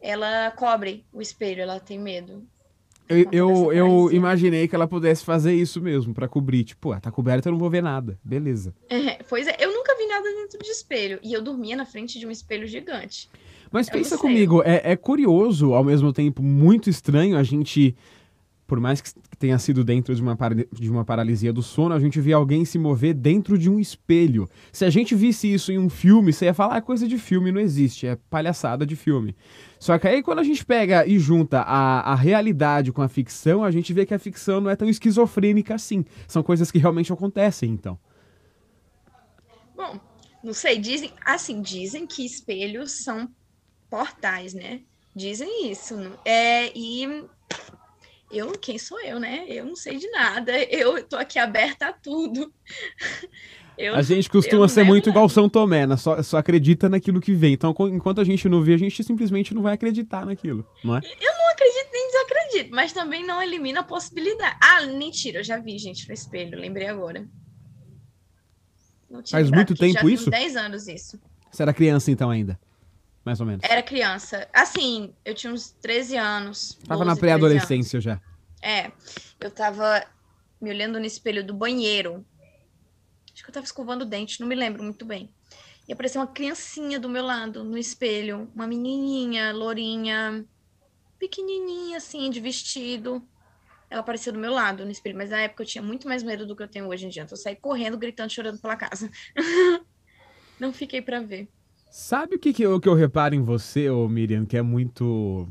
[0.00, 2.42] ela cobre o espelho, ela tem medo.
[3.08, 6.62] Eu, eu, eu imaginei que ela pudesse fazer isso mesmo, pra cobrir.
[6.64, 8.18] Tipo, ah, tá coberta, eu não vou ver nada.
[8.22, 8.74] Beleza.
[8.90, 11.18] É, pois é, eu nunca vi nada dentro de espelho.
[11.22, 13.30] E eu dormia na frente de um espelho gigante.
[13.72, 17.96] Mas Eu pensa comigo, é, é curioso, ao mesmo tempo muito estranho a gente,
[18.66, 22.00] por mais que tenha sido dentro de uma, para- de uma paralisia do sono, a
[22.00, 24.48] gente vê alguém se mover dentro de um espelho.
[24.70, 27.50] Se a gente visse isso em um filme, você ia falar, ah, coisa de filme,
[27.52, 29.34] não existe, é palhaçada de filme.
[29.78, 33.62] Só que aí quando a gente pega e junta a, a realidade com a ficção,
[33.62, 36.04] a gente vê que a ficção não é tão esquizofrênica assim.
[36.26, 37.98] São coisas que realmente acontecem, então.
[39.76, 40.00] Bom,
[40.42, 43.28] não sei, dizem, assim, dizem que espelhos são
[43.88, 44.82] portais, né?
[45.14, 45.94] Dizem isso.
[46.24, 47.24] É, e
[48.30, 49.44] eu, quem sou eu, né?
[49.48, 50.52] Eu não sei de nada.
[50.64, 52.52] Eu tô aqui aberta a tudo.
[53.78, 55.10] Eu- a gente costuma ser muito nada.
[55.18, 55.96] igual São Tomé, né?
[55.96, 57.52] Só, só acredita naquilo que vem.
[57.54, 60.98] Então, enquanto a gente não vê, a gente simplesmente não vai acreditar naquilo, não é?
[60.98, 64.56] Eu não acredito nem desacredito, mas também não elimina a possibilidade.
[64.60, 67.26] Ah, mentira, eu já vi, gente, no espelho, lembrei agora.
[69.30, 70.30] Faz muito já tempo tem uns isso?
[70.30, 71.18] 10 anos isso.
[71.50, 72.58] Você era criança então ainda?
[73.24, 73.62] Mais ou menos.
[73.68, 74.48] Era criança.
[74.52, 76.78] Assim, eu tinha uns 13 anos.
[76.86, 78.20] Tava 12, na 13 pré-adolescência já.
[78.62, 78.90] É,
[79.40, 80.04] eu tava
[80.60, 82.24] me olhando no espelho do banheiro.
[83.48, 85.30] Eu tava escovando o dente, não me lembro muito bem.
[85.88, 88.50] E apareceu uma criancinha do meu lado, no espelho.
[88.54, 90.44] Uma menininha, lourinha,
[91.18, 93.26] pequenininha, assim, de vestido.
[93.88, 96.46] Ela apareceu do meu lado no espelho, mas na época eu tinha muito mais medo
[96.46, 97.22] do que eu tenho hoje em dia.
[97.22, 99.10] Então eu saí correndo, gritando, chorando pela casa.
[100.60, 101.48] não fiquei pra ver.
[101.90, 105.48] Sabe o que, que, eu, que eu reparo em você, ô Miriam, que é muito.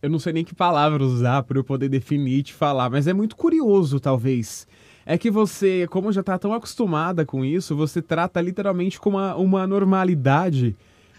[0.00, 3.06] Eu não sei nem que palavra usar para eu poder definir e te falar, mas
[3.06, 4.66] é muito curioso, talvez.
[5.04, 9.34] É que você, como já tá tão acostumada com isso, você trata literalmente como uma,
[9.36, 10.76] uma normalidade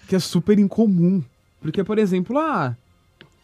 [0.08, 1.24] que é super incomum.
[1.62, 2.76] Porque, por exemplo, ah,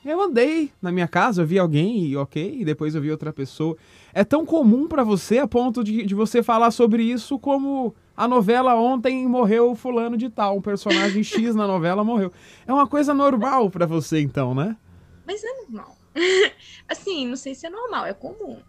[0.05, 3.33] eu andei na minha casa, eu vi alguém e ok, e depois eu vi outra
[3.33, 3.75] pessoa.
[4.13, 8.27] É tão comum pra você a ponto de, de você falar sobre isso como a
[8.27, 12.31] novela ontem morreu fulano de tal, um personagem X na novela morreu.
[12.65, 14.77] É uma coisa normal pra você então, né?
[15.25, 15.97] Mas é normal.
[16.87, 18.59] assim, não sei se é normal, é comum.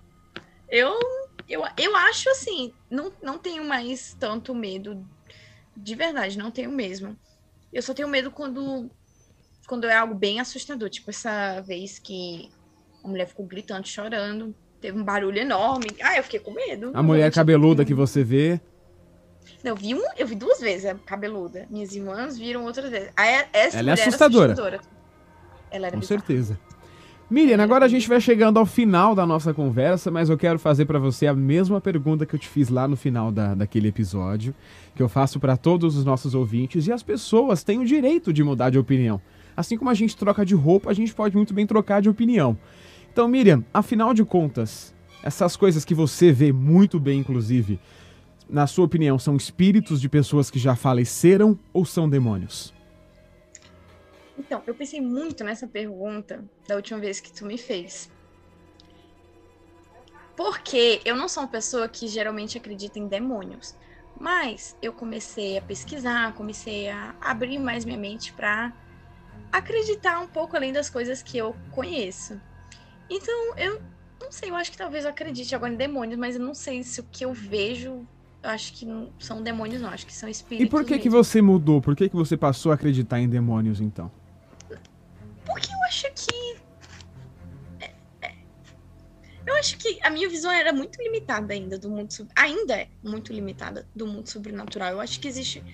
[0.69, 0.99] Eu,
[1.49, 5.05] eu, eu acho assim, não, não tenho mais tanto medo.
[5.77, 7.17] De verdade, não tenho mesmo.
[7.73, 8.91] Eu só tenho medo quando,
[9.67, 10.91] quando é algo bem assustador.
[10.91, 12.51] Tipo, essa vez que
[13.03, 14.55] a mulher ficou gritando, chorando.
[14.81, 15.89] Teve um barulho enorme.
[16.01, 16.93] Ah, eu fiquei com medo.
[16.95, 18.61] A mulher cabeluda que você vê.
[19.65, 21.67] Não, eu vi, um, eu vi duas vezes a cabeluda.
[21.69, 23.11] Minhas irmãs viram outras vezes.
[23.17, 24.81] Aí, essa Ela é era assustadora.
[25.71, 26.21] Ela era Com bizarra.
[26.21, 26.61] certeza.
[27.31, 30.87] Miriam, agora a gente vai chegando ao final da nossa conversa, mas eu quero fazer
[30.87, 34.55] pra você a mesma pergunta que eu te fiz lá no final da, daquele episódio,
[34.95, 38.43] que eu faço pra todos os nossos ouvintes, e as pessoas têm o direito de
[38.43, 39.21] mudar de opinião.
[39.55, 42.57] Assim como a gente troca de roupa, a gente pode muito bem trocar de opinião.
[43.13, 47.79] Então, Miriam, afinal de contas, essas coisas que você vê muito bem, inclusive,
[48.49, 52.78] na sua opinião, são espíritos de pessoas que já faleceram ou são demônios?
[54.39, 58.11] Então, eu pensei muito nessa pergunta da última vez que tu me fez.
[60.37, 63.75] Porque eu não sou uma pessoa que geralmente acredita em demônios.
[64.21, 68.73] Mas eu comecei a pesquisar, comecei a abrir mais minha mente para
[69.51, 72.41] acreditar um pouco além das coisas que eu conheço.
[73.11, 73.81] Então, eu
[74.21, 76.83] não sei, eu acho que talvez eu acredite agora em demônios, mas eu não sei
[76.83, 78.07] se o que eu vejo,
[78.43, 80.67] eu acho que não são demônios, não, acho que são espíritos.
[80.67, 81.81] E por que que você mudou?
[81.81, 84.11] Por que que você passou a acreditar em demônios, então?
[85.89, 86.61] Acho que.
[87.81, 88.35] é- é-
[89.47, 92.15] Eu acho que a minha visão era muito limitada ainda do mundo.
[92.37, 94.93] Ainda é muito limitada do mundo sobrenatural.
[94.93, 95.65] Eu acho que existe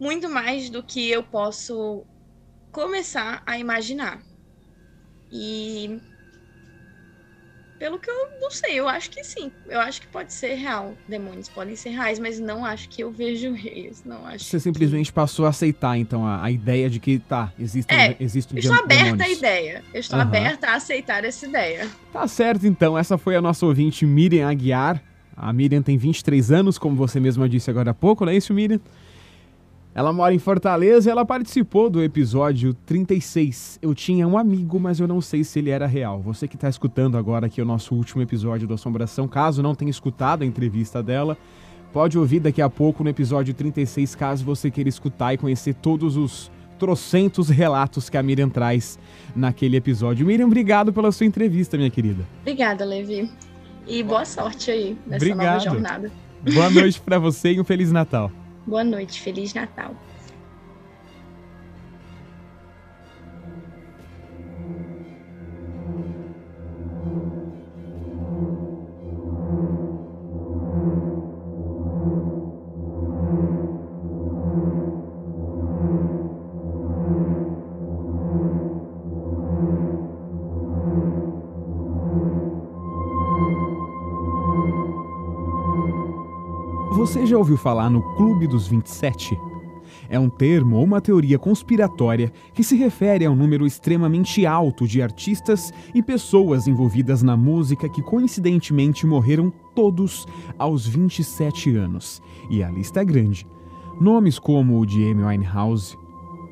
[0.00, 2.04] muito mais do que eu posso
[2.72, 4.20] começar a imaginar.
[5.30, 6.00] E.
[7.78, 9.50] Pelo que eu não sei, eu acho que sim.
[9.68, 10.96] Eu acho que pode ser real.
[11.08, 14.04] Demônios podem ser reais, mas não acho que eu vejo eles.
[14.04, 14.44] Não acho.
[14.44, 18.56] Você simplesmente passou a aceitar, então, a, a ideia de que, tá, existem, É, existem
[18.56, 19.84] Eu estou aberta à ideia.
[19.92, 20.28] Eu estou Aham.
[20.28, 21.88] aberta a aceitar essa ideia.
[22.12, 22.96] Tá certo, então.
[22.96, 25.02] Essa foi a nossa ouvinte Miriam Aguiar.
[25.36, 28.54] A Miriam tem 23 anos, como você mesma disse agora há pouco, não é isso,
[28.54, 28.80] Miriam?
[29.94, 33.78] Ela mora em Fortaleza e ela participou do episódio 36.
[33.80, 36.20] Eu tinha um amigo, mas eu não sei se ele era real.
[36.20, 39.92] Você que está escutando agora aqui o nosso último episódio do Assombração, caso não tenha
[39.92, 41.38] escutado a entrevista dela,
[41.92, 46.16] pode ouvir daqui a pouco no episódio 36, caso você queira escutar e conhecer todos
[46.16, 48.98] os trocentos relatos que a Miriam traz
[49.34, 50.26] naquele episódio.
[50.26, 52.24] Miriam, obrigado pela sua entrevista, minha querida.
[52.40, 53.30] Obrigada, Levi.
[53.86, 55.52] E boa sorte aí nessa obrigado.
[55.52, 56.12] nova jornada.
[56.52, 58.28] Boa noite para você e um Feliz Natal.
[58.66, 59.98] Boa noite, Feliz Natal.
[86.94, 89.36] Você já ouviu falar no Clube dos 27?
[90.08, 94.86] É um termo ou uma teoria conspiratória que se refere a um número extremamente alto
[94.86, 100.24] de artistas e pessoas envolvidas na música que coincidentemente morreram todos
[100.56, 102.22] aos 27 anos.
[102.48, 103.44] E a lista é grande.
[104.00, 105.98] Nomes como o de Amy Winehouse,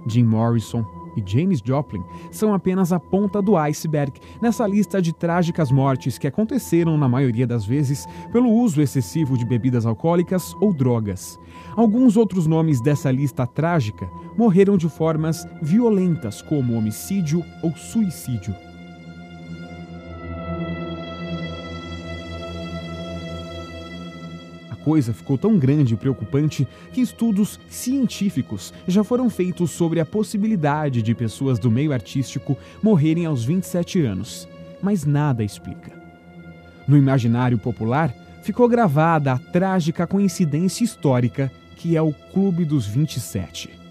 [0.08, 0.84] Jim Morrison,
[1.16, 6.26] e James Joplin são apenas a ponta do iceberg nessa lista de trágicas mortes que
[6.26, 11.38] aconteceram, na maioria das vezes, pelo uso excessivo de bebidas alcoólicas ou drogas.
[11.76, 18.71] Alguns outros nomes dessa lista trágica morreram de formas violentas, como homicídio ou suicídio.
[24.84, 31.02] Coisa ficou tão grande e preocupante que estudos científicos já foram feitos sobre a possibilidade
[31.02, 34.48] de pessoas do meio artístico morrerem aos 27 anos,
[34.82, 35.92] mas nada explica.
[36.86, 43.81] No imaginário popular, ficou gravada a trágica coincidência histórica que é o Clube dos 27.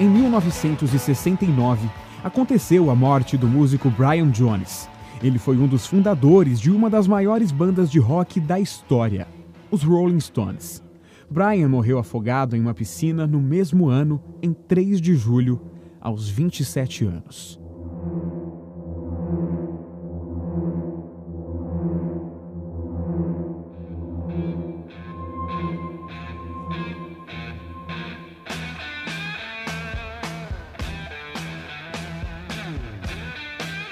[0.00, 1.88] Em 1969,
[2.24, 4.88] aconteceu a morte do músico Brian Jones.
[5.22, 9.28] Ele foi um dos fundadores de uma das maiores bandas de rock da história,
[9.70, 10.82] os Rolling Stones.
[11.30, 15.60] Brian morreu afogado em uma piscina no mesmo ano, em 3 de julho,
[16.00, 17.60] aos 27 anos.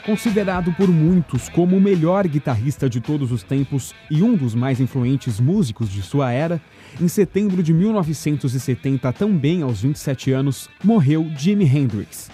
[0.04, 4.80] Considerado por muitos como o melhor guitarrista de todos os tempos e um dos mais
[4.80, 6.60] influentes músicos de sua era,
[7.00, 12.28] em setembro de 1970, também aos 27 anos, morreu Jimi Hendrix.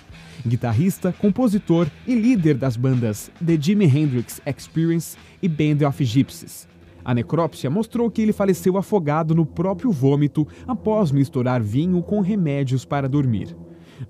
[0.47, 6.67] Guitarrista, compositor e líder das bandas The Jimi Hendrix Experience e Band of Gypsies.
[7.05, 12.87] A necrópsia mostrou que ele faleceu afogado no próprio vômito após misturar vinho com remédios
[12.87, 13.55] para dormir.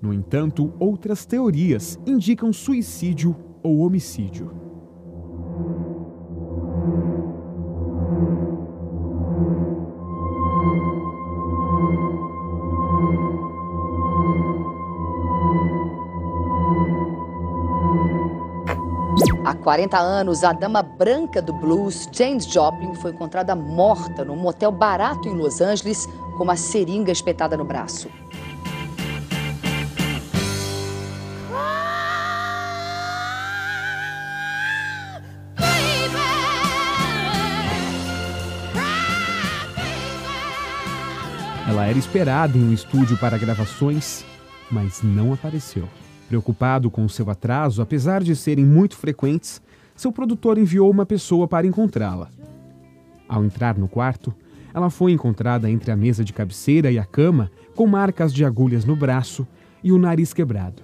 [0.01, 4.69] No entanto, outras teorias indicam suicídio ou homicídio.
[19.43, 24.71] Há 40 anos, a dama branca do blues, James Joplin, foi encontrada morta num motel
[24.71, 26.07] barato em Los Angeles
[26.37, 28.09] com uma seringa espetada no braço.
[41.79, 44.25] Ela era esperada em um estúdio para gravações,
[44.69, 45.87] mas não apareceu.
[46.27, 49.61] Preocupado com seu atraso, apesar de serem muito frequentes,
[49.95, 52.27] seu produtor enviou uma pessoa para encontrá-la.
[53.29, 54.35] Ao entrar no quarto,
[54.73, 58.83] ela foi encontrada entre a mesa de cabeceira e a cama, com marcas de agulhas
[58.83, 59.47] no braço
[59.81, 60.83] e o nariz quebrado.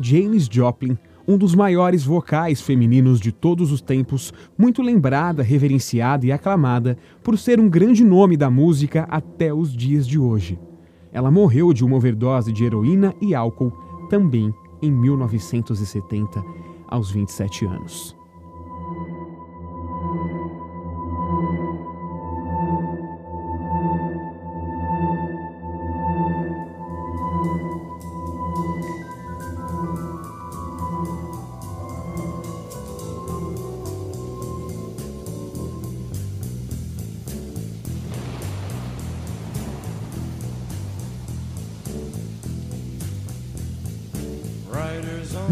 [0.00, 6.32] James Joplin um dos maiores vocais femininos de todos os tempos, muito lembrada, reverenciada e
[6.32, 10.58] aclamada por ser um grande nome da música até os dias de hoje.
[11.12, 13.72] Ela morreu de uma overdose de heroína e álcool
[14.10, 14.52] também
[14.82, 16.44] em 1970,
[16.88, 18.23] aos 27 anos.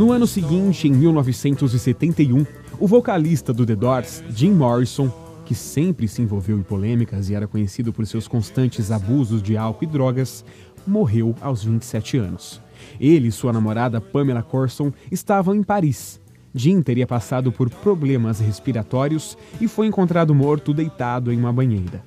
[0.02, 2.44] No ano seguinte, em 1971,
[2.80, 5.08] o vocalista do The Doors, Jim Morrison,
[5.46, 9.84] que sempre se envolveu em polêmicas e era conhecido por seus constantes abusos de álcool
[9.84, 10.44] e drogas,
[10.84, 12.60] morreu aos 27 anos.
[12.98, 16.20] Ele e sua namorada Pamela Corson estavam em Paris.
[16.52, 22.02] Jim teria passado por problemas respiratórios e foi encontrado morto deitado em uma banheira.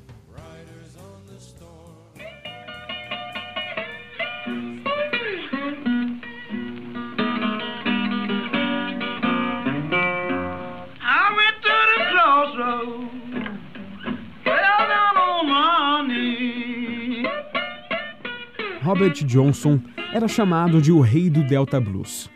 [18.85, 19.79] Robert Johnson
[20.13, 22.29] era chamado de o rei do Delta Blues.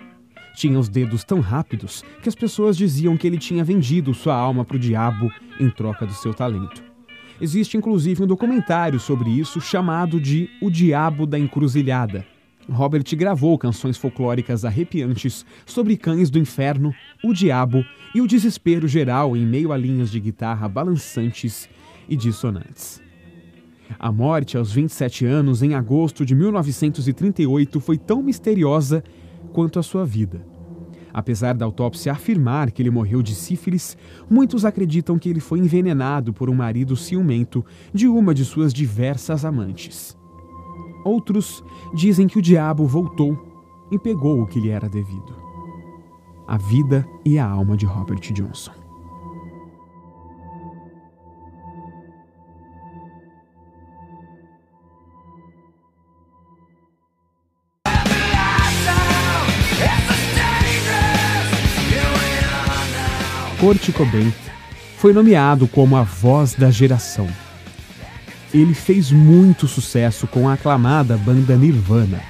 [0.56, 4.66] Tinha os dedos tão rápidos que as pessoas diziam que ele tinha vendido sua alma
[4.66, 6.84] para o diabo em troca do seu talento.
[7.40, 12.26] Existe inclusive um documentário sobre isso chamado de O Diabo da Encruzilhada.
[12.68, 17.86] Robert gravou canções folclóricas arrepiantes sobre cães do inferno, o diabo
[18.16, 21.70] e o desespero geral em meio a linhas de guitarra balançantes
[22.10, 23.08] e dissonantes.
[23.98, 29.04] A morte aos 27 anos, em agosto de 1938, foi tão misteriosa
[29.52, 30.46] quanto a sua vida.
[31.14, 33.98] Apesar da autópsia afirmar que ele morreu de sífilis,
[34.30, 39.44] muitos acreditam que ele foi envenenado por um marido ciumento de uma de suas diversas
[39.44, 40.18] amantes.
[41.04, 41.64] Outros
[41.94, 43.38] dizem que o diabo voltou
[43.92, 45.36] e pegou o que lhe era devido:
[46.48, 48.79] a vida e a alma de Robert Johnson.
[63.60, 64.32] Kurt Cobain
[64.96, 67.28] foi nomeado como a voz da geração.
[68.54, 72.22] Ele fez muito sucesso com a aclamada banda Nirvana.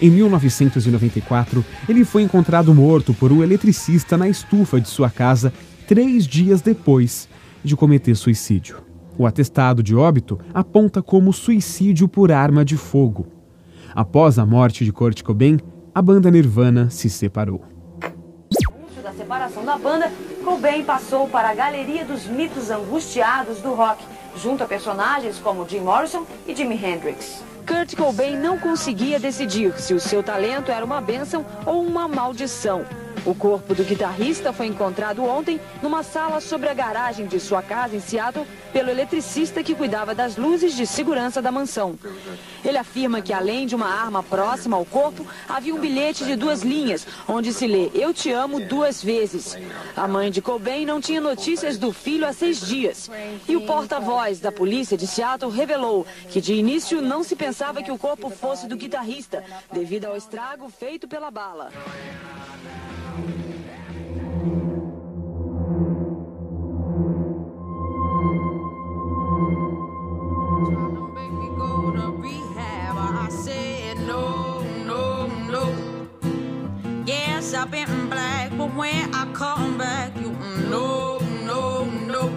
[0.00, 5.54] Em 1994, ele foi encontrado morto por um eletricista na estufa de sua casa
[5.86, 7.30] três dias depois
[7.64, 8.76] de cometer suicídio.
[9.16, 13.26] O atestado de óbito aponta como suicídio por arma de fogo.
[13.94, 15.58] Após a morte de Kurt Cobain,
[15.94, 17.64] a banda Nirvana se separou.
[19.02, 20.12] Da separação da banda,
[20.48, 24.02] Cobain passou para a galeria dos mitos angustiados do rock,
[24.34, 27.44] junto a personagens como Jim Morrison e Jimi Hendrix.
[27.66, 32.86] Kurt Cobain não conseguia decidir se o seu talento era uma bênção ou uma maldição.
[33.28, 37.94] O corpo do guitarrista foi encontrado ontem numa sala sobre a garagem de sua casa
[37.94, 41.98] em Seattle pelo eletricista que cuidava das luzes de segurança da mansão.
[42.64, 46.62] Ele afirma que além de uma arma próxima ao corpo, havia um bilhete de duas
[46.62, 49.58] linhas, onde se lê Eu te amo duas vezes.
[49.94, 53.10] A mãe de Cobain não tinha notícias do filho há seis dias.
[53.46, 57.92] E o porta-voz da polícia de Seattle revelou que de início não se pensava que
[57.92, 61.70] o corpo fosse do guitarrista, devido ao estrago feito pela bala.
[77.58, 80.30] Up in black, but when I come back, you
[80.70, 82.30] know, no, no.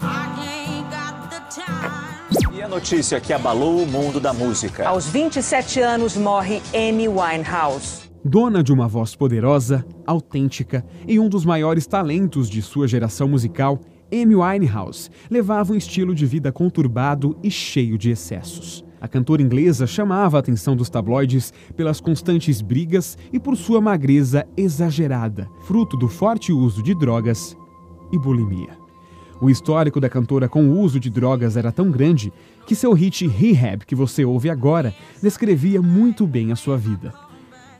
[0.00, 2.54] I ain't got the time.
[2.56, 4.86] E a notícia que abalou o mundo da música.
[4.86, 8.03] Aos 27 anos morre Amy Winehouse.
[8.26, 13.78] Dona de uma voz poderosa, autêntica e um dos maiores talentos de sua geração musical,
[14.10, 18.82] Amy Winehouse levava um estilo de vida conturbado e cheio de excessos.
[18.98, 24.46] A cantora inglesa chamava a atenção dos tabloides pelas constantes brigas e por sua magreza
[24.56, 27.54] exagerada, fruto do forte uso de drogas
[28.10, 28.78] e bulimia.
[29.38, 32.32] O histórico da cantora com o uso de drogas era tão grande
[32.66, 37.12] que seu hit Rehab, que você ouve agora, descrevia muito bem a sua vida.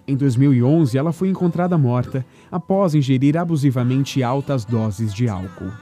[0.07, 5.73] Em 2011, ela foi encontrada morta após ingerir abusivamente altas doses de álcool.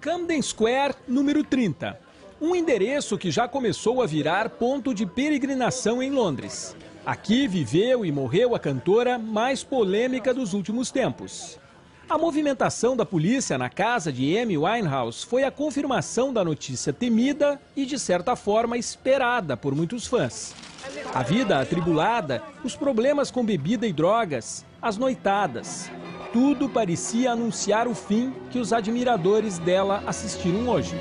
[0.00, 2.00] Camden Square, número 30.
[2.40, 6.74] Um endereço que já começou a virar ponto de peregrinação em Londres.
[7.04, 11.58] Aqui viveu e morreu a cantora mais polêmica dos últimos tempos.
[12.08, 17.60] A movimentação da polícia na casa de Amy Winehouse foi a confirmação da notícia temida
[17.76, 20.54] e, de certa forma, esperada por muitos fãs.
[21.12, 25.90] A vida atribulada, os problemas com bebida e drogas, as noitadas.
[26.32, 30.96] Tudo parecia anunciar o fim que os admiradores dela assistiram hoje.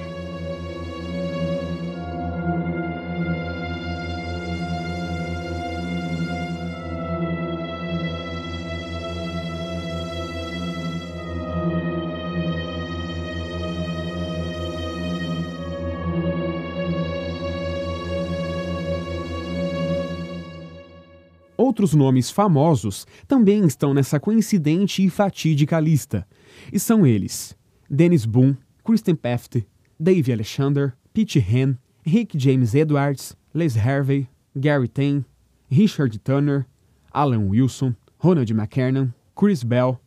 [21.68, 26.26] Outros nomes famosos também estão nessa coincidente e fatídica lista.
[26.72, 27.58] E são eles:
[27.90, 29.68] Dennis Boone, Kristen Peft,
[30.00, 35.26] Dave Alexander, Pete Hen, Rick James Edwards, Les Harvey, Gary Tane,
[35.70, 36.66] Richard Turner,
[37.12, 40.00] Alan Wilson, Ronald McKernan, Chris Bell,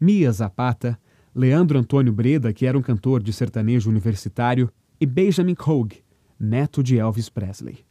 [0.00, 0.98] Mia Zapata,
[1.34, 6.02] Leandro Antônio Breda, que era um cantor de sertanejo universitário, e Benjamin Cogue,
[6.40, 7.85] neto de Elvis Presley.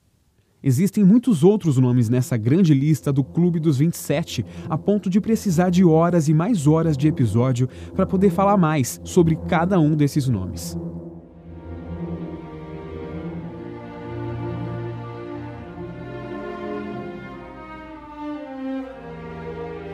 [0.68, 5.70] Existem muitos outros nomes nessa grande lista do Clube dos 27, a ponto de precisar
[5.70, 10.28] de horas e mais horas de episódio para poder falar mais sobre cada um desses
[10.28, 10.76] nomes.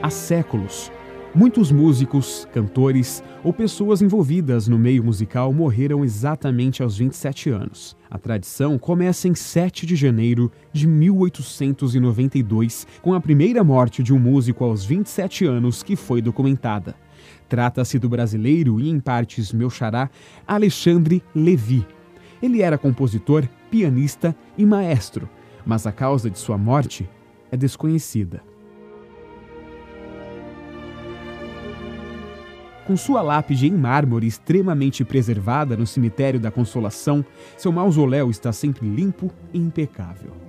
[0.02, 0.90] Há séculos,
[1.34, 7.96] muitos músicos, cantores ou pessoas envolvidas no meio musical morreram exatamente aos 27 anos.
[8.10, 14.20] A tradição começa em 7 de janeiro de 1892, com a primeira morte de um
[14.20, 16.96] músico aos 27 anos que foi documentada.
[17.48, 20.10] Trata-se do brasileiro e, em partes, meu xará,
[20.48, 21.86] Alexandre Levi.
[22.42, 25.30] Ele era compositor, pianista e maestro,
[25.66, 27.10] mas a causa de sua morte
[27.52, 28.51] é desconhecida.
[32.92, 37.24] Com sua lápide em mármore extremamente preservada no cemitério da Consolação,
[37.58, 40.41] seu mausoléu está sempre limpo e impecável.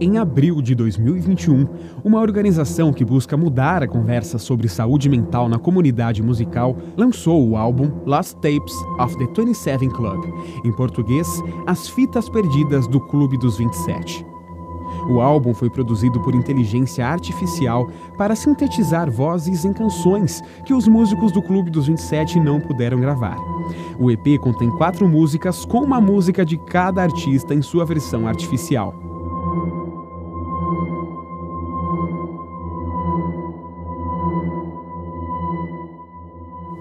[0.00, 1.68] Em abril de 2021,
[2.02, 7.56] uma organização que busca mudar a conversa sobre saúde mental na comunidade musical lançou o
[7.56, 10.24] álbum Lost Tapes of the 27 Club,
[10.64, 11.28] em português,
[11.64, 14.26] As Fitas Perdidas do Clube dos 27.
[15.08, 17.88] O álbum foi produzido por inteligência artificial
[18.18, 23.36] para sintetizar vozes em canções que os músicos do Clube dos 27 não puderam gravar.
[23.98, 29.13] O EP contém quatro músicas com uma música de cada artista em sua versão artificial.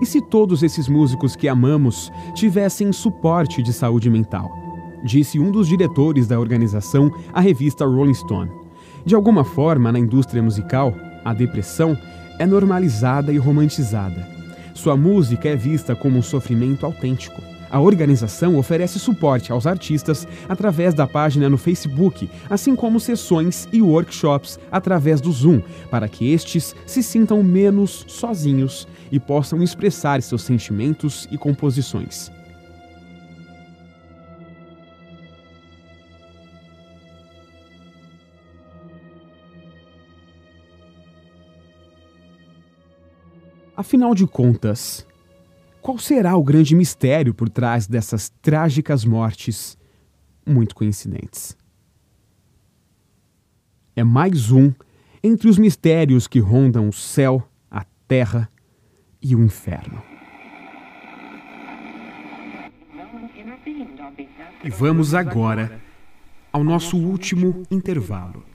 [0.03, 4.51] E se todos esses músicos que amamos tivessem suporte de saúde mental?
[5.01, 8.51] Disse um dos diretores da organização à revista Rolling Stone.
[9.05, 10.93] De alguma forma, na indústria musical,
[11.23, 11.97] a depressão
[12.37, 14.27] é normalizada e romantizada.
[14.73, 17.41] Sua música é vista como um sofrimento autêntico.
[17.73, 23.81] A organização oferece suporte aos artistas através da página no Facebook, assim como sessões e
[23.81, 25.59] workshops através do Zoom,
[25.89, 32.31] para que estes se sintam menos sozinhos e possam expressar seus sentimentos e composições.
[43.75, 45.07] Afinal de contas,
[45.83, 49.77] qual será o grande mistério por trás dessas trágicas mortes
[50.47, 51.57] muito coincidentes?
[53.93, 54.71] É mais um
[55.21, 58.49] entre os mistérios que rondam o céu, a terra
[59.21, 60.01] e o inferno.
[64.63, 65.81] E vamos agora
[66.53, 68.45] ao nosso último intervalo.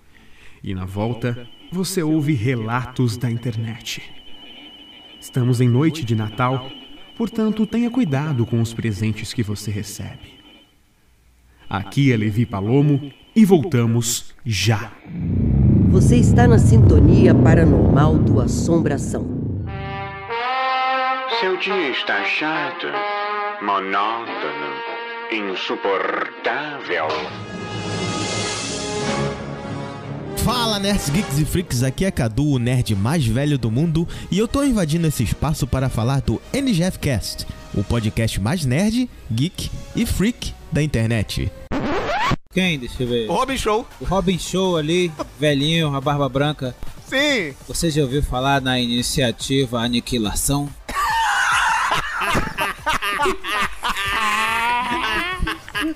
[0.65, 4.03] E na volta, você ouve relatos da internet.
[5.21, 6.71] Estamos em noite de Natal
[7.19, 10.39] Portanto, tenha cuidado com os presentes que você recebe.
[11.69, 14.93] Aqui é Levi Palomo e voltamos já.
[15.91, 19.27] Você está na sintonia paranormal do Assombração.
[21.41, 22.87] Seu dia está chato,
[23.63, 24.73] monótono,
[25.33, 27.09] insuportável.
[30.49, 34.39] Fala nerds, geeks e freaks, aqui é Cadu, o nerd mais velho do mundo, e
[34.39, 39.71] eu tô invadindo esse espaço para falar do NGF Cast, o podcast mais nerd, geek
[39.95, 41.53] e freak da internet.
[42.51, 42.79] Quem?
[42.79, 43.29] Deixa eu ver.
[43.29, 43.87] O Robin Show.
[44.01, 46.75] O Robin Show ali, velhinho, a barba branca.
[47.07, 47.55] Sim.
[47.67, 50.67] Você já ouviu falar na iniciativa Aniquilação?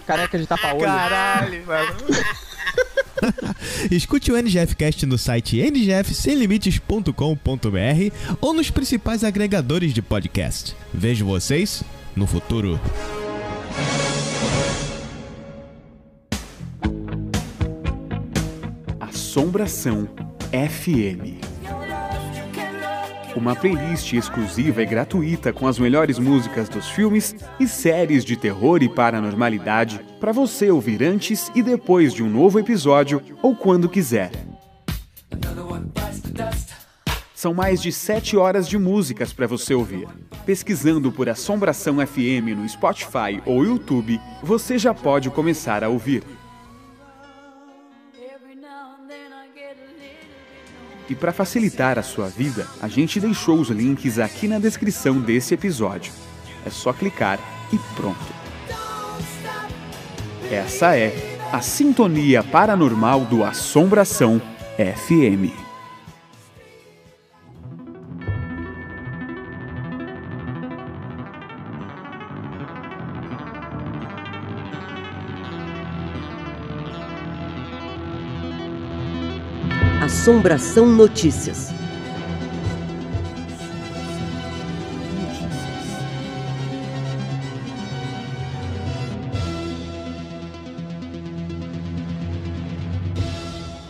[0.06, 0.84] Careca de tapa-olho.
[0.84, 1.96] Caralho, mano.
[3.90, 10.76] Escute o NGF Cast no site ngfsemlimites.com.br ou nos principais agregadores de podcast.
[10.92, 11.82] Vejo vocês
[12.14, 12.78] no futuro.
[19.00, 20.08] Assombração
[20.52, 21.51] FM.
[23.34, 28.82] Uma playlist exclusiva e gratuita com as melhores músicas dos filmes e séries de terror
[28.82, 34.30] e paranormalidade para você ouvir antes e depois de um novo episódio ou quando quiser.
[37.34, 40.06] São mais de 7 horas de músicas para você ouvir.
[40.44, 46.22] Pesquisando por Assombração FM no Spotify ou YouTube, você já pode começar a ouvir.
[51.12, 55.52] E para facilitar a sua vida, a gente deixou os links aqui na descrição desse
[55.52, 56.10] episódio.
[56.64, 57.38] É só clicar
[57.70, 58.16] e pronto.
[60.50, 64.40] Essa é a Sintonia Paranormal do Assombração
[64.78, 65.61] FM.
[80.22, 81.72] Assombração Notícias.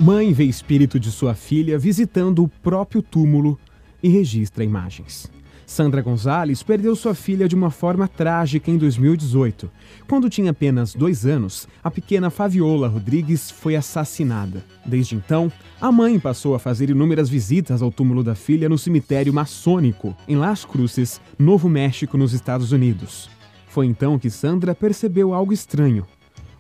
[0.01, 3.61] Mãe vê espírito de sua filha visitando o próprio túmulo
[4.03, 5.31] e registra imagens.
[5.73, 9.71] Sandra Gonzalez perdeu sua filha de uma forma trágica em 2018.
[10.07, 14.63] Quando tinha apenas dois anos, a pequena Fabiola Rodrigues foi assassinada.
[14.85, 15.51] Desde então,
[15.81, 20.37] a mãe passou a fazer inúmeras visitas ao túmulo da filha no cemitério maçônico, em
[20.37, 23.31] Las Cruces, Novo México, nos Estados Unidos.
[23.67, 26.07] Foi então que Sandra percebeu algo estranho.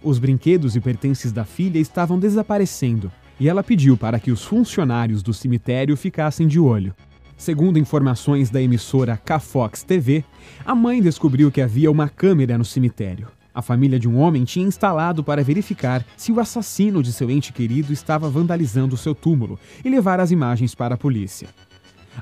[0.02, 5.22] Os brinquedos e pertences da filha estavam desaparecendo e ela pediu para que os funcionários
[5.22, 6.94] do cemitério ficassem de olho.
[7.42, 10.24] Segundo informações da emissora K-Fox TV,
[10.64, 13.26] a mãe descobriu que havia uma câmera no cemitério.
[13.52, 17.52] A família de um homem tinha instalado para verificar se o assassino de seu ente
[17.52, 21.48] querido estava vandalizando seu túmulo e levar as imagens para a polícia.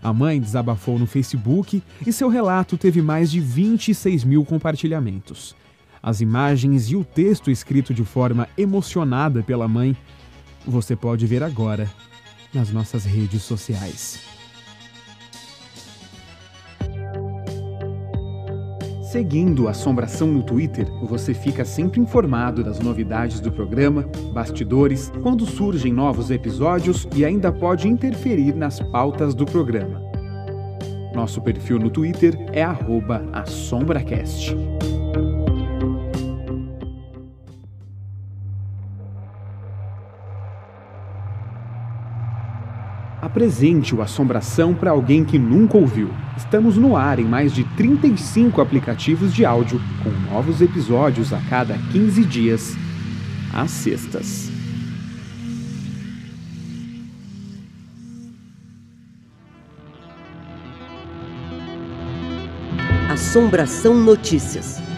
[0.03, 5.55] A mãe desabafou no Facebook e seu relato teve mais de 26 mil compartilhamentos.
[6.03, 9.95] As imagens e o texto escrito de forma emocionada pela mãe
[10.67, 11.91] você pode ver agora
[12.55, 14.30] nas nossas redes sociais.
[19.11, 25.93] Seguindo Assombração no Twitter, você fica sempre informado das novidades do programa, bastidores, quando surgem
[25.93, 30.01] novos episódios e ainda pode interferir nas pautas do programa.
[31.13, 32.63] Nosso perfil no Twitter é
[33.33, 34.55] @assombracast.
[43.21, 46.11] Apresente o Assombração para alguém que nunca ouviu.
[46.39, 51.77] Estamos no ar em mais de 35 aplicativos de áudio, com novos episódios a cada
[51.93, 52.77] 15 dias,
[53.53, 54.51] às sextas.
[63.11, 64.90] Assombração Notícias.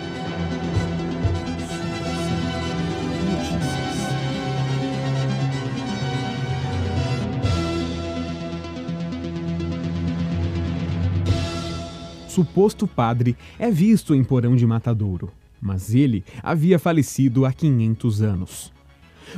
[12.33, 15.31] Suposto padre é visto em porão de matadouro,
[15.61, 18.73] mas ele havia falecido há 500 anos.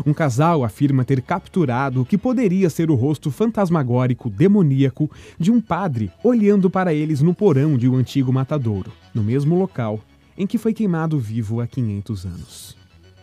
[0.06, 5.60] Um casal afirma ter capturado o que poderia ser o rosto fantasmagórico demoníaco de um
[5.60, 10.00] padre olhando para eles no porão de um antigo matadouro, no mesmo local
[10.38, 12.76] em que foi queimado vivo há 500 anos.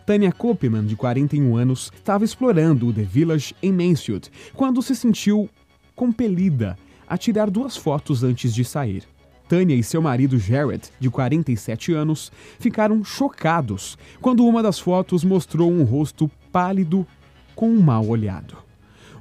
[0.06, 5.50] Tânia Koppmann, de 41 anos, estava explorando o The Village em Mansfield quando se sentiu
[5.96, 6.78] compelida
[7.08, 9.04] a tirar duas fotos antes de sair.
[9.52, 15.70] Tânia e seu marido Jared, de 47 anos, ficaram chocados quando uma das fotos mostrou
[15.70, 17.06] um rosto pálido
[17.54, 18.56] com um mal olhado.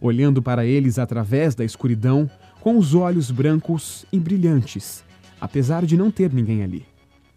[0.01, 2.31] Olhando para eles através da escuridão,
[2.61, 5.03] com os olhos brancos e brilhantes,
[5.41, 6.87] apesar de não ter ninguém ali.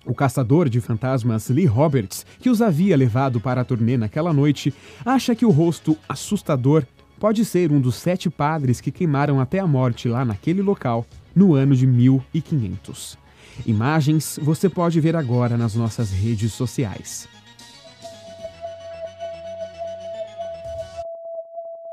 [0.05, 4.71] O caçador de fantasmas Lee Roberts, que os havia levado para a turnê naquela noite,
[5.03, 6.83] acha que o rosto assustador
[7.19, 11.53] pode ser um dos sete padres que queimaram até a morte lá naquele local no
[11.53, 13.17] ano de 1500.
[13.65, 17.27] Imagens você pode ver agora nas nossas redes sociais.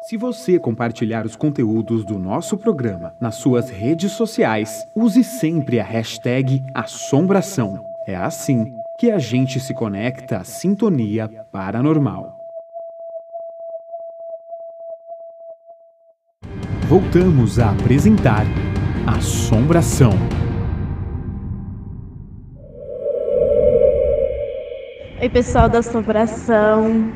[0.09, 5.85] Se você compartilhar os conteúdos do nosso programa nas suas redes sociais, use sempre a
[5.85, 7.85] hashtag Assombração.
[8.09, 12.37] É assim que a gente se conecta à sintonia paranormal.
[16.89, 18.45] Voltamos a apresentar
[19.17, 20.13] Assombração.
[25.21, 27.11] Oi, pessoal da Assombração.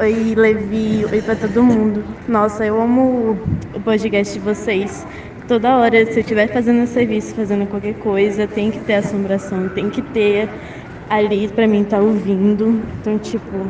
[0.00, 1.04] Oi, Levi.
[1.04, 2.02] Oi pra todo mundo.
[2.26, 3.38] Nossa, eu amo
[3.74, 5.06] o podcast de vocês.
[5.46, 9.90] Toda hora, se eu estiver fazendo serviço, fazendo qualquer coisa, tem que ter assombração, tem
[9.90, 10.48] que ter
[11.10, 12.82] ali pra mim estar tá ouvindo.
[13.00, 13.66] Então, tipo,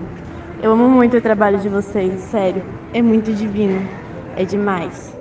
[0.62, 2.62] eu amo muito o trabalho de vocês, sério.
[2.94, 3.82] É muito divino.
[4.36, 5.16] É demais.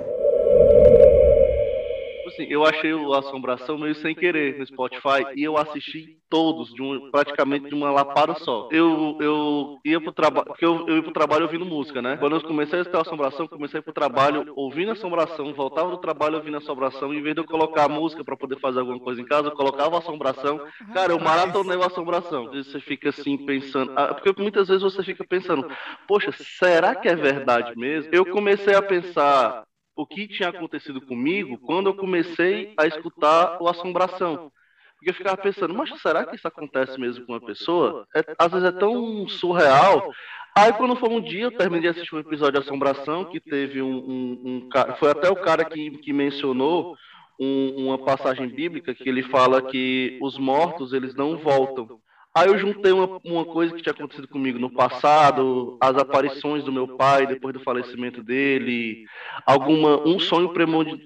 [2.36, 6.82] Assim, eu achei o Assombração meio sem querer no Spotify e eu assisti todos, de
[6.82, 8.68] um, praticamente de uma lapada só.
[8.72, 12.16] Eu, eu ia pro trabalho, porque eu, eu ia pro trabalho ouvindo música, né?
[12.16, 16.56] Quando eu comecei a escutar Assombração, comecei pro trabalho ouvindo Assombração, voltava do trabalho ouvindo
[16.56, 19.48] Assombração, em vez de eu colocar a música para poder fazer alguma coisa em casa,
[19.48, 20.60] eu colocava Assombração.
[20.92, 22.46] Cara, eu maratonei a Assombração.
[22.46, 25.68] Você fica assim pensando, ah, porque muitas vezes você fica pensando,
[26.08, 28.10] poxa, será que é verdade mesmo?
[28.12, 29.65] Eu comecei a pensar
[29.96, 34.52] o que tinha acontecido comigo quando eu comecei a escutar o Assombração.
[34.96, 38.06] Porque eu ficava pensando, mas será que isso acontece mesmo com uma pessoa?
[38.14, 40.12] É, às vezes é tão surreal.
[40.56, 43.82] Aí quando foi um dia, eu terminei de assistir um episódio de Assombração, que teve
[43.82, 46.96] um, um, um cara, foi até o cara que, que mencionou
[47.38, 52.00] um, uma passagem bíblica que ele fala que os mortos, eles não voltam.
[52.36, 56.70] Aí eu juntei uma, uma coisa que tinha acontecido comigo no passado, as aparições do
[56.70, 59.06] meu pai depois do falecimento dele,
[59.46, 60.52] alguma um sonho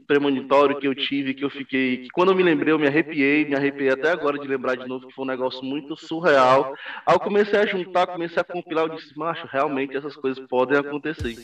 [0.09, 3.45] premonitório que eu tive que eu fiquei, que quando eu me lembrei eu me arrepiei,
[3.45, 6.75] me arrepiei até agora de lembrar de novo que foi um negócio muito surreal.
[7.07, 10.79] Aí eu comecei a juntar, comecei a compilar, eu disse, macho, realmente essas coisas podem
[10.79, 11.37] acontecer.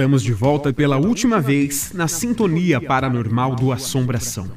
[0.00, 4.50] Estamos de volta pela última vez na sintonia paranormal do Assombração.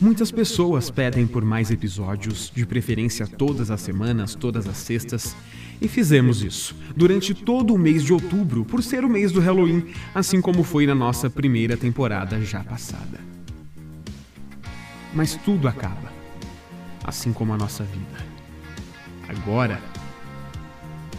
[0.00, 5.36] Muitas pessoas pedem por mais episódios, de preferência todas as semanas, todas as sextas,
[5.80, 9.84] e fizemos isso durante todo o mês de outubro, por ser o mês do Halloween,
[10.12, 13.20] assim como foi na nossa primeira temporada já passada.
[15.14, 16.12] Mas tudo acaba,
[17.04, 18.26] assim como a nossa vida.
[19.28, 19.80] Agora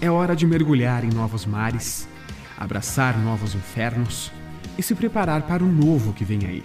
[0.02, 2.12] é hora de mergulhar em novos mares
[2.58, 4.32] abraçar novos infernos
[4.78, 6.64] e se preparar para o novo que vem aí.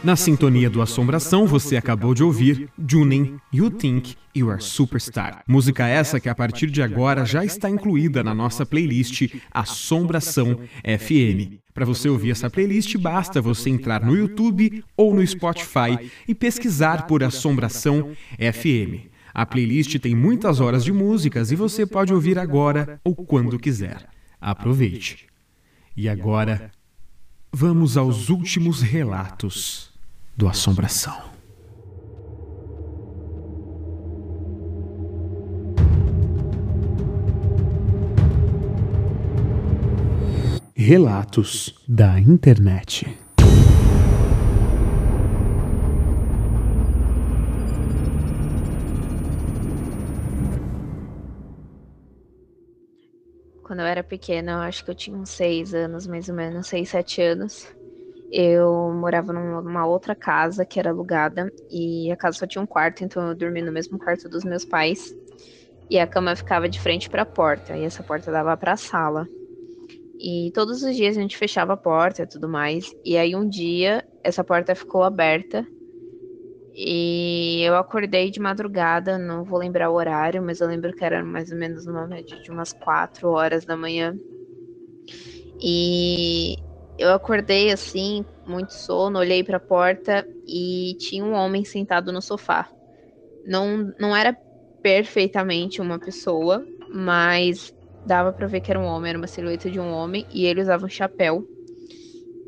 [0.07, 5.43] Na sintonia do Assombração, você acabou de ouvir Junin, You Think You Are Superstar.
[5.49, 11.59] Música essa que a partir de agora já está incluída na nossa playlist Assombração FM.
[11.75, 17.09] Para você ouvir essa playlist, basta você entrar no YouTube ou no Spotify e pesquisar
[17.09, 19.11] por Assombração FM.
[19.35, 24.09] A playlist tem muitas horas de músicas e você pode ouvir agora ou quando quiser.
[24.41, 25.27] Aproveite.
[25.97, 26.71] E agora,
[27.53, 29.86] vamos aos últimos relatos
[30.37, 31.17] do Assombração.
[40.75, 43.07] Relatos da internet.
[53.65, 56.69] Quando eu era pequena, eu acho que eu tinha uns seis anos, mais ou menos,
[56.69, 57.67] seis, sete anos.
[58.31, 63.05] Eu morava numa outra casa que era alugada e a casa só tinha um quarto,
[63.05, 65.15] então eu dormia no mesmo quarto dos meus pais.
[65.89, 68.77] E a cama ficava de frente para a porta, e essa porta dava para a
[68.77, 69.29] sala.
[70.19, 72.93] E todos os dias a gente fechava a porta e tudo mais.
[73.05, 75.67] E aí um dia essa porta ficou aberta
[76.75, 81.25] e eu acordei de madrugada, não vou lembrar o horário, mas eu lembro que era
[81.25, 84.15] mais ou menos numa média de umas 4 horas da manhã.
[85.59, 86.57] E
[86.99, 92.23] eu acordei assim, muito sono, olhei para a porta e tinha um homem sentado no
[92.23, 92.69] sofá.
[93.47, 94.37] Não, não era
[94.83, 97.73] perfeitamente uma pessoa, mas
[98.05, 100.63] dava para ver que era um homem, era uma silhueta de um homem e ele
[100.63, 101.45] usava um chapéu.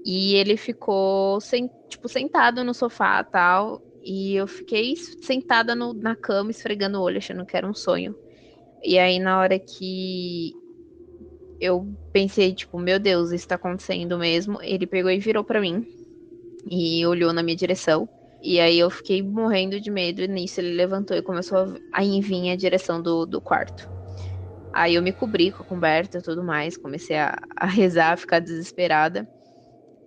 [0.05, 6.17] E ele ficou sem, tipo sentado no sofá, tal, e eu fiquei sentada no, na
[6.17, 8.15] cama esfregando o olho, achando que era um sonho.
[8.83, 10.53] E aí na hora que
[11.61, 14.63] eu pensei, tipo, meu Deus, isso tá acontecendo mesmo.
[14.63, 15.87] Ele pegou e virou para mim
[16.71, 18.09] e olhou na minha direção.
[18.41, 20.23] E aí eu fiquei morrendo de medo.
[20.23, 23.91] E nisso ele levantou e começou a, ir vir a direção do, do quarto.
[24.73, 26.77] Aí eu me cobri com a coberta e tudo mais.
[26.77, 29.29] Comecei a, a rezar, a ficar desesperada.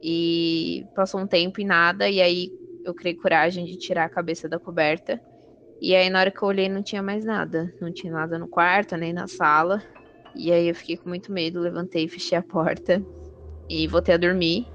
[0.02, 2.10] E passou um tempo e nada.
[2.10, 2.50] E aí
[2.86, 5.22] eu criei coragem de tirar a cabeça da coberta.
[5.82, 7.74] E aí na hora que eu olhei não tinha mais nada.
[7.82, 9.84] Não tinha nada no quarto, nem na sala.
[10.36, 13.04] E aí eu fiquei com muito medo, levantei, fechei a porta
[13.70, 14.72] e voltei a dormir.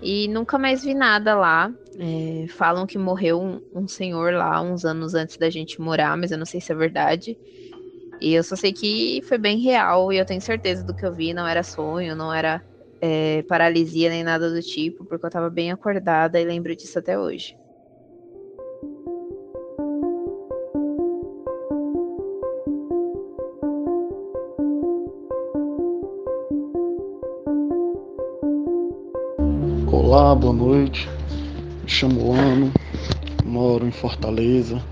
[0.00, 1.72] E nunca mais vi nada lá.
[1.98, 6.30] É, falam que morreu um, um, senhor lá uns anos antes da gente morar, mas
[6.30, 7.36] eu não sei se é verdade.
[8.20, 11.14] E eu só sei que foi bem real e eu tenho certeza do que eu
[11.14, 12.62] vi, não era sonho, não era
[13.00, 17.18] é, paralisia nem nada do tipo, porque eu tava bem acordada e lembro disso até
[17.18, 17.56] hoje.
[30.20, 31.08] Olá, boa noite.
[31.80, 32.72] Me chamo Lano,
[33.44, 34.82] moro em Fortaleza,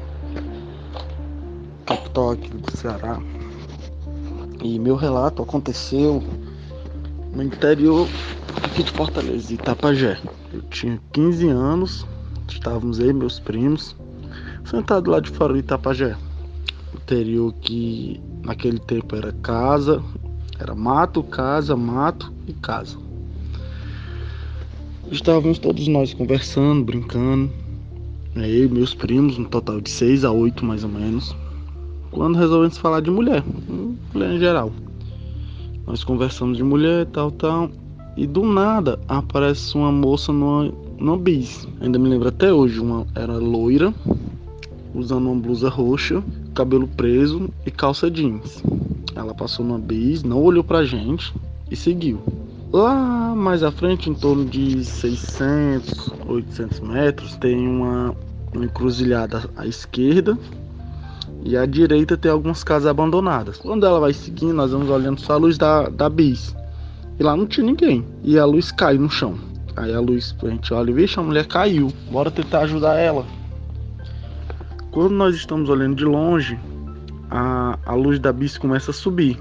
[1.84, 3.18] capital aqui do Ceará.
[4.62, 6.22] E meu relato aconteceu
[7.34, 8.06] no interior
[8.62, 10.16] aqui de Fortaleza, Itapajé.
[10.52, 12.06] Eu tinha 15 anos,
[12.48, 13.96] estávamos aí, meus primos,
[14.64, 16.16] sentados lá de fora de Itapajé.
[16.94, 20.00] Interior que naquele tempo era casa,
[20.60, 23.05] era mato, casa, mato e casa.
[25.10, 27.48] Estávamos todos nós conversando, brincando.
[28.34, 31.34] Eu e meus primos, um total de seis a oito mais ou menos.
[32.10, 33.44] Quando resolvemos falar de mulher,
[34.12, 34.72] mulher em geral.
[35.86, 37.70] Nós conversamos de mulher, tal, tal.
[38.16, 41.68] E do nada aparece uma moça numa, numa bis.
[41.80, 43.94] Ainda me lembro até hoje, uma era loira,
[44.92, 46.22] usando uma blusa roxa,
[46.52, 48.60] cabelo preso e calça jeans.
[49.14, 51.32] Ela passou numa bis, não olhou pra gente
[51.70, 52.20] e seguiu.
[52.76, 58.14] Lá mais à frente, em torno de 600, 800 metros, tem uma,
[58.52, 60.38] uma encruzilhada à esquerda
[61.42, 63.56] e à direita tem algumas casas abandonadas.
[63.56, 66.54] Quando ela vai seguindo, nós vamos olhando só a luz da, da bis.
[67.18, 68.04] E lá não tinha ninguém.
[68.22, 69.38] E a luz cai no chão.
[69.74, 71.90] Aí a luz, a gente olha vixe, a mulher caiu.
[72.10, 73.24] Bora tentar ajudar ela.
[74.90, 76.58] Quando nós estamos olhando de longe,
[77.30, 79.40] a, a luz da bis começa a subir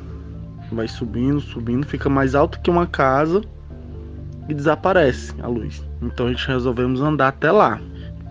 [0.71, 3.41] vai subindo, subindo, fica mais alto que uma casa
[4.47, 5.83] e desaparece a luz.
[6.01, 7.79] Então a gente resolvemos andar até lá.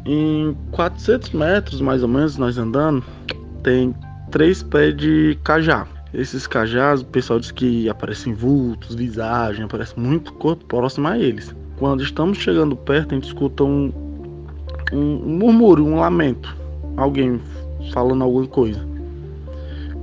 [0.06, 3.02] Em 400 metros mais ou menos, nós andando,
[3.62, 3.94] tem
[4.30, 5.86] três pés de cajá.
[6.12, 11.54] Esses cajás, o pessoal diz que aparecem vultos, visagem, aparece muito corpo próximo a eles.
[11.76, 13.92] Quando estamos chegando perto, a gente escuta um,
[14.92, 16.56] um, murmúrio, um lamento,
[16.96, 17.40] alguém
[17.92, 18.80] falando alguma coisa.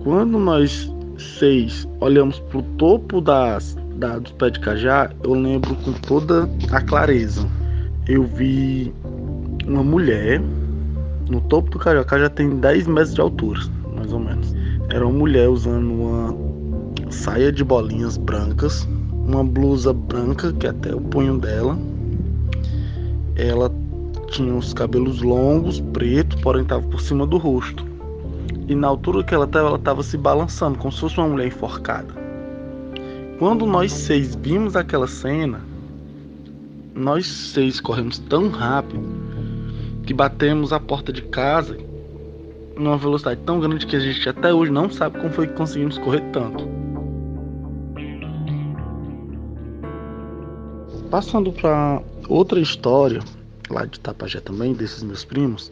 [0.03, 0.91] Quando nós
[1.21, 6.49] seis olhamos para o topo das, da, dos pés de cajá, eu lembro com toda
[6.71, 7.47] a clareza.
[8.07, 8.93] Eu vi
[9.65, 10.41] uma mulher
[11.31, 13.61] no topo do Carioca já tem 10 metros de altura,
[13.95, 14.53] mais ou menos.
[14.89, 16.35] Era uma mulher usando uma
[17.09, 21.79] saia de bolinhas brancas, uma blusa branca que é até o punho dela.
[23.37, 23.71] Ela
[24.27, 27.90] tinha os cabelos longos, preto, porém estava por cima do rosto.
[28.67, 31.47] E na altura que ela estava, ela estava se balançando, como se fosse uma mulher
[31.47, 32.13] enforcada.
[33.37, 35.61] Quando nós seis vimos aquela cena,
[36.93, 39.03] nós seis corremos tão rápido
[40.05, 41.77] que batemos a porta de casa
[42.77, 45.97] numa velocidade tão grande que a gente até hoje não sabe como foi que conseguimos
[45.97, 46.67] correr tanto.
[51.09, 53.19] Passando para outra história,
[53.69, 55.71] lá de Tapajé também, desses meus primos,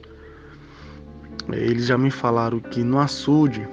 [1.53, 3.67] eles já me falaram que no açude,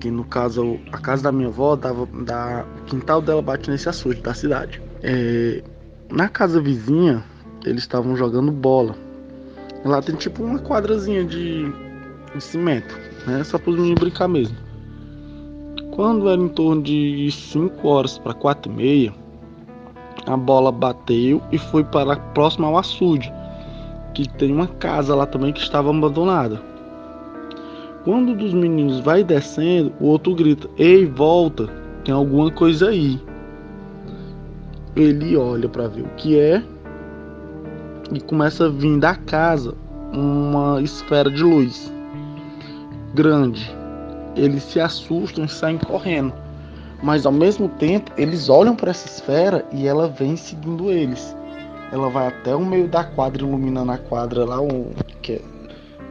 [0.00, 3.88] que no caso a casa da minha avó, dava, da, o quintal dela bate nesse
[3.88, 4.80] açude da cidade.
[5.02, 5.62] É,
[6.10, 7.24] na casa vizinha,
[7.64, 8.94] eles estavam jogando bola.
[9.84, 11.70] Lá tem tipo uma quadrazinha de,
[12.34, 12.94] de cimento,
[13.26, 13.44] né?
[13.44, 14.56] Só para os meninos brincar mesmo.
[15.94, 19.14] Quando era em torno de 5 horas para 4 e meia,
[20.26, 23.32] a bola bateu e foi para próximo ao açude,
[24.14, 26.62] que tem uma casa lá também que estava abandonada.
[28.04, 31.68] Quando um dos meninos vai descendo, o outro grita: Ei, volta,
[32.04, 33.20] tem alguma coisa aí.
[34.94, 36.62] Ele olha para ver o que é
[38.12, 39.74] e começa a vir da casa
[40.12, 41.92] uma esfera de luz
[43.14, 43.74] grande.
[44.36, 46.32] Eles se assustam e saem correndo.
[47.02, 51.36] Mas ao mesmo tempo, eles olham para essa esfera e ela vem seguindo eles.
[51.92, 54.92] Ela vai até o meio da quadra, iluminando a quadra lá, um,
[55.22, 55.40] que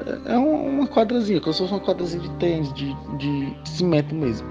[0.05, 4.47] é, é uma quadrazinha, como se fosse uma quadrazinha de tênis, de, de cimento mesmo.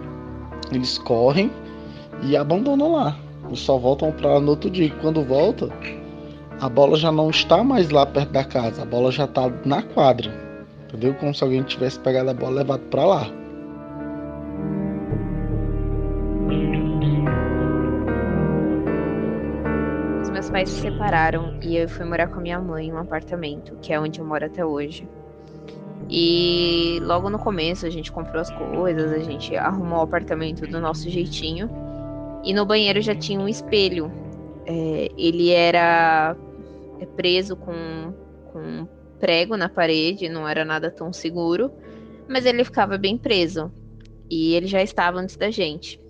[0.70, 1.50] Eles correm
[2.22, 3.16] e abandonam lá.
[3.50, 4.90] E só voltam para no outro dia.
[5.00, 5.68] Quando volta,
[6.60, 9.82] a bola já não está mais lá perto da casa, a bola já está na
[9.82, 10.32] quadra.
[10.88, 11.14] Entendeu?
[11.14, 13.41] Como se alguém tivesse pegado a bola e levado para lá.
[20.42, 23.76] Meus pais se separaram e eu fui morar com a minha mãe em um apartamento,
[23.80, 25.08] que é onde eu moro até hoje.
[26.10, 30.80] E logo no começo a gente comprou as coisas, a gente arrumou o apartamento do
[30.80, 31.70] nosso jeitinho.
[32.42, 34.10] E no banheiro já tinha um espelho.
[34.66, 36.36] É, ele era
[36.98, 38.12] é preso com,
[38.52, 38.88] com
[39.20, 41.70] prego na parede, não era nada tão seguro,
[42.28, 43.70] mas ele ficava bem preso.
[44.28, 46.00] E ele já estava antes da gente.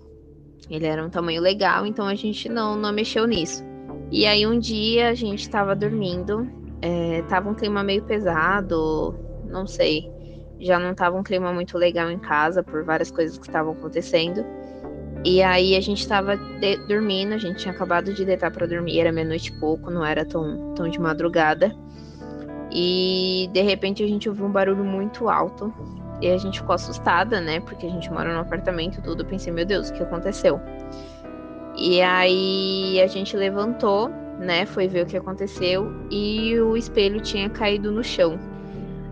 [0.71, 3.72] Ele era um tamanho legal, então a gente não, não mexeu nisso.
[4.13, 6.47] E aí um dia a gente estava dormindo,
[6.83, 9.17] é, tava um clima meio pesado,
[9.49, 10.07] não sei.
[10.59, 14.45] Já não tava um clima muito legal em casa por várias coisas que estavam acontecendo.
[15.25, 18.99] E aí a gente tava de, dormindo, a gente tinha acabado de deitar para dormir,
[18.99, 21.75] era meia-noite e pouco, não era tão, tão de madrugada.
[22.71, 25.73] E de repente a gente ouviu um barulho muito alto.
[26.21, 27.59] E a gente ficou assustada, né?
[27.61, 29.23] Porque a gente mora num apartamento tudo.
[29.23, 30.61] Eu pensei, meu Deus, o que aconteceu?
[31.75, 34.09] E aí a gente levantou,
[34.39, 34.65] né?
[34.65, 35.91] Foi ver o que aconteceu.
[36.11, 38.39] E o espelho tinha caído no chão.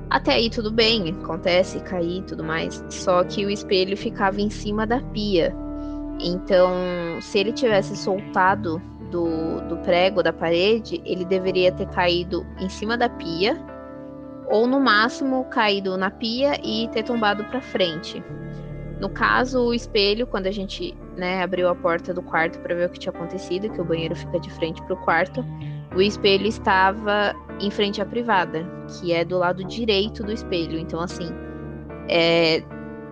[0.10, 2.84] Até aí tudo bem, acontece, cair e tudo mais.
[2.90, 5.56] Só que o espelho ficava em cima da pia.
[6.20, 6.72] Então,
[7.22, 12.98] se ele tivesse soltado do, do prego da parede, ele deveria ter caído em cima
[12.98, 13.58] da pia,
[14.50, 18.24] ou no máximo caído na pia e ter tombado para frente.
[19.00, 22.88] No caso, o espelho, quando a gente né, abriu a porta do quarto para ver
[22.88, 25.46] o que tinha acontecido, que o banheiro fica de frente para o quarto,
[25.96, 30.78] o espelho estava em frente à privada, que é do lado direito do espelho.
[30.80, 31.30] Então, assim,
[32.08, 32.64] é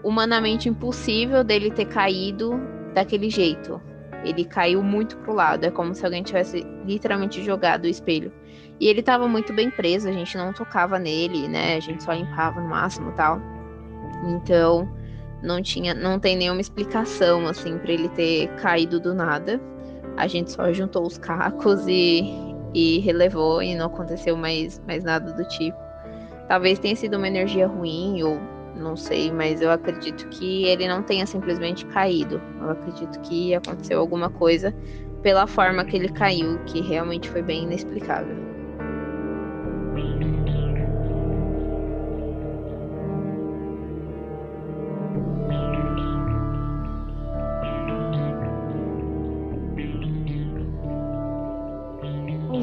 [0.03, 2.59] humanamente impossível dele ter caído
[2.93, 3.81] daquele jeito.
[4.23, 8.31] Ele caiu muito pro lado, é como se alguém tivesse literalmente jogado o espelho.
[8.79, 11.75] E ele tava muito bem preso, a gente não tocava nele, né?
[11.75, 13.41] A gente só limpava no máximo, tal.
[14.25, 14.89] Então,
[15.41, 19.59] não tinha, não tem nenhuma explicação assim para ele ter caído do nada.
[20.17, 22.23] A gente só juntou os cacos e,
[22.73, 25.77] e relevou e não aconteceu mais, mais nada do tipo.
[26.47, 28.39] Talvez tenha sido uma energia ruim ou
[28.75, 32.41] não sei, mas eu acredito que ele não tenha simplesmente caído.
[32.61, 34.73] Eu acredito que aconteceu alguma coisa
[35.21, 38.35] pela forma que ele caiu, que realmente foi bem inexplicável.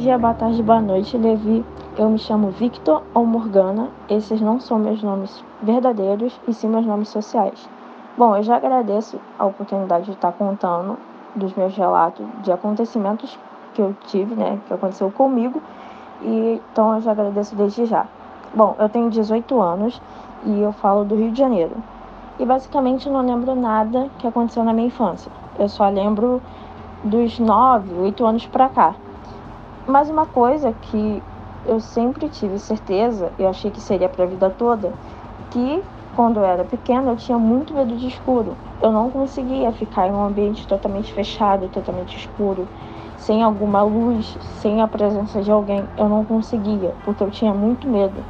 [0.06, 1.64] Dia, boa tarde, boa noite, Levi.
[1.98, 3.88] Eu me chamo Victor ou Morgana.
[4.08, 7.68] Esses não são meus nomes verdadeiros e sim meus nomes sociais.
[8.16, 10.96] Bom, eu já agradeço a oportunidade de estar contando
[11.34, 13.36] dos meus relatos de acontecimentos
[13.74, 15.60] que eu tive, né, que aconteceu comigo.
[16.22, 18.06] E, então eu já agradeço desde já.
[18.54, 20.00] Bom, eu tenho 18 anos
[20.44, 21.74] e eu falo do Rio de Janeiro.
[22.38, 25.32] E basicamente não lembro nada que aconteceu na minha infância.
[25.58, 26.40] Eu só lembro
[27.02, 28.94] dos 9, 8 anos pra cá.
[29.86, 31.22] Mas uma coisa que
[31.64, 34.92] eu sempre tive certeza, eu achei que seria para a vida toda,
[35.50, 35.80] que
[36.16, 38.56] quando eu era pequena eu tinha muito medo de escuro.
[38.82, 42.66] Eu não conseguia ficar em um ambiente totalmente fechado, totalmente escuro,
[43.16, 45.84] sem alguma luz, sem a presença de alguém.
[45.96, 48.24] Eu não conseguia, porque eu tinha muito medo.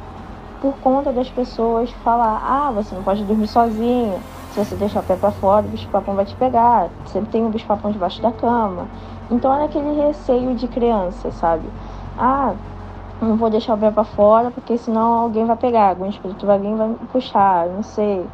[0.61, 4.19] Por conta das pessoas falar: ah, você não pode dormir sozinha,
[4.57, 7.51] se você deixar o pé para fora, o bicho-papão vai te pegar, sempre tem um
[7.51, 8.87] bicho-papão debaixo da cama.
[9.29, 11.67] Então era aquele receio de criança, sabe?
[12.17, 12.55] Ah,
[13.21, 16.57] não vou deixar o pé para fora porque senão alguém vai pegar, algum espírito vai
[16.57, 18.25] vir vai puxar, não sei.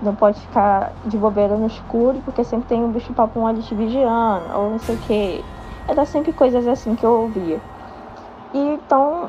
[0.00, 3.74] Não pode ficar de bobeira no escuro porque sempre tem um bicho papão ali te
[3.74, 5.44] vigiando, ou não sei o que.
[5.86, 7.60] Era sempre coisas assim que eu ouvia.
[8.54, 9.28] E então,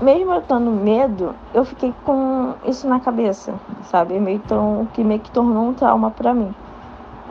[0.00, 3.54] mesmo eu tendo medo, eu fiquei com isso na cabeça,
[3.84, 4.18] sabe?
[4.20, 6.54] Meio tão, que meio que tornou um trauma para mim.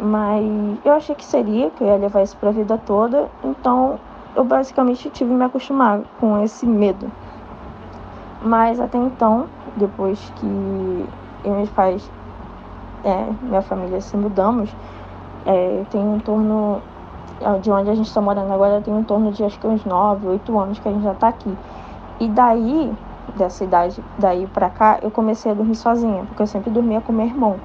[0.01, 0.43] Mas
[0.85, 3.99] eu achei que seria, que eu ia levar isso pra vida toda, então
[4.35, 7.11] eu basicamente tive que me acostumar com esse medo.
[8.41, 10.45] Mas até então, depois que
[11.43, 12.11] eu e meus pais,
[13.03, 14.69] é, minha família se mudamos,
[15.45, 16.81] é, tem um torno
[17.61, 20.27] de onde a gente está morando agora, tem um torno de acho que uns 9,
[20.27, 21.55] 8 anos que a gente já está aqui.
[22.19, 22.91] E daí,
[23.35, 27.13] dessa idade, daí pra cá, eu comecei a dormir sozinha, porque eu sempre dormia com
[27.13, 27.57] meu irmão.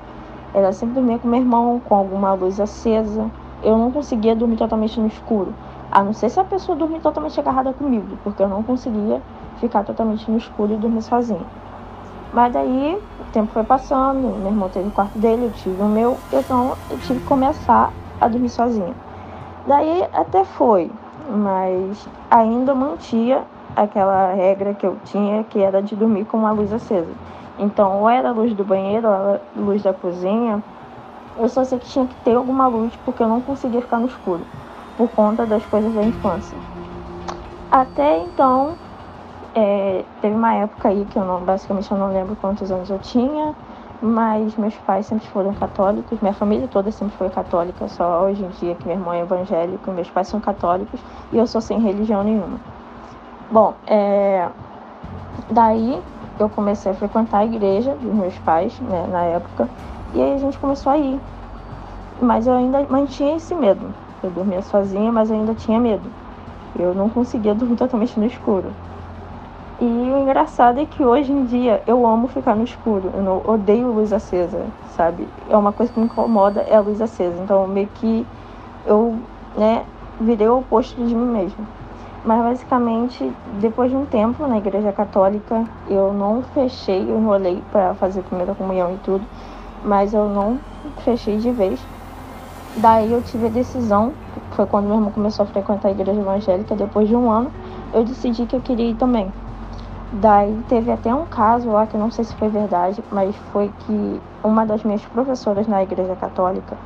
[0.52, 3.30] Ela sempre dormia com meu irmão, com alguma luz acesa.
[3.62, 5.54] Eu não conseguia dormir totalmente no escuro.
[5.90, 9.22] A não ser se a pessoa dormir totalmente agarrada comigo, porque eu não conseguia
[9.56, 11.46] ficar totalmente no escuro e dormir sozinha.
[12.32, 15.86] Mas daí o tempo foi passando, meu irmão teve o quarto dele, eu tive o
[15.86, 18.94] meu, então eu tive que começar a dormir sozinha.
[19.66, 20.90] Daí até foi,
[21.28, 23.44] mas ainda mantia
[23.76, 27.12] aquela regra que eu tinha, que era de dormir com uma luz acesa.
[27.58, 30.62] Então, ou era a luz do banheiro, ou era a luz da cozinha.
[31.36, 34.06] Eu só sei que tinha que ter alguma luz, porque eu não conseguia ficar no
[34.06, 34.44] escuro
[34.96, 36.56] por conta das coisas da infância.
[37.70, 38.74] Até então,
[39.54, 42.98] é, teve uma época aí que eu não, basicamente eu não lembro quantos anos eu
[42.98, 43.54] tinha,
[44.00, 48.48] mas meus pais sempre foram católicos, minha família toda sempre foi católica, só hoje em
[48.48, 51.00] dia que meu irmão é evangélico, meus pais são católicos
[51.32, 52.58] e eu sou sem religião nenhuma.
[53.52, 54.48] Bom, é,
[55.50, 56.02] daí
[56.40, 59.68] eu comecei a frequentar a igreja dos meus pais, né, na época,
[60.14, 61.20] e aí a gente começou a ir.
[62.18, 63.94] Mas eu ainda mantinha esse medo.
[64.22, 66.10] Eu dormia sozinha, mas eu ainda tinha medo.
[66.78, 68.72] Eu não conseguia dormir totalmente no escuro.
[69.78, 73.10] E o engraçado é que hoje em dia eu amo ficar no escuro.
[73.12, 74.64] Eu não, odeio luz acesa,
[74.96, 75.28] sabe?
[75.50, 77.42] É uma coisa que me incomoda é a luz acesa.
[77.42, 78.26] Então meio que
[78.86, 79.18] eu,
[79.58, 79.84] né,
[80.18, 81.66] virei o oposto de mim mesmo.
[82.24, 87.94] Mas basicamente, depois de um tempo na igreja católica, eu não fechei, eu enrolei para
[87.94, 89.26] fazer a primeira comunhão e tudo,
[89.84, 90.60] mas eu não
[90.98, 91.84] fechei de vez.
[92.76, 94.12] Daí eu tive a decisão,
[94.52, 97.50] foi quando meu irmão começou a frequentar a igreja evangélica, depois de um ano,
[97.92, 99.32] eu decidi que eu queria ir também.
[100.12, 104.20] Daí teve até um caso lá que não sei se foi verdade, mas foi que
[104.44, 106.76] uma das minhas professoras na igreja católica,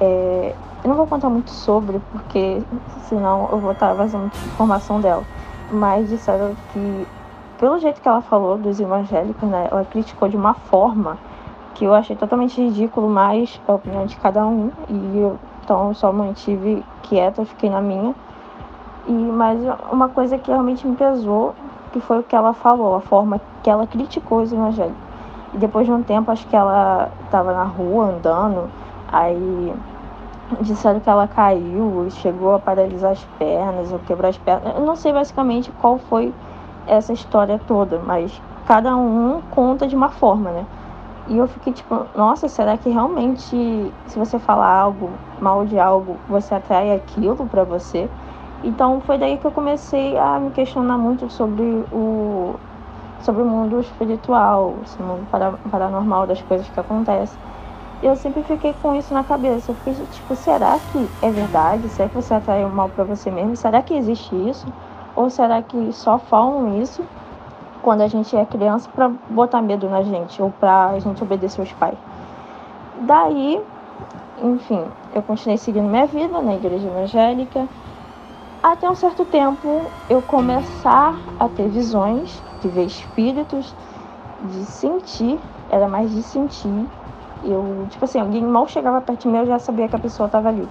[0.00, 0.54] é,
[0.84, 2.62] eu não vou contar muito sobre, porque
[3.08, 5.24] senão eu vou estar vazando informação dela,
[5.70, 7.06] mas disseram que,
[7.58, 11.18] pelo jeito que ela falou dos evangélicos, né, ela criticou de uma forma
[11.76, 14.70] que eu achei totalmente ridículo, mas é a opinião de cada um.
[14.88, 18.14] E eu, então eu só mantive quieta, fiquei na minha.
[19.06, 19.60] E, mas
[19.92, 21.54] uma coisa que realmente me pesou,
[21.92, 24.96] que foi o que ela falou, a forma que ela criticou os evangélicos.
[25.52, 28.70] E depois de um tempo, acho que ela estava na rua andando,
[29.12, 29.74] aí
[30.60, 34.74] disseram que ela caiu, chegou a paralisar as pernas, ou quebrar as pernas.
[34.74, 36.32] Eu não sei basicamente qual foi
[36.86, 40.66] essa história toda, mas cada um conta de uma forma, né?
[41.28, 45.10] E eu fiquei tipo, nossa, será que realmente se você falar algo
[45.40, 48.08] mal de algo, você atrai aquilo para você?
[48.62, 52.54] Então foi daí que eu comecei a me questionar muito sobre o
[53.20, 55.26] sobre o mundo espiritual, o mundo
[55.70, 57.38] paranormal das coisas que acontecem.
[58.02, 59.70] Eu sempre fiquei com isso na cabeça.
[59.70, 61.88] Eu fiquei tipo, será que é verdade?
[61.88, 63.56] Será que você atrai o mal para você mesmo?
[63.56, 64.66] Será que existe isso?
[65.14, 67.02] Ou será que só falam isso
[67.86, 71.62] quando a gente é criança para botar medo na gente ou para a gente obedecer
[71.62, 71.96] os pais.
[73.02, 73.62] Daí,
[74.42, 74.82] enfim,
[75.14, 77.68] eu continuei seguindo minha vida na igreja evangélica.
[78.60, 83.72] Até um certo tempo eu começar a ter visões, de ver espíritos,
[84.42, 85.38] de sentir,
[85.70, 86.88] era mais de sentir.
[87.42, 90.26] Eu, tipo assim, alguém mal chegava perto de mim, eu já sabia que a pessoa
[90.26, 90.68] estava ali,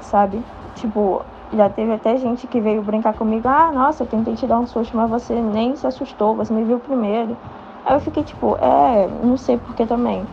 [0.00, 0.44] sabe?
[0.74, 4.58] Tipo, Já teve até gente que veio brincar comigo, ah, nossa, eu tentei te dar
[4.60, 7.38] um susto, mas você nem se assustou, você me viu primeiro.
[7.84, 10.28] Aí eu fiquei tipo, é, não sei por que também.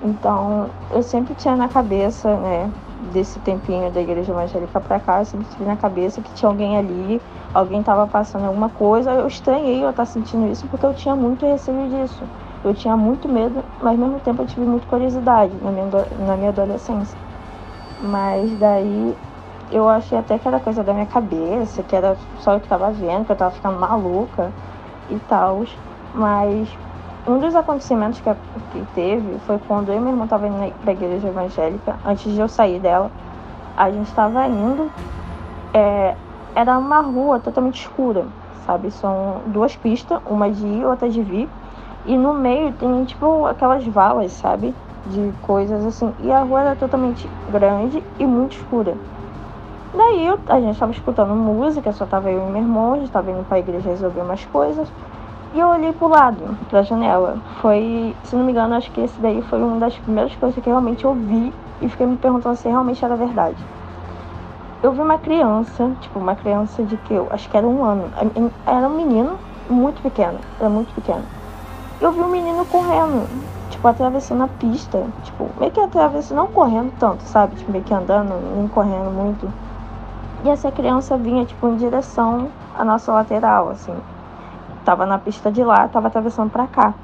[0.00, 5.24] Então, eu sempre tinha na cabeça, né, desse tempinho da igreja evangélica pra cá, eu
[5.24, 7.22] sempre tive na cabeça que tinha alguém ali,
[7.54, 9.12] alguém tava passando alguma coisa.
[9.12, 12.28] Eu estranhei eu estar sentindo isso porque eu tinha muito receio disso.
[12.64, 15.86] Eu tinha muito medo, mas ao mesmo tempo eu tive muita curiosidade na minha,
[16.26, 17.18] na minha adolescência.
[18.00, 19.16] Mas daí
[19.70, 22.90] eu achei até que era coisa da minha cabeça, que era só eu que tava
[22.90, 24.52] vendo, que eu tava ficando maluca
[25.10, 25.64] e tal.
[26.14, 26.68] Mas
[27.26, 28.30] um dos acontecimentos que,
[28.72, 32.40] que teve foi quando eu e meu irmão estavam indo pra igreja evangélica, antes de
[32.40, 33.10] eu sair dela.
[33.76, 34.90] A gente estava indo,
[35.72, 36.14] é,
[36.54, 38.26] era uma rua totalmente escura,
[38.66, 38.90] sabe?
[38.90, 41.48] São duas pistas, uma de ir e outra de vir.
[42.04, 44.74] E no meio tem, tipo, aquelas valas, sabe?
[45.06, 46.12] De coisas assim.
[46.20, 48.96] E a rua era totalmente grande e muito escura.
[49.94, 53.10] Daí eu, a gente estava escutando música, só tava eu e meu irmão, a gente
[53.10, 54.88] tava indo pra igreja resolver umas coisas.
[55.54, 57.36] E eu olhei pro lado da janela.
[57.60, 60.68] Foi, se não me engano, acho que esse daí foi uma das primeiras coisas que
[60.68, 61.52] eu realmente ouvi
[61.82, 63.62] e fiquei me perguntando se realmente era verdade.
[64.82, 68.10] Eu vi uma criança, tipo, uma criança de que eu acho que era um ano.
[68.66, 69.38] Era um menino
[69.68, 71.22] muito pequeno, era muito pequeno.
[72.02, 73.26] Eu vi um menino correndo,
[73.70, 77.56] tipo, atravessando a pista, tipo, meio que atravessando, não correndo tanto, sabe?
[77.56, 79.50] Tipo, meio que andando, nem correndo muito.
[80.44, 83.96] E essa criança vinha, tipo, em direção à nossa lateral, assim
[84.84, 86.94] tava na pista de lá, tava atravessando para cá.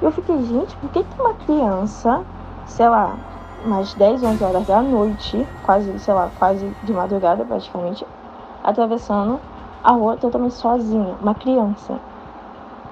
[0.00, 2.22] Eu fiquei, gente, por que, uma criança,
[2.66, 3.16] sei lá,
[3.64, 8.06] mais 10, 11 horas da noite, quase, sei lá, quase de madrugada praticamente,
[8.62, 9.40] atravessando
[9.82, 11.98] a rua totalmente sozinha, uma criança.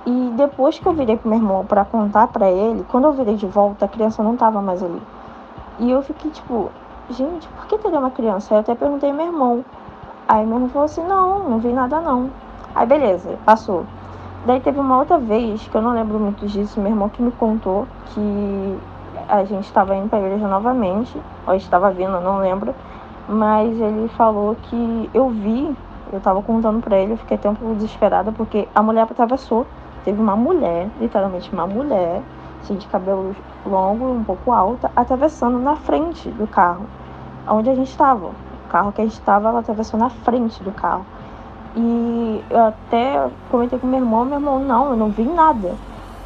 [0.05, 3.37] E depois que eu virei pro meu irmão para contar para ele, quando eu virei
[3.37, 5.01] de volta, a criança não tava mais ali.
[5.79, 6.71] E eu fiquei tipo,
[7.11, 8.53] gente, por que teria uma criança?
[8.53, 9.65] Aí eu até perguntei ao meu irmão.
[10.27, 12.31] Aí meu irmão falou assim, não, não vi nada não.
[12.75, 13.85] Aí beleza, passou.
[14.45, 17.31] Daí teve uma outra vez, que eu não lembro muito disso, meu irmão que me
[17.31, 18.79] contou que
[19.29, 21.17] a gente estava indo para a igreja novamente,
[21.47, 22.75] ou estava vindo, não lembro,
[23.29, 25.77] mas ele falou que eu vi,
[26.13, 29.65] eu estava contando para ele, eu fiquei até um pouco desesperada porque a mulher atravessou,
[30.05, 32.23] teve uma mulher, literalmente uma mulher,
[32.63, 33.35] assim, de cabelo
[33.67, 36.87] longo, um pouco alta, atravessando na frente do carro,
[37.49, 38.27] onde a gente estava.
[38.27, 41.05] O carro que a gente estava, ela atravessou na frente do carro.
[41.75, 45.75] E eu até comentei com meu irmão, meu irmão, não, eu não vi nada.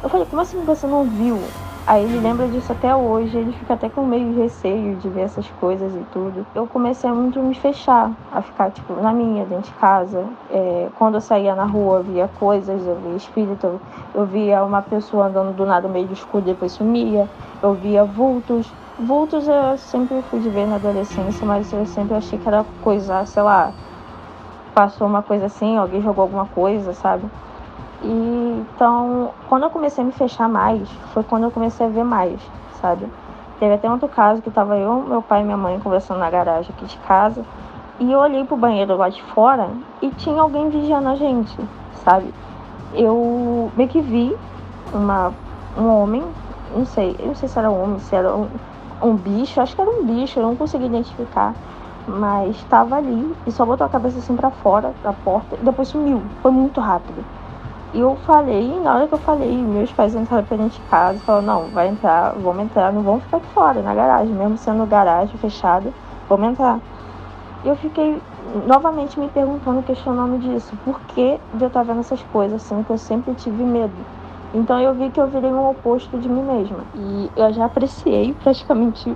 [0.03, 1.39] Eu falei, como assim você não viu?
[1.87, 5.49] Aí ele lembra disso até hoje, ele fica até com meio receio de ver essas
[5.51, 6.45] coisas e tudo.
[6.53, 10.27] Eu comecei a muito me fechar, a ficar, tipo, na minha, dentro de casa.
[10.49, 13.79] É, quando eu saía na rua, eu via coisas, eu via espírito,
[14.13, 17.29] eu via uma pessoa andando do nada meio escuro, depois sumia.
[17.63, 18.69] Eu via vultos.
[18.99, 23.25] Vultos eu sempre fui de ver na adolescência, mas eu sempre achei que era coisa,
[23.25, 23.71] sei lá,
[24.75, 27.25] passou uma coisa assim, alguém jogou alguma coisa, sabe?
[28.01, 32.03] E então, quando eu comecei a me fechar mais, foi quando eu comecei a ver
[32.03, 32.39] mais,
[32.81, 33.07] sabe?
[33.59, 36.71] Teve até outro caso que tava eu, meu pai e minha mãe conversando na garagem
[36.75, 37.43] aqui de casa,
[37.99, 39.71] e eu olhei pro banheiro lá de fora
[40.01, 41.57] e tinha alguém vigiando a gente,
[42.03, 42.31] sabe?
[42.93, 44.37] Eu meio que vi
[44.93, 45.33] uma,
[45.75, 46.23] um homem,
[46.75, 48.47] não sei, eu não sei se era um homem, se era um,
[49.01, 51.55] um bicho, acho que era um bicho, eu não consegui identificar
[52.07, 55.89] mas estava ali e só botou a cabeça assim para fora da porta e depois
[55.89, 56.23] sumiu.
[56.41, 57.23] Foi muito rápido.
[57.93, 61.17] E eu falei, na hora que eu falei, meus pais entraram pra dentro de casa
[61.17, 64.57] e falaram, não, vai entrar, vamos entrar, não vamos ficar aqui fora, na garagem, mesmo
[64.57, 65.91] sendo garagem fechada,
[66.27, 66.79] vamos entrar.
[67.63, 68.21] E eu fiquei
[68.65, 72.97] novamente me perguntando, questionando disso, por que eu estar vendo essas coisas, sendo que eu
[72.97, 73.95] sempre tive medo.
[74.53, 76.79] Então eu vi que eu virei um oposto de mim mesma.
[76.93, 79.15] E eu já apreciei praticamente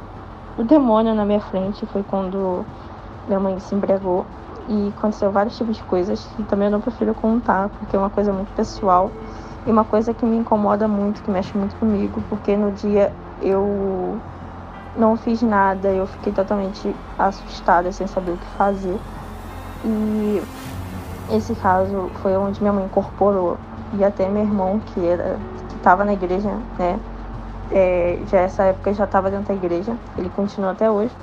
[0.58, 2.66] o demônio na minha frente, foi quando
[3.28, 4.26] minha mãe se embriagou
[4.68, 8.10] e aconteceu vários tipos de coisas que também eu não prefiro contar, porque é uma
[8.10, 9.12] coisa muito pessoal
[9.66, 14.20] e uma coisa que me incomoda muito, que mexe muito comigo, porque no dia eu
[14.96, 19.00] não fiz nada, eu fiquei totalmente assustada, sem saber o que fazer.
[19.84, 20.42] E
[21.32, 23.58] esse caso foi onde minha mãe incorporou
[23.94, 25.38] e até meu irmão, que era
[25.70, 27.00] que estava na igreja, né?
[27.72, 31.16] É, já essa época já estava dentro da igreja, ele continua até hoje.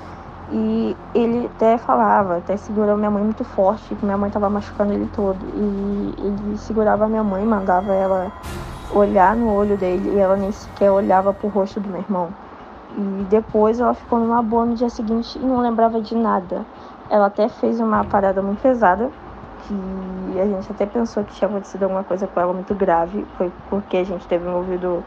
[0.51, 4.93] E ele até falava, até segurou minha mãe muito forte, que minha mãe estava machucando
[4.93, 5.37] ele todo.
[5.53, 8.31] E ele segurava minha mãe, mandava ela
[8.93, 12.29] olhar no olho dele e ela nem sequer olhava pro rosto do meu irmão.
[12.97, 16.65] E depois ela ficou numa boa no dia seguinte e não lembrava de nada.
[17.09, 19.11] Ela até fez uma parada muito pesada,
[19.67, 23.25] que a gente até pensou que tinha acontecido alguma coisa com ela muito grave.
[23.37, 25.03] Foi porque a gente teve ouvido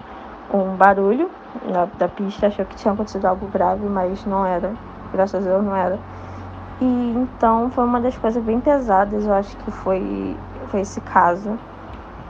[0.55, 1.28] um barulho
[1.69, 4.73] na, da pista, achou que tinha acontecido algo grave, mas não era
[5.12, 5.98] graças a Deus não era.
[6.80, 10.36] E então foi uma das coisas bem pesadas, eu acho que foi,
[10.66, 11.59] foi esse caso.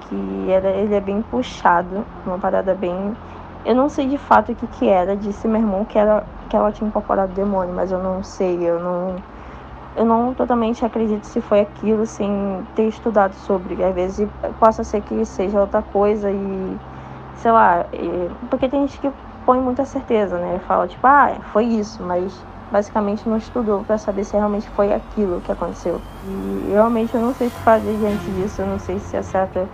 [0.08, 3.16] Que era, ele é bem puxado, uma parada bem.
[3.64, 6.56] Eu não sei de fato o que, que era, disse meu irmão que, era, que
[6.56, 9.16] ela tinha incorporado demônio, mas eu não sei, eu não.
[9.94, 13.82] Eu não totalmente acredito se foi aquilo sem ter estudado sobre.
[13.84, 14.28] Às vezes
[14.58, 16.78] possa ser que seja outra coisa e.
[17.36, 17.86] sei lá.
[18.50, 19.12] Porque tem gente que
[19.46, 20.60] põe muita certeza, né?
[20.66, 25.42] Fala tipo, ah, foi isso, mas basicamente não estudou para saber se realmente foi aquilo
[25.42, 26.00] que aconteceu.
[26.24, 29.22] E realmente eu não sei o que fazer diante disso, eu não sei se é
[29.22, 29.68] certo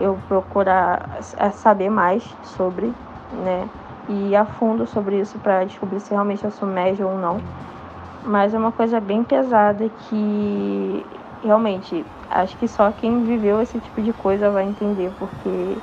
[0.00, 1.20] eu procurar
[1.52, 2.92] saber mais sobre,
[3.32, 3.68] né?
[4.08, 7.40] E ir a fundo sobre isso para descobrir se realmente eu sou médio ou não.
[8.24, 11.06] Mas é uma coisa bem pesada que
[11.44, 15.78] realmente acho que só quem viveu esse tipo de coisa vai entender, porque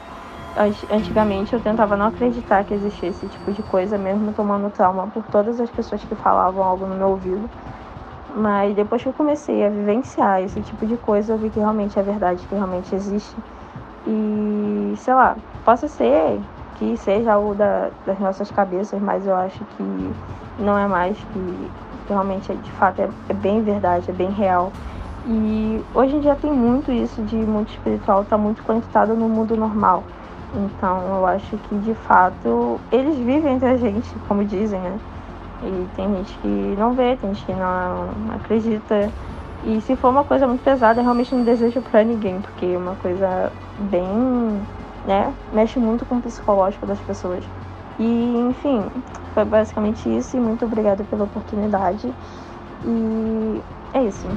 [0.91, 5.23] Antigamente eu tentava não acreditar que existia esse tipo de coisa, mesmo tomando trauma por
[5.23, 7.49] todas as pessoas que falavam algo no meu ouvido.
[8.35, 11.97] Mas depois que eu comecei a vivenciar esse tipo de coisa, eu vi que realmente
[11.97, 13.35] é verdade, que realmente existe.
[14.05, 16.39] E sei lá, possa ser
[16.75, 20.13] que seja algo da, das nossas cabeças, mas eu acho que
[20.59, 21.71] não é mais, que,
[22.07, 24.71] que realmente de fato é, é bem verdade, é bem real.
[25.25, 29.55] E hoje em dia tem muito isso de mundo espiritual, está muito conectado no mundo
[29.55, 30.03] normal.
[30.53, 34.99] Então eu acho que de fato eles vivem entre a gente, como dizem, né?
[35.61, 39.09] E tem gente que não vê, tem gente que não acredita.
[39.63, 42.77] E se for uma coisa muito pesada, eu realmente não desejo pra ninguém, porque é
[42.77, 44.65] uma coisa bem,
[45.05, 45.33] né?
[45.51, 47.43] Mexe muito com o psicológico das pessoas.
[47.99, 48.85] E enfim,
[49.33, 52.11] foi basicamente isso e muito obrigada pela oportunidade.
[52.85, 53.61] E
[53.93, 54.27] é isso.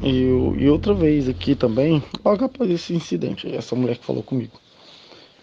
[0.00, 4.56] E, e outra vez aqui também, logo após esse incidente, essa mulher que falou comigo.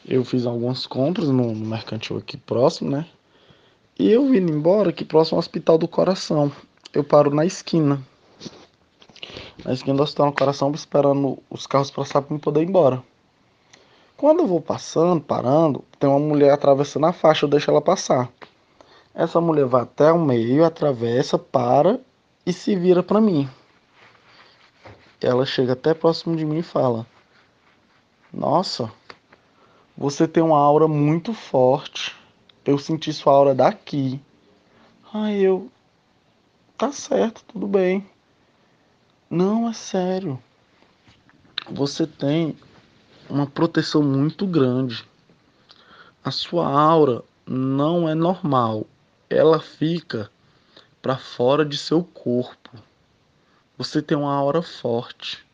[0.07, 3.05] Eu fiz algumas compras no, no mercantil aqui próximo, né?
[3.99, 6.51] E eu vindo embora aqui próximo ao Hospital do Coração.
[6.93, 8.01] Eu paro na esquina.
[9.65, 13.03] Na esquina do Hospital do Coração, esperando os carros passar para eu poder ir embora.
[14.15, 18.31] Quando eu vou passando, parando, tem uma mulher atravessando a faixa, eu deixo ela passar.
[19.13, 21.99] Essa mulher vai até o meio, atravessa, para
[22.45, 23.49] e se vira para mim
[25.21, 27.05] ela chega até próximo de mim e fala:
[28.33, 28.91] Nossa,
[29.97, 32.15] você tem uma aura muito forte.
[32.65, 34.19] Eu senti sua aura daqui.
[35.13, 35.71] Aí eu.
[36.77, 38.05] Tá certo, tudo bem.
[39.29, 40.37] Não, é sério.
[41.71, 42.57] Você tem
[43.29, 45.07] uma proteção muito grande.
[46.23, 48.85] A sua aura não é normal.
[49.29, 50.29] Ela fica
[51.01, 52.71] para fora de seu corpo.
[53.77, 55.45] Você tem uma aura forte.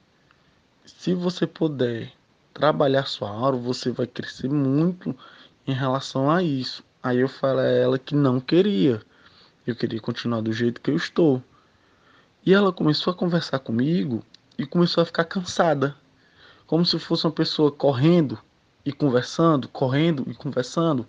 [0.86, 2.14] Se você puder
[2.54, 5.18] trabalhar sua aura, você vai crescer muito
[5.66, 6.84] em relação a isso.
[7.02, 9.02] Aí eu falei a ela que não queria.
[9.66, 11.42] Eu queria continuar do jeito que eu estou.
[12.46, 14.24] E ela começou a conversar comigo
[14.56, 15.96] e começou a ficar cansada.
[16.68, 18.38] Como se fosse uma pessoa correndo
[18.86, 21.08] e conversando, correndo e conversando.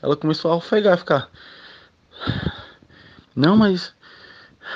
[0.00, 1.28] Ela começou a ofegar, ficar.
[3.34, 3.92] Não, mas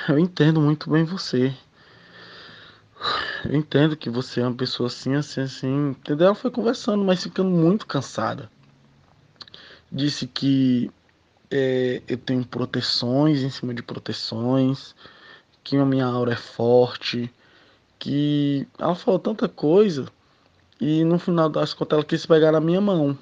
[0.09, 1.55] eu entendo muito bem você.
[3.45, 5.89] Eu entendo que você é uma pessoa assim, assim, assim.
[5.89, 6.27] Entendeu?
[6.27, 8.49] Ela foi conversando, mas ficando muito cansada.
[9.91, 10.91] Disse que
[11.49, 14.95] é, eu tenho proteções em cima de proteções,
[15.63, 17.33] que a minha aura é forte,
[17.97, 20.07] que ela falou tanta coisa
[20.79, 23.17] e no final das contas ela quis pegar na minha mão.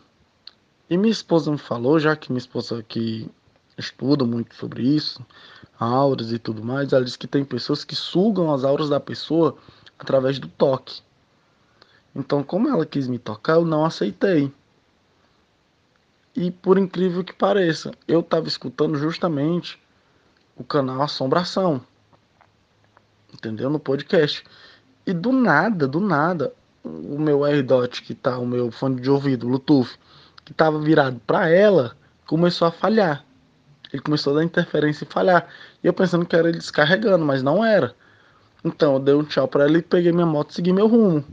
[0.90, 3.30] E minha esposa me falou, já que minha esposa que
[3.78, 5.26] estuda muito sobre isso,
[5.80, 9.58] auras e tudo mais, ela diz que tem pessoas que sugam as auras da pessoa
[10.00, 11.02] através do toque.
[12.16, 14.52] Então, como ela quis me tocar, eu não aceitei.
[16.36, 19.80] E por incrível que pareça, eu estava escutando justamente
[20.56, 21.82] o canal Assombração.
[23.34, 23.70] Entendeu?
[23.70, 24.44] No podcast.
[25.06, 29.48] E do nada, do nada, o meu AirDot, que tá, o meu fone de ouvido,
[29.48, 29.98] Bluetooth,
[30.44, 31.96] que estava virado para ela,
[32.26, 33.27] começou a falhar.
[33.92, 35.48] Ele começou a dar interferência e falhar.
[35.84, 37.96] E eu pensando que era ele descarregando, mas não era.
[38.64, 41.24] Então eu dei um tchau para ela e peguei minha moto e segui meu rumo.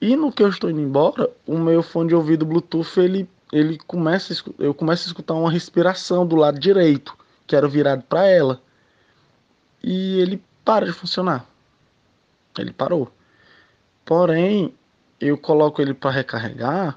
[0.00, 3.78] E no que eu estou indo embora, o meu fone de ouvido Bluetooth, ele, ele
[3.78, 7.16] começa, eu começo a escutar uma respiração do lado direito,
[7.46, 8.60] que era virado para ela.
[9.82, 11.44] E ele para de funcionar.
[12.56, 13.10] Ele parou.
[14.04, 14.72] Porém,
[15.20, 16.96] eu coloco ele para recarregar,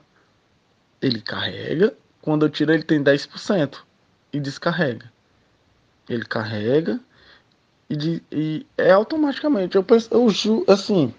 [1.01, 1.95] ele carrega.
[2.21, 3.79] Quando eu tiro, ele tem 10%
[4.33, 5.11] e descarrega.
[6.09, 6.99] Ele carrega
[7.89, 9.75] e, de, e é automaticamente.
[9.75, 10.27] Eu penso, eu
[10.67, 11.13] assim,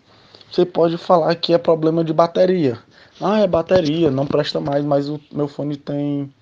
[0.51, 2.79] você pode falar que é problema de bateria,
[3.21, 6.33] Ah, é bateria, não presta mais, mas o meu fone tem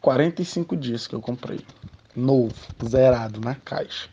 [0.00, 1.60] 45 dias que eu comprei.
[2.14, 2.54] Novo,
[2.84, 4.08] zerado na caixa.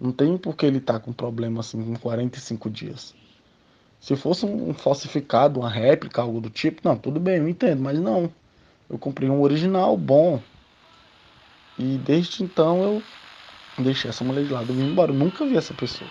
[0.00, 3.14] Não tem por que ele tá com problema assim com 45 dias.
[4.00, 7.98] Se fosse um falsificado, uma réplica, algo do tipo, não, tudo bem, eu entendo, mas
[8.00, 8.30] não.
[8.92, 10.38] Eu comprei um original bom.
[11.78, 13.02] E desde então eu
[13.78, 16.10] deixei essa mulher de lado, eu vim embora, eu nunca vi essa pessoa.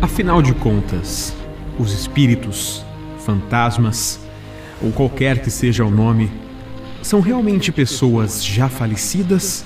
[0.00, 1.36] Afinal de contas,
[1.78, 2.82] os espíritos,
[3.18, 4.18] fantasmas,
[4.80, 6.30] ou qualquer que seja o nome,
[7.02, 9.64] são realmente pessoas já falecidas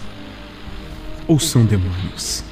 [1.28, 2.42] ou são demônios?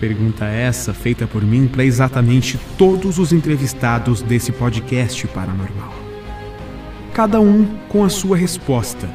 [0.00, 5.92] Pergunta essa feita por mim para exatamente todos os entrevistados desse podcast paranormal.
[7.12, 9.10] Cada um com a sua resposta,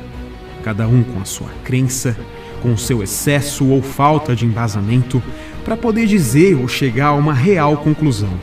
[0.63, 2.15] cada um com a sua crença,
[2.61, 5.21] com o seu excesso ou falta de embasamento
[5.63, 8.39] para poder dizer ou chegar a uma real conclusão.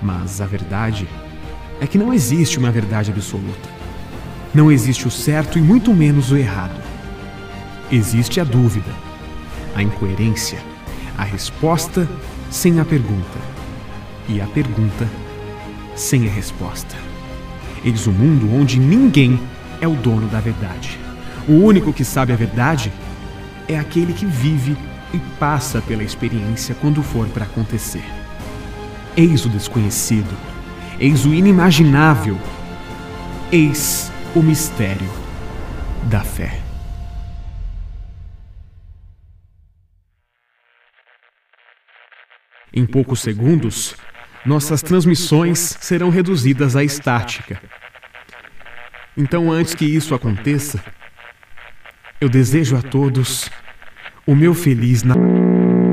[0.00, 1.06] Mas a verdade
[1.82, 3.75] é que não existe uma verdade absoluta.
[4.56, 6.80] Não existe o certo e muito menos o errado.
[7.92, 8.90] Existe a dúvida,
[9.74, 10.58] a incoerência,
[11.18, 12.08] a resposta
[12.50, 13.38] sem a pergunta
[14.26, 15.06] e a pergunta
[15.94, 16.96] sem a resposta.
[17.84, 19.38] Eis um mundo onde ninguém
[19.78, 20.98] é o dono da verdade.
[21.46, 22.90] O único que sabe a verdade
[23.68, 24.74] é aquele que vive
[25.12, 28.06] e passa pela experiência quando for para acontecer.
[29.14, 30.34] Eis o desconhecido,
[30.98, 32.38] eis o inimaginável,
[33.52, 35.10] eis o mistério
[36.10, 36.60] da fé.
[42.70, 43.96] Em poucos segundos,
[44.44, 47.58] nossas transmissões serão reduzidas à estática.
[49.16, 50.84] Então, antes que isso aconteça,
[52.20, 53.48] eu desejo a todos
[54.26, 55.85] o meu feliz Natal.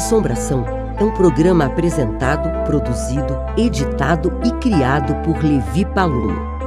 [0.00, 0.64] Assombração
[0.98, 6.59] é um programa apresentado, produzido, editado e criado por Levi Palomo.